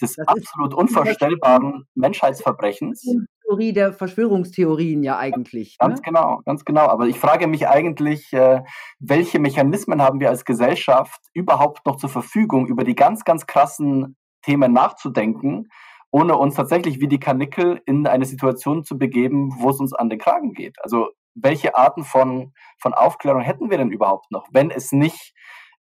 des 0.00 0.16
Das 0.16 0.28
absolut 0.28 0.74
unvorstellbaren 0.74 1.84
Menschheitsverbrechens. 1.94 3.04
Theorie 3.52 3.74
der 3.74 3.92
Verschwörungstheorien 3.92 5.02
ja 5.02 5.18
eigentlich. 5.18 5.76
Ganz 5.76 6.00
ne? 6.00 6.02
genau, 6.06 6.40
ganz 6.46 6.64
genau. 6.64 6.86
Aber 6.86 7.06
ich 7.06 7.18
frage 7.18 7.46
mich 7.46 7.68
eigentlich, 7.68 8.32
äh, 8.32 8.62
welche 8.98 9.38
Mechanismen 9.38 10.00
haben 10.00 10.20
wir 10.20 10.30
als 10.30 10.46
Gesellschaft 10.46 11.20
überhaupt 11.34 11.84
noch 11.84 11.96
zur 11.96 12.08
Verfügung, 12.08 12.66
über 12.66 12.82
die 12.82 12.94
ganz, 12.94 13.24
ganz 13.24 13.46
krassen 13.46 14.16
Themen 14.40 14.72
nachzudenken, 14.72 15.68
ohne 16.10 16.36
uns 16.36 16.54
tatsächlich 16.54 17.00
wie 17.00 17.08
die 17.08 17.20
Kanickel 17.20 17.82
in 17.84 18.06
eine 18.06 18.24
Situation 18.24 18.84
zu 18.84 18.96
begeben, 18.96 19.52
wo 19.58 19.68
es 19.68 19.80
uns 19.80 19.92
an 19.92 20.08
den 20.08 20.18
Kragen 20.18 20.54
geht. 20.54 20.76
Also 20.82 21.08
welche 21.34 21.76
Arten 21.76 22.04
von, 22.04 22.54
von 22.80 22.94
Aufklärung 22.94 23.42
hätten 23.42 23.70
wir 23.70 23.76
denn 23.76 23.92
überhaupt 23.92 24.30
noch, 24.30 24.46
wenn 24.50 24.70
es 24.70 24.92
nicht 24.92 25.34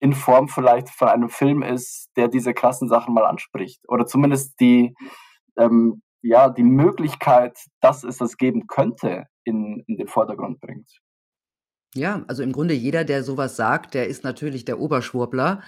in 0.01 0.11
Form 0.11 0.49
vielleicht 0.49 0.89
von 0.89 1.07
einem 1.07 1.29
Film 1.29 1.63
ist, 1.63 2.09
der 2.17 2.27
diese 2.27 2.53
krassen 2.53 2.89
Sachen 2.89 3.13
mal 3.13 3.25
anspricht. 3.25 3.81
Oder 3.87 4.05
zumindest 4.05 4.59
die, 4.59 4.93
ähm, 5.57 6.01
ja, 6.25 6.49
die 6.49 6.63
Möglichkeit, 6.63 7.57
dass 7.81 8.03
es 8.03 8.17
das 8.17 8.37
geben 8.37 8.65
könnte, 8.67 9.25
in, 9.43 9.83
in 9.85 9.97
den 9.97 10.07
Vordergrund 10.07 10.59
bringt. 10.59 10.89
Ja, 11.93 12.25
also 12.27 12.41
im 12.41 12.51
Grunde 12.51 12.73
jeder, 12.73 13.03
der 13.03 13.23
sowas 13.23 13.55
sagt, 13.55 13.93
der 13.93 14.07
ist 14.07 14.23
natürlich 14.23 14.65
der 14.65 14.79
Oberschwurbler. 14.79 15.61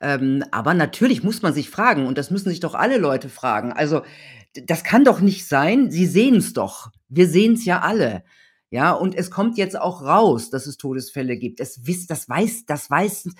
Ähm, 0.00 0.44
aber 0.50 0.74
natürlich 0.74 1.22
muss 1.22 1.40
man 1.42 1.54
sich 1.54 1.70
fragen, 1.70 2.06
und 2.06 2.18
das 2.18 2.30
müssen 2.30 2.50
sich 2.50 2.60
doch 2.60 2.74
alle 2.74 2.98
Leute 2.98 3.28
fragen. 3.30 3.72
Also, 3.72 4.02
das 4.54 4.84
kann 4.84 5.04
doch 5.04 5.20
nicht 5.20 5.48
sein. 5.48 5.90
Sie 5.90 6.06
sehen 6.06 6.36
es 6.36 6.52
doch. 6.52 6.90
Wir 7.08 7.26
sehen 7.26 7.54
es 7.54 7.64
ja 7.64 7.80
alle. 7.80 8.22
Ja, 8.70 8.92
und 8.92 9.14
es 9.14 9.30
kommt 9.30 9.56
jetzt 9.56 9.80
auch 9.80 10.02
raus, 10.02 10.50
dass 10.50 10.66
es 10.66 10.76
Todesfälle 10.76 11.36
gibt. 11.38 11.58
Es 11.58 11.86
wisst, 11.86 12.10
das 12.10 12.28
weiß, 12.28 12.66
das 12.66 12.90
weiß 12.90 13.30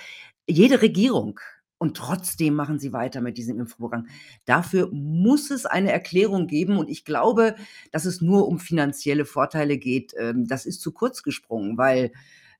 jede 0.48 0.80
Regierung. 0.80 1.38
Und 1.82 1.96
trotzdem 1.96 2.54
machen 2.54 2.78
sie 2.78 2.92
weiter 2.92 3.20
mit 3.20 3.36
diesem 3.36 3.58
Impfprogramm. 3.58 4.06
Dafür 4.44 4.88
muss 4.92 5.50
es 5.50 5.66
eine 5.66 5.90
Erklärung 5.90 6.46
geben. 6.46 6.76
Und 6.76 6.88
ich 6.88 7.04
glaube, 7.04 7.56
dass 7.90 8.04
es 8.04 8.20
nur 8.20 8.46
um 8.46 8.60
finanzielle 8.60 9.24
Vorteile 9.24 9.78
geht. 9.78 10.14
Ähm, 10.16 10.46
das 10.46 10.64
ist 10.64 10.80
zu 10.80 10.92
kurz 10.92 11.24
gesprungen, 11.24 11.76
weil, 11.76 12.12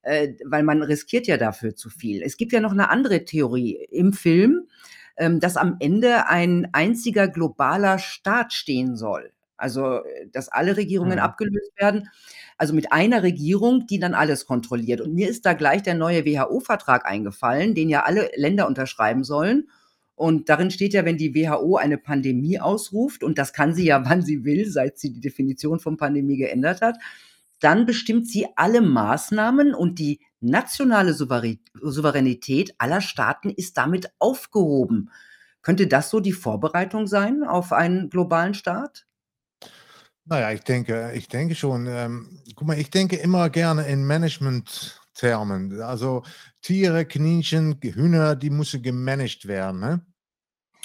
äh, 0.03 0.33
weil 0.45 0.65
man 0.65 0.83
riskiert 0.83 1.29
ja 1.29 1.37
dafür 1.37 1.77
zu 1.77 1.89
viel. 1.89 2.21
Es 2.21 2.37
gibt 2.37 2.53
ja 2.53 2.59
noch 2.59 2.73
eine 2.73 2.91
andere 2.91 3.25
Theorie 3.25 3.87
im 3.93 4.13
Film, 4.13 4.67
ähm, 5.17 5.39
dass 5.39 5.57
am 5.57 5.77
Ende 5.79 6.27
ein 6.27 6.71
einziger 6.73 7.29
globaler 7.29 8.01
Staat 8.01 8.53
stehen 8.53 8.97
soll. 8.97 9.31
Also, 9.57 10.03
äh, 10.03 10.27
dass 10.33 10.49
alle 10.49 10.77
Regierungen 10.77 11.19
mhm. 11.19 11.25
abgelöst 11.25 11.71
werden. 11.77 12.09
Also 12.63 12.75
mit 12.75 12.93
einer 12.93 13.25
Regierung, 13.25 13.89
die 13.89 13.99
dann 13.99 14.15
alles 14.15 14.47
kontrolliert. 14.47 15.01
Und 15.01 15.15
mir 15.15 15.29
ist 15.29 15.45
da 15.45 15.53
gleich 15.53 15.83
der 15.83 15.97
neue 15.97 16.25
WHO-Vertrag 16.25 17.05
eingefallen, 17.05 17.75
den 17.75 17.89
ja 17.89 18.05
alle 18.05 18.31
Länder 18.37 18.69
unterschreiben 18.69 19.25
sollen. 19.25 19.69
Und 20.15 20.49
darin 20.49 20.71
steht 20.71 20.95
ja, 20.95 21.05
wenn 21.05 21.17
die 21.17 21.35
WHO 21.35 21.75
eine 21.75 21.99
Pandemie 21.99 22.61
ausruft, 22.61 23.25
und 23.25 23.37
das 23.37 23.53
kann 23.53 23.75
sie 23.75 23.87
ja, 23.87 24.05
wann 24.09 24.23
sie 24.23 24.45
will, 24.45 24.71
seit 24.71 24.97
sie 24.97 25.13
die 25.13 25.19
Definition 25.19 25.81
von 25.81 25.97
Pandemie 25.97 26.37
geändert 26.37 26.83
hat, 26.83 26.99
dann 27.59 27.85
bestimmt 27.85 28.29
sie 28.29 28.47
alle 28.55 28.81
Maßnahmen 28.81 29.75
und 29.75 29.99
die 29.99 30.21
nationale 30.39 31.15
Souveränität 31.15 32.77
aller 32.79 33.01
Staaten 33.01 33.51
ist 33.51 33.77
damit 33.77 34.13
aufgehoben. 34.21 35.11
Könnte 35.63 35.89
das 35.89 36.11
so 36.11 36.21
die 36.21 36.31
Vorbereitung 36.31 37.09
sein 37.09 37.43
auf 37.43 37.73
einen 37.73 38.09
globalen 38.09 38.55
Staat? 38.55 39.05
Naja, 40.33 40.51
ich 40.51 40.63
denke, 40.63 41.13
ich 41.13 41.29
denke 41.29 41.55
schon. 41.55 41.87
Ähm, 41.87 42.41
guck 42.57 42.67
mal, 42.67 42.79
ich 42.79 42.89
denke 42.89 43.17
immer 43.17 43.51
gerne 43.51 43.87
in 43.87 44.03
Management-Termen. 44.07 45.83
Also 45.83 46.23
Tiere, 46.63 47.05
Kaninchen, 47.05 47.79
Hühner, 47.83 48.35
die 48.35 48.49
müssen 48.49 48.81
gemanagt 48.81 49.47
werden. 49.47 49.81
Ne? 49.81 50.07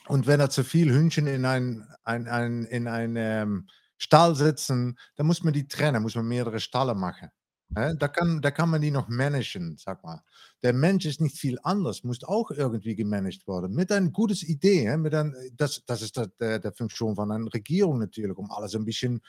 Und 0.09 0.27
wenn 0.27 0.39
da 0.39 0.49
zu 0.49 0.65
viel 0.65 0.91
Hühnchen 0.91 1.27
in 1.27 1.45
ein, 1.45 1.87
ein, 2.03 2.27
ein, 2.27 2.65
in 2.65 2.89
einen 2.89 3.15
ähm, 3.15 3.69
Stall 3.97 4.35
sitzen, 4.35 4.99
dann 5.15 5.27
muss 5.27 5.41
man 5.45 5.53
die 5.53 5.65
trennen, 5.65 6.03
muss 6.03 6.15
man 6.15 6.27
mehrere 6.27 6.59
Stalle 6.59 6.93
machen. 6.93 7.29
Da 7.69 8.07
kann, 8.07 8.41
da 8.41 8.49
kann 8.49 8.69
man 8.69 8.81
die 8.81 8.91
noch 8.91 9.09
managen, 9.09 9.75
sag 9.77 10.03
mal. 10.03 10.23
Der 10.63 10.73
Mensch 10.73 11.05
ist 11.05 11.19
nicht 11.19 11.37
viel 11.37 11.59
anders, 11.63 12.03
muss 12.03 12.23
auch 12.23 12.49
irgendwie 12.49 12.95
gemanagt 12.95 13.47
werden. 13.47 13.75
Mit 13.75 13.91
einer 13.91 14.09
guten 14.09 14.37
Idee, 14.45 14.95
mit 14.97 15.13
ein, 15.13 15.35
das, 15.53 15.83
das 15.85 16.01
ist 16.01 16.17
der, 16.39 16.59
der, 16.59 16.71
Funktion 16.71 17.15
von 17.15 17.29
einer 17.29 17.53
Regierung 17.53 17.99
natürlich, 17.99 18.37
um 18.37 18.49
alles 18.51 18.73
ein 18.73 18.85
bisschen, 18.85 19.21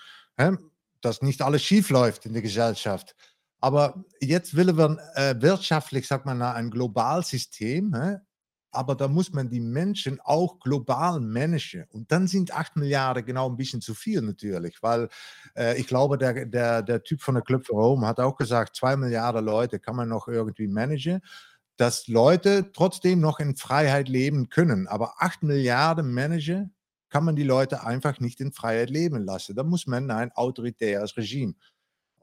dass 1.01 1.21
nicht 1.21 1.43
alles 1.43 1.63
schief 1.63 1.91
läuft 1.91 2.27
in 2.27 2.33
der 2.33 2.43
Gesellschaft. 2.43 3.17
Aber 3.61 4.05
jetzt 4.21 4.55
willen 4.55 4.79
wir 4.79 4.99
äh, 5.15 5.35
wirtschaftlich, 5.41 6.07
sag 6.07 6.25
mal, 6.25 6.41
ein 6.41 6.71
globales 6.71 7.29
System, 7.29 7.93
aber 8.71 8.95
da 8.95 9.09
muss 9.09 9.33
man 9.33 9.49
die 9.49 9.61
Menschen 9.61 10.21
auch 10.21 10.61
global 10.61 11.21
managen. 11.21 11.85
Und 11.91 12.13
dann 12.13 12.27
sind 12.27 12.53
8 12.53 12.77
Milliarden 12.77 13.25
genau 13.25 13.49
ein 13.49 13.57
bisschen 13.57 13.81
zu 13.81 13.95
viel 13.95 14.21
natürlich, 14.21 14.83
weil 14.83 15.09
äh, 15.57 15.79
ich 15.81 15.87
glaube, 15.87 16.19
der, 16.19 16.47
der, 16.47 16.83
der 16.83 17.03
Typ 17.03 17.21
von 17.21 17.35
der 17.35 17.45
Club 17.45 17.67
for 17.67 17.83
Home 17.83 18.07
hat 18.07 18.21
auch 18.21 18.37
gesagt, 18.37 18.77
2 18.77 18.97
Milliarden 18.97 19.45
Leute 19.45 19.79
kann 19.79 19.97
man 19.97 20.09
noch 20.09 20.29
irgendwie 20.29 20.69
managen, 20.69 21.21
dass 21.77 22.09
Leute 22.09 22.71
trotzdem 22.73 23.21
noch 23.21 23.41
in 23.41 23.57
Freiheit 23.57 24.09
leben 24.09 24.49
können. 24.49 24.87
Aber 24.87 25.15
8 25.23 25.43
Milliarden 25.45 26.13
managen 26.13 26.75
kann 27.09 27.25
man 27.25 27.37
die 27.37 27.45
Leute 27.45 27.85
einfach 27.85 28.21
nicht 28.21 28.41
in 28.41 28.53
Freiheit 28.53 28.91
leben 28.91 29.25
lassen. 29.25 29.57
Da 29.57 29.63
muss 29.63 29.87
man 29.87 30.11
ein 30.11 30.33
autoritäres 30.33 31.17
Regime. 31.17 31.55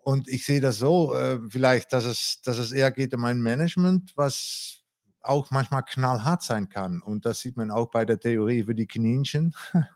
Und 0.04 0.28
ich 0.28 0.46
sehe 0.46 0.62
das 0.62 0.78
so, 0.78 1.16
äh, 1.16 1.40
vielleicht, 1.50 1.92
dass 1.92 2.06
es, 2.06 2.40
dass 2.44 2.60
es 2.60 2.72
eher 2.72 2.92
geht 2.92 3.16
um 3.16 3.26
ein 3.26 3.42
Management, 3.42 4.12
was 4.16 4.85
auch 5.28 5.52
manchmal 5.52 5.84
knallhart 5.84 6.44
sein 6.44 6.70
kann. 6.70 7.02
Und 7.02 7.26
das 7.26 7.40
sieht 7.40 7.58
man 7.58 7.72
auch 7.72 7.90
bei 7.92 8.06
der 8.06 8.20
Theorie 8.20 8.60
über 8.60 8.74
die 8.74 8.88
Kaninchen. 8.88 9.56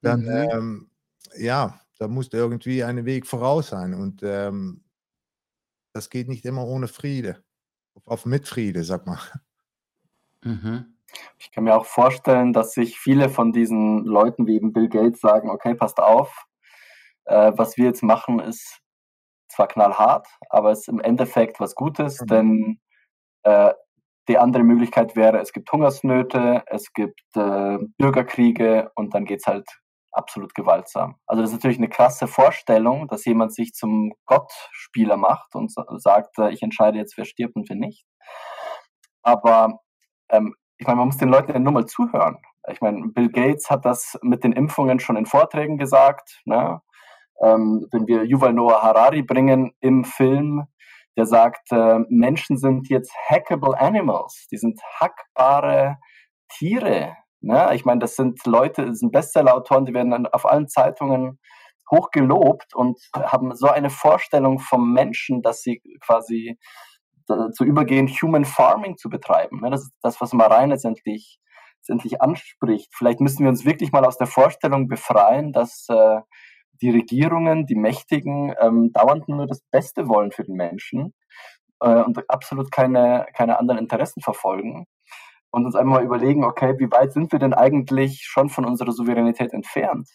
Dann, 0.00 0.22
mhm. 0.22 0.50
ähm, 0.52 0.90
ja, 1.36 1.80
da 1.98 2.08
muss 2.08 2.32
irgendwie 2.32 2.84
ein 2.84 3.04
Weg 3.04 3.26
voraus 3.26 3.68
sein. 3.68 3.94
Und 3.94 4.22
ähm, 4.22 4.84
das 5.92 6.10
geht 6.10 6.28
nicht 6.28 6.44
immer 6.44 6.66
ohne 6.66 6.88
Friede. 6.88 7.42
Auf 8.04 8.26
Mitfriede, 8.26 8.84
sag 8.84 9.06
mal. 9.06 9.20
Mhm. 10.42 10.96
Ich 11.38 11.52
kann 11.52 11.64
mir 11.64 11.76
auch 11.76 11.86
vorstellen, 11.86 12.52
dass 12.52 12.72
sich 12.72 12.98
viele 12.98 13.28
von 13.28 13.52
diesen 13.52 14.04
Leuten 14.04 14.46
wie 14.46 14.56
eben 14.56 14.72
Bill 14.72 14.88
Gates 14.88 15.20
sagen, 15.20 15.48
okay, 15.48 15.74
passt 15.74 16.00
auf, 16.00 16.46
äh, 17.24 17.52
was 17.54 17.76
wir 17.76 17.84
jetzt 17.84 18.02
machen, 18.02 18.40
ist 18.40 18.80
zwar 19.48 19.68
knallhart, 19.68 20.26
aber 20.50 20.72
es 20.72 20.80
ist 20.80 20.88
im 20.88 21.00
Endeffekt 21.00 21.60
was 21.60 21.74
Gutes, 21.74 22.20
mhm. 22.20 22.26
denn 22.26 22.80
äh, 23.44 23.72
die 24.28 24.38
andere 24.38 24.62
Möglichkeit 24.64 25.16
wäre, 25.16 25.38
es 25.40 25.52
gibt 25.52 25.70
Hungersnöte, 25.70 26.62
es 26.66 26.92
gibt 26.92 27.20
äh, 27.36 27.78
Bürgerkriege 27.98 28.90
und 28.94 29.14
dann 29.14 29.24
geht 29.24 29.40
es 29.40 29.46
halt 29.46 29.68
absolut 30.12 30.54
gewaltsam. 30.54 31.16
Also 31.26 31.42
das 31.42 31.50
ist 31.50 31.56
natürlich 31.56 31.78
eine 31.78 31.88
krasse 31.88 32.26
Vorstellung, 32.26 33.08
dass 33.08 33.24
jemand 33.24 33.52
sich 33.52 33.72
zum 33.72 34.12
Gottspieler 34.26 35.16
macht 35.16 35.54
und 35.54 35.72
sagt, 36.00 36.38
äh, 36.38 36.50
ich 36.50 36.62
entscheide 36.62 36.98
jetzt, 36.98 37.18
wer 37.18 37.24
stirbt 37.24 37.56
und 37.56 37.68
wer 37.68 37.76
nicht. 37.76 38.06
Aber 39.22 39.80
ähm, 40.30 40.54
ich 40.78 40.86
meine, 40.86 40.98
man 40.98 41.08
muss 41.08 41.16
den 41.18 41.28
Leuten 41.28 41.52
ja 41.52 41.58
nur 41.58 41.72
mal 41.72 41.86
zuhören. 41.86 42.38
Ich 42.70 42.80
meine, 42.80 43.08
Bill 43.08 43.30
Gates 43.30 43.70
hat 43.70 43.84
das 43.84 44.18
mit 44.22 44.44
den 44.44 44.52
Impfungen 44.52 45.00
schon 45.00 45.16
in 45.16 45.26
Vorträgen 45.26 45.76
gesagt. 45.76 46.40
Ne? 46.44 46.80
Ähm, 47.42 47.86
wenn 47.92 48.06
wir 48.06 48.24
Yuval 48.24 48.52
Noah 48.52 48.82
Harari 48.82 49.22
bringen 49.22 49.72
im 49.80 50.04
Film, 50.04 50.66
der 51.16 51.26
sagt, 51.26 51.70
äh, 51.70 52.00
Menschen 52.08 52.56
sind 52.58 52.88
jetzt 52.88 53.12
hackable 53.28 53.78
animals, 53.78 54.46
die 54.50 54.56
sind 54.56 54.80
hackbare 55.00 55.98
Tiere. 56.48 57.16
Ne? 57.40 57.70
Ich 57.74 57.84
meine, 57.84 58.00
das 58.00 58.16
sind 58.16 58.44
Leute, 58.46 58.86
das 58.86 58.98
sind 58.98 59.12
Bestsellerautoren, 59.12 59.84
die 59.84 59.94
werden 59.94 60.10
dann 60.10 60.26
auf 60.26 60.46
allen 60.46 60.68
Zeitungen 60.68 61.38
hoch 61.90 62.10
gelobt 62.10 62.74
und 62.74 62.98
haben 63.14 63.54
so 63.54 63.68
eine 63.68 63.90
Vorstellung 63.90 64.58
vom 64.58 64.92
Menschen, 64.92 65.42
dass 65.42 65.60
sie 65.60 65.82
quasi 66.00 66.58
zu 67.26 67.64
übergehen, 67.64 68.08
Human 68.08 68.44
Farming 68.44 68.96
zu 68.96 69.08
betreiben. 69.08 69.60
Ne? 69.60 69.70
Das 69.70 69.82
ist 69.82 69.92
das, 70.02 70.20
was 70.20 70.32
Marein 70.32 70.70
letztendlich, 70.70 71.38
letztendlich 71.78 72.20
anspricht. 72.20 72.92
Vielleicht 72.94 73.20
müssen 73.20 73.44
wir 73.44 73.48
uns 73.48 73.64
wirklich 73.64 73.92
mal 73.92 74.04
aus 74.04 74.18
der 74.18 74.26
Vorstellung 74.26 74.88
befreien, 74.88 75.52
dass 75.52 75.86
äh, 75.88 76.20
die 76.80 76.90
Regierungen, 76.90 77.66
die 77.66 77.74
Mächtigen 77.74 78.54
ähm, 78.60 78.92
dauernd 78.92 79.28
nur 79.28 79.46
das 79.46 79.60
Beste 79.70 80.08
wollen 80.08 80.32
für 80.32 80.44
den 80.44 80.56
Menschen 80.56 81.14
äh, 81.80 82.02
und 82.02 82.18
absolut 82.28 82.70
keine, 82.70 83.26
keine 83.34 83.58
anderen 83.58 83.78
Interessen 83.78 84.20
verfolgen. 84.20 84.86
Und 85.50 85.66
uns 85.66 85.76
einmal 85.76 86.00
mal 86.00 86.06
überlegen, 86.06 86.44
okay, 86.44 86.74
wie 86.78 86.90
weit 86.90 87.12
sind 87.12 87.30
wir 87.30 87.38
denn 87.38 87.54
eigentlich 87.54 88.22
schon 88.24 88.48
von 88.48 88.64
unserer 88.64 88.90
Souveränität 88.90 89.52
entfernt? 89.52 90.08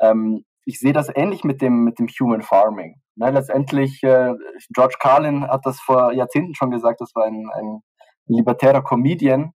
Ähm, 0.00 0.44
ich 0.66 0.78
sehe 0.78 0.92
das 0.92 1.10
ähnlich 1.14 1.44
mit 1.44 1.62
dem, 1.62 1.84
mit 1.84 1.98
dem 1.98 2.08
Human 2.08 2.42
Farming. 2.42 3.00
Ne, 3.16 3.30
letztendlich, 3.30 4.02
äh, 4.02 4.34
George 4.74 4.96
Carlin 4.98 5.46
hat 5.46 5.64
das 5.64 5.80
vor 5.80 6.12
Jahrzehnten 6.12 6.54
schon 6.54 6.70
gesagt, 6.70 7.00
das 7.00 7.14
war 7.14 7.24
ein, 7.24 7.48
ein 7.54 7.80
libertärer 8.26 8.82
Comedian, 8.82 9.52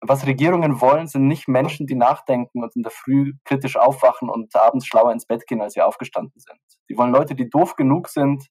was 0.00 0.26
Regierungen 0.26 0.80
wollen, 0.80 1.06
sind 1.08 1.26
nicht 1.26 1.48
Menschen, 1.48 1.86
die 1.86 1.96
nachdenken 1.96 2.62
und 2.62 2.74
in 2.76 2.82
der 2.82 2.92
Früh 2.92 3.32
kritisch 3.44 3.76
aufwachen 3.76 4.30
und 4.30 4.54
abends 4.54 4.86
schlauer 4.86 5.12
ins 5.12 5.26
Bett 5.26 5.46
gehen, 5.46 5.60
als 5.60 5.74
sie 5.74 5.82
aufgestanden 5.82 6.40
sind. 6.40 6.60
Die 6.88 6.96
wollen 6.96 7.12
Leute, 7.12 7.34
die 7.34 7.50
doof 7.50 7.74
genug 7.74 8.08
sind, 8.08 8.46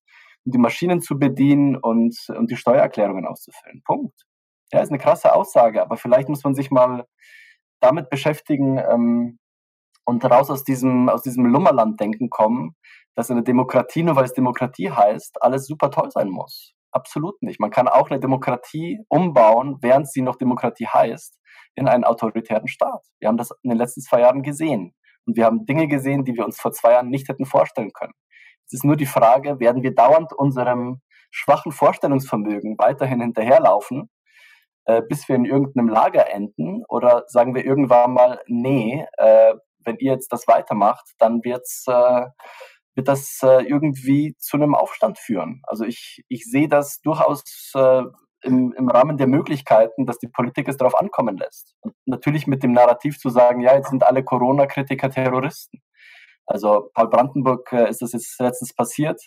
um 0.46 0.52
die 0.52 0.58
Maschinen 0.58 1.02
zu 1.02 1.18
bedienen 1.18 1.78
und, 1.78 2.18
und 2.30 2.52
die 2.52 2.58
Steuererklärungen 2.58 3.26
auszufüllen. 3.26 3.82
Punkt. 3.86 4.24
Ja, 4.72 4.82
ist 4.82 4.90
eine 4.90 5.00
krasse 5.00 5.34
Aussage, 5.34 5.82
aber 5.82 5.96
vielleicht 5.96 6.28
muss 6.28 6.44
man 6.44 6.54
sich 6.54 6.72
mal 6.72 7.06
damit 7.80 8.10
beschäftigen, 8.10 8.78
ähm, 8.78 9.40
und 10.08 10.24
raus 10.24 10.50
aus 10.50 10.64
diesem, 10.64 11.10
aus 11.10 11.22
diesem 11.22 11.46
Lummerland-Denken 11.46 12.30
kommen, 12.30 12.76
dass 13.14 13.30
eine 13.30 13.44
Demokratie, 13.44 14.04
nur 14.04 14.16
weil 14.16 14.24
es 14.24 14.34
Demokratie 14.34 14.90
heißt, 14.90 15.44
alles 15.44 15.68
super 15.68 15.92
toll 15.92 16.10
sein 16.12 16.30
muss. 16.30 16.74
Absolut 16.98 17.40
nicht. 17.44 17.60
Man 17.60 17.70
kann 17.70 17.88
auch 17.88 18.10
eine 18.10 18.20
Demokratie 18.20 19.00
umbauen, 19.08 19.78
während 19.82 20.10
sie 20.10 20.24
noch 20.24 20.36
Demokratie 20.36 20.88
heißt, 20.88 21.38
in 21.76 21.88
einen 21.88 22.04
autoritären 22.04 22.68
Staat. 22.68 23.06
Wir 23.20 23.28
haben 23.28 23.38
das 23.38 23.52
in 23.62 23.70
den 23.70 23.78
letzten 23.78 24.02
zwei 24.02 24.22
Jahren 24.22 24.42
gesehen. 24.42 24.96
Und 25.28 25.38
wir 25.38 25.46
haben 25.46 25.68
Dinge 25.68 25.88
gesehen, 25.88 26.26
die 26.26 26.34
wir 26.34 26.44
uns 26.44 26.60
vor 26.60 26.72
zwei 26.72 26.94
Jahren 26.94 27.10
nicht 27.10 27.30
hätten 27.30 27.46
vorstellen 27.46 27.92
können. 27.94 28.14
Es 28.66 28.74
ist 28.74 28.84
nur 28.84 28.96
die 28.96 29.06
Frage, 29.06 29.60
werden 29.60 29.84
wir 29.84 29.94
dauernd 29.94 30.34
unserem 30.34 31.02
schwachen 31.30 31.72
Vorstellungsvermögen 31.72 32.80
weiterhin 32.80 33.22
hinterherlaufen, 33.22 34.10
äh, 34.86 35.04
bis 35.08 35.30
wir 35.30 35.36
in 35.36 35.46
irgendeinem 35.46 35.90
Lager 35.90 36.34
enden? 36.34 36.84
Oder 36.90 37.26
sagen 37.28 37.54
wir 37.54 37.64
irgendwann 37.64 38.14
mal, 38.14 38.42
nee, 38.48 39.06
äh, 39.20 39.54
wenn 39.86 39.98
ihr 39.98 40.14
jetzt 40.14 40.34
das 40.34 40.48
weitermacht, 40.48 41.12
dann 41.20 41.44
wird's, 41.44 41.86
äh, 41.88 42.26
wird 42.98 43.08
das 43.08 43.40
äh, 43.44 43.62
irgendwie 43.62 44.36
zu 44.40 44.58
einem 44.58 44.76
Aufstand 44.76 45.20
führen. 45.20 45.62
Also 45.64 45.86
ich, 45.86 46.26
ich 46.28 46.44
sehe 46.46 46.68
das 46.68 47.00
durchaus 47.02 47.72
äh, 47.76 48.04
im, 48.42 48.74
im 48.76 48.90
Rahmen 48.90 49.18
der 49.18 49.28
Möglichkeiten, 49.28 50.06
dass 50.06 50.18
die 50.18 50.28
Politik 50.28 50.68
es 50.68 50.78
darauf 50.78 50.98
ankommen 51.00 51.38
lässt. 51.38 51.76
Und 51.82 51.94
natürlich 52.06 52.48
mit 52.48 52.64
dem 52.64 52.72
Narrativ 52.72 53.20
zu 53.20 53.30
sagen, 53.30 53.62
ja, 53.62 53.76
jetzt 53.76 53.90
sind 53.90 54.04
alle 54.04 54.24
Corona-Kritiker 54.24 55.12
Terroristen. 55.12 55.80
Also 56.48 56.90
Paul 56.94 57.10
Brandenburg 57.10 57.72
äh, 57.72 57.90
ist 57.90 58.02
das 58.02 58.14
jetzt 58.14 58.40
letztens 58.40 58.74
passiert 58.74 59.22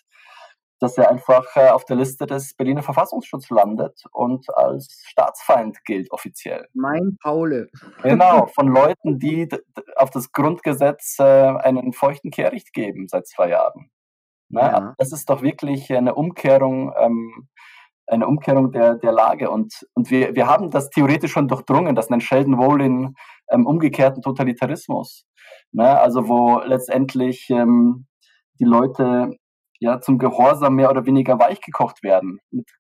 dass 0.81 0.97
er 0.97 1.11
einfach 1.11 1.45
äh, 1.57 1.69
auf 1.69 1.85
der 1.85 1.97
Liste 1.97 2.27
des 2.27 2.55
Berliner 2.55 2.83
Verfassungsschutzes 2.83 3.51
landet 3.51 4.03
und 4.13 4.53
als 4.57 5.03
Staatsfeind 5.07 5.85
gilt 5.85 6.11
offiziell. 6.11 6.69
Mein 6.75 7.17
Paule. 7.23 7.69
Genau, 8.03 8.47
von 8.47 8.69
Leuten, 8.69 9.19
die 9.19 9.49
auf 9.97 10.11
das 10.11 10.33
Grundgesetz 10.33 11.19
äh, 11.19 11.23
einen 11.23 11.93
feuchten 11.93 12.31
Kehricht 12.31 12.73
geben 12.73 13.09
seit 13.09 13.27
zwei 13.27 13.51
Jahren. 13.51 13.91
Ne? 14.49 14.61
Ja. 14.61 14.95
Das 14.99 15.13
ist 15.13 15.29
doch 15.29 15.43
wirklich 15.43 15.93
eine 15.93 16.15
Umkehrung, 16.15 16.93
ähm, 16.99 17.49
eine 18.07 18.27
Umkehrung 18.27 18.73
der, 18.73 18.95
der 18.97 19.13
Lage. 19.13 19.51
Und, 19.51 19.87
und 19.95 20.11
wir, 20.11 20.35
wir 20.35 20.47
haben 20.47 20.71
das 20.71 20.91
theoretisch 20.91 21.33
schon 21.33 21.47
durchdrungen, 21.47 21.95
das 21.95 22.09
nennt 22.09 22.23
Sheldon 22.23 22.59
Wolin 22.59 23.15
ähm, 23.51 23.67
umgekehrten 23.67 24.23
Totalitarismus. 24.23 25.27
Ne? 25.73 25.99
Also 26.01 26.27
wo 26.29 26.61
letztendlich 26.61 27.51
ähm, 27.51 28.07
die 28.59 28.65
Leute 28.65 29.37
ja 29.81 30.01
zum 30.01 30.19
Gehorsam 30.19 30.77
mehr 30.77 30.91
oder 30.91 31.07
weniger 31.07 31.39
weichgekocht 31.39 32.03
werden. 32.03 32.39
Mit 32.51 32.71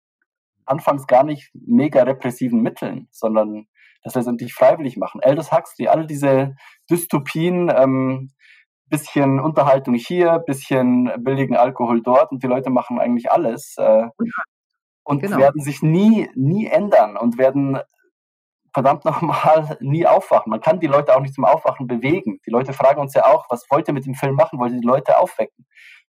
anfangs 0.66 1.06
gar 1.06 1.24
nicht 1.24 1.50
mega 1.54 2.02
repressiven 2.02 2.62
Mitteln, 2.62 3.08
sondern 3.10 3.66
das 4.02 4.14
letztendlich 4.14 4.54
freiwillig 4.54 4.96
machen. 4.96 5.20
Aldous 5.22 5.52
Huxley, 5.52 5.88
all 5.88 6.06
diese 6.06 6.54
Dystopien, 6.88 7.72
ähm, 7.74 8.30
bisschen 8.86 9.40
Unterhaltung 9.40 9.94
hier, 9.94 10.38
bisschen 10.40 11.12
billigen 11.18 11.56
Alkohol 11.56 12.02
dort 12.02 12.32
und 12.32 12.42
die 12.42 12.48
Leute 12.48 12.70
machen 12.70 12.98
eigentlich 12.98 13.30
alles 13.30 13.74
äh, 13.78 14.08
und 15.04 15.22
genau. 15.22 15.38
werden 15.38 15.62
sich 15.62 15.82
nie, 15.82 16.28
nie 16.34 16.66
ändern 16.66 17.16
und 17.16 17.38
werden 17.38 17.78
verdammt 18.72 19.04
nochmal 19.04 19.76
nie 19.80 20.06
aufwachen. 20.06 20.50
Man 20.50 20.60
kann 20.60 20.80
die 20.80 20.86
Leute 20.86 21.16
auch 21.16 21.20
nicht 21.20 21.34
zum 21.34 21.44
Aufwachen 21.44 21.86
bewegen. 21.86 22.40
Die 22.46 22.50
Leute 22.50 22.72
fragen 22.72 23.00
uns 23.00 23.14
ja 23.14 23.26
auch, 23.26 23.46
was 23.48 23.66
wollt 23.70 23.88
ihr 23.88 23.94
mit 23.94 24.06
dem 24.06 24.14
Film 24.14 24.34
machen? 24.34 24.58
Wollt 24.58 24.72
ihr 24.72 24.80
die 24.80 24.86
Leute 24.86 25.18
aufwecken? 25.18 25.66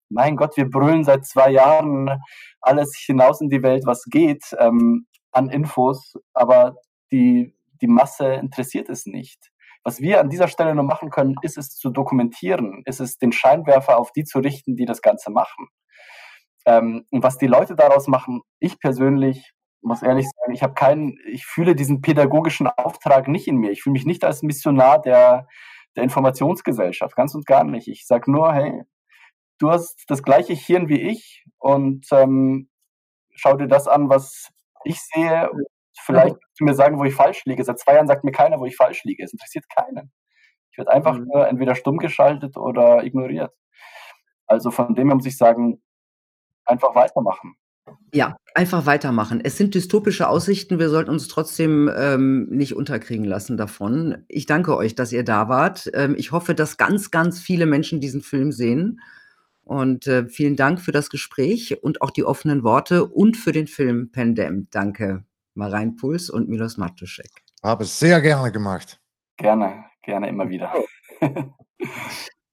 Mein 0.08 0.36
Gott, 0.36 0.56
wir 0.56 0.68
brüllen 0.68 1.04
seit 1.04 1.26
zwei 1.26 1.50
Jahren 1.50 2.20
alles 2.60 2.96
hinaus 2.96 3.40
in 3.40 3.48
die 3.48 3.62
Welt, 3.62 3.84
was 3.86 4.04
geht, 4.04 4.44
ähm, 4.58 5.06
an 5.32 5.50
Infos, 5.50 6.14
aber 6.32 6.76
die, 7.12 7.54
die 7.80 7.86
Masse 7.86 8.34
interessiert 8.34 8.88
es 8.88 9.06
nicht. 9.06 9.50
Was 9.84 10.00
wir 10.00 10.20
an 10.20 10.28
dieser 10.28 10.48
Stelle 10.48 10.74
nur 10.74 10.84
machen 10.84 11.10
können, 11.10 11.36
ist 11.42 11.56
es 11.56 11.70
zu 11.70 11.90
dokumentieren, 11.90 12.82
ist 12.84 13.00
es 13.00 13.18
den 13.18 13.32
Scheinwerfer 13.32 13.98
auf 13.98 14.12
die 14.12 14.24
zu 14.24 14.40
richten, 14.40 14.76
die 14.76 14.84
das 14.84 15.02
Ganze 15.02 15.30
machen. 15.30 15.68
Ähm, 16.66 17.06
und 17.10 17.22
was 17.22 17.38
die 17.38 17.46
Leute 17.46 17.76
daraus 17.76 18.08
machen, 18.08 18.42
ich 18.58 18.78
persönlich 18.80 19.52
muss 19.80 20.02
ehrlich 20.02 20.26
sagen, 20.26 20.52
ich 20.52 20.62
habe 20.62 20.74
keinen, 20.74 21.18
ich 21.26 21.46
fühle 21.46 21.74
diesen 21.74 22.02
pädagogischen 22.02 22.66
Auftrag 22.66 23.28
nicht 23.28 23.46
in 23.46 23.56
mir. 23.56 23.70
Ich 23.70 23.82
fühle 23.82 23.92
mich 23.92 24.06
nicht 24.06 24.24
als 24.24 24.42
Missionar 24.42 25.00
der, 25.00 25.46
der 25.96 26.02
Informationsgesellschaft, 26.02 27.14
ganz 27.16 27.34
und 27.34 27.46
gar 27.46 27.64
nicht. 27.64 27.88
Ich 27.88 28.06
sage 28.06 28.30
nur, 28.30 28.52
hey, 28.52 28.82
du 29.58 29.70
hast 29.70 30.04
das 30.08 30.22
gleiche 30.22 30.54
Hirn 30.54 30.88
wie 30.88 31.00
ich 31.00 31.44
und 31.58 32.06
ähm, 32.12 32.68
schau 33.34 33.56
dir 33.56 33.68
das 33.68 33.88
an, 33.88 34.08
was 34.08 34.48
ich 34.84 35.00
sehe. 35.00 35.50
Vielleicht 36.00 36.36
kannst 36.40 36.60
du 36.60 36.64
mir 36.64 36.74
sagen, 36.74 36.98
wo 36.98 37.04
ich 37.04 37.14
falsch 37.14 37.44
liege. 37.44 37.64
Seit 37.64 37.78
zwei 37.78 37.94
Jahren 37.94 38.06
sagt 38.06 38.24
mir 38.24 38.32
keiner, 38.32 38.58
wo 38.60 38.64
ich 38.64 38.76
falsch 38.76 39.04
liege. 39.04 39.24
Es 39.24 39.32
interessiert 39.32 39.64
keinen. 39.68 40.12
Ich 40.70 40.78
werde 40.78 40.92
einfach 40.92 41.18
mhm. 41.18 41.26
nur 41.32 41.48
entweder 41.48 41.74
stumm 41.74 41.98
geschaltet 41.98 42.56
oder 42.56 43.04
ignoriert. 43.04 43.52
Also 44.46 44.70
von 44.70 44.94
dem 44.94 45.08
her 45.08 45.16
muss 45.16 45.26
ich 45.26 45.36
sagen, 45.36 45.82
einfach 46.64 46.94
weitermachen. 46.94 47.56
Ja, 48.12 48.36
einfach 48.54 48.86
weitermachen. 48.86 49.40
Es 49.42 49.56
sind 49.56 49.74
dystopische 49.74 50.28
Aussichten. 50.28 50.78
Wir 50.78 50.90
sollten 50.90 51.10
uns 51.10 51.28
trotzdem 51.28 51.90
ähm, 51.94 52.46
nicht 52.50 52.76
unterkriegen 52.76 53.24
lassen 53.24 53.56
davon. 53.56 54.24
Ich 54.28 54.46
danke 54.46 54.76
euch, 54.76 54.94
dass 54.94 55.12
ihr 55.12 55.24
da 55.24 55.48
wart. 55.48 55.90
Ähm, 55.94 56.14
ich 56.16 56.32
hoffe, 56.32 56.54
dass 56.54 56.76
ganz, 56.76 57.10
ganz 57.10 57.40
viele 57.40 57.66
Menschen 57.66 58.00
diesen 58.00 58.20
Film 58.20 58.52
sehen 58.52 59.00
und 59.68 60.06
äh, 60.06 60.26
vielen 60.28 60.56
Dank 60.56 60.80
für 60.80 60.92
das 60.92 61.10
Gespräch 61.10 61.82
und 61.82 62.00
auch 62.00 62.10
die 62.10 62.24
offenen 62.24 62.62
Worte 62.62 63.04
und 63.04 63.36
für 63.36 63.52
den 63.52 63.66
Film 63.66 64.10
Pandem. 64.10 64.66
Danke, 64.70 65.24
Marein 65.54 65.96
Puls 65.96 66.30
und 66.30 66.48
Milos 66.48 66.78
Matuszek. 66.78 67.30
Habe 67.62 67.84
es 67.84 67.98
sehr 67.98 68.22
gerne 68.22 68.50
gemacht. 68.50 68.98
Gerne, 69.36 69.84
gerne 70.02 70.28
immer 70.28 70.48
wieder. 70.48 70.72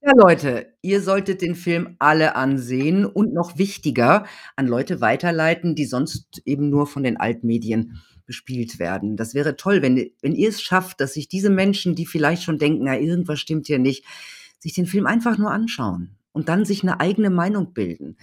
Ja, 0.07 0.11
Leute, 0.16 0.78
ihr 0.84 1.01
solltet 1.01 1.41
den 1.41 1.55
Film 1.55 1.95
alle 1.97 2.36
ansehen 2.36 3.07
und 3.07 3.34
noch 3.34 3.57
wichtiger 3.57 4.28
an 4.55 4.68
Leute 4.68 5.01
weiterleiten, 5.01 5.74
die 5.74 5.86
sonst 5.86 6.43
eben 6.45 6.70
nur 6.70 6.86
von 6.86 7.01
den 7.01 7.18
Altmedien 7.18 8.03
bespielt 8.28 8.78
werden. 8.78 9.18
Das 9.18 9.34
wäre 9.34 9.55
toll, 9.55 9.82
wenn, 9.82 10.11
wenn 10.22 10.36
ihr 10.36 10.49
es 10.49 10.61
schafft, 10.61 11.01
dass 11.01 11.16
sich 11.16 11.28
diese 11.28 11.49
Menschen, 11.49 11.95
die 11.95 12.05
vielleicht 12.05 12.43
schon 12.43 12.59
denken, 12.59 12.84
na, 12.84 12.99
irgendwas 12.99 13.39
stimmt 13.39 13.66
hier 13.66 13.80
nicht, 13.80 14.05
sich 14.59 14.76
den 14.76 14.86
Film 14.86 15.07
einfach 15.07 15.39
nur 15.39 15.49
anschauen 15.49 16.14
und 16.36 16.50
dann 16.50 16.66
sich 16.66 16.84
eine 16.84 17.00
eigene 17.00 17.30
Meinung 17.30 17.74
bilden. 17.74 18.18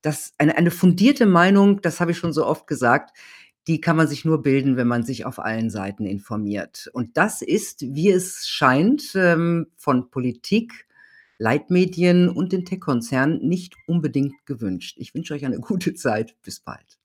Das, 0.00 0.32
eine, 0.38 0.56
eine 0.56 0.70
fundierte 0.70 1.26
Meinung, 1.26 1.82
das 1.82 2.00
habe 2.00 2.12
ich 2.12 2.18
schon 2.18 2.32
so 2.32 2.46
oft 2.46 2.68
gesagt, 2.68 3.18
die 3.66 3.80
kann 3.80 3.96
man 3.96 4.06
sich 4.06 4.24
nur 4.24 4.42
bilden, 4.42 4.76
wenn 4.76 4.86
man 4.86 5.02
sich 5.02 5.26
auf 5.26 5.40
allen 5.40 5.68
Seiten 5.68 6.06
informiert. 6.06 6.88
Und 6.92 7.16
das 7.16 7.42
ist, 7.42 7.82
wie 7.82 8.10
es 8.10 8.48
scheint, 8.48 9.12
ähm, 9.14 9.66
von 9.76 10.08
Politik, 10.10 10.86
Leitmedien 11.36 12.28
und 12.28 12.52
den 12.52 12.64
Tech-Konzernen 12.64 13.46
nicht 13.46 13.74
unbedingt 13.86 14.46
gewünscht. 14.46 14.96
Ich 14.98 15.14
wünsche 15.14 15.34
euch 15.34 15.44
eine 15.44 15.58
gute 15.60 15.94
Zeit. 15.94 16.36
Bis 16.42 16.60
bald. 16.60 16.98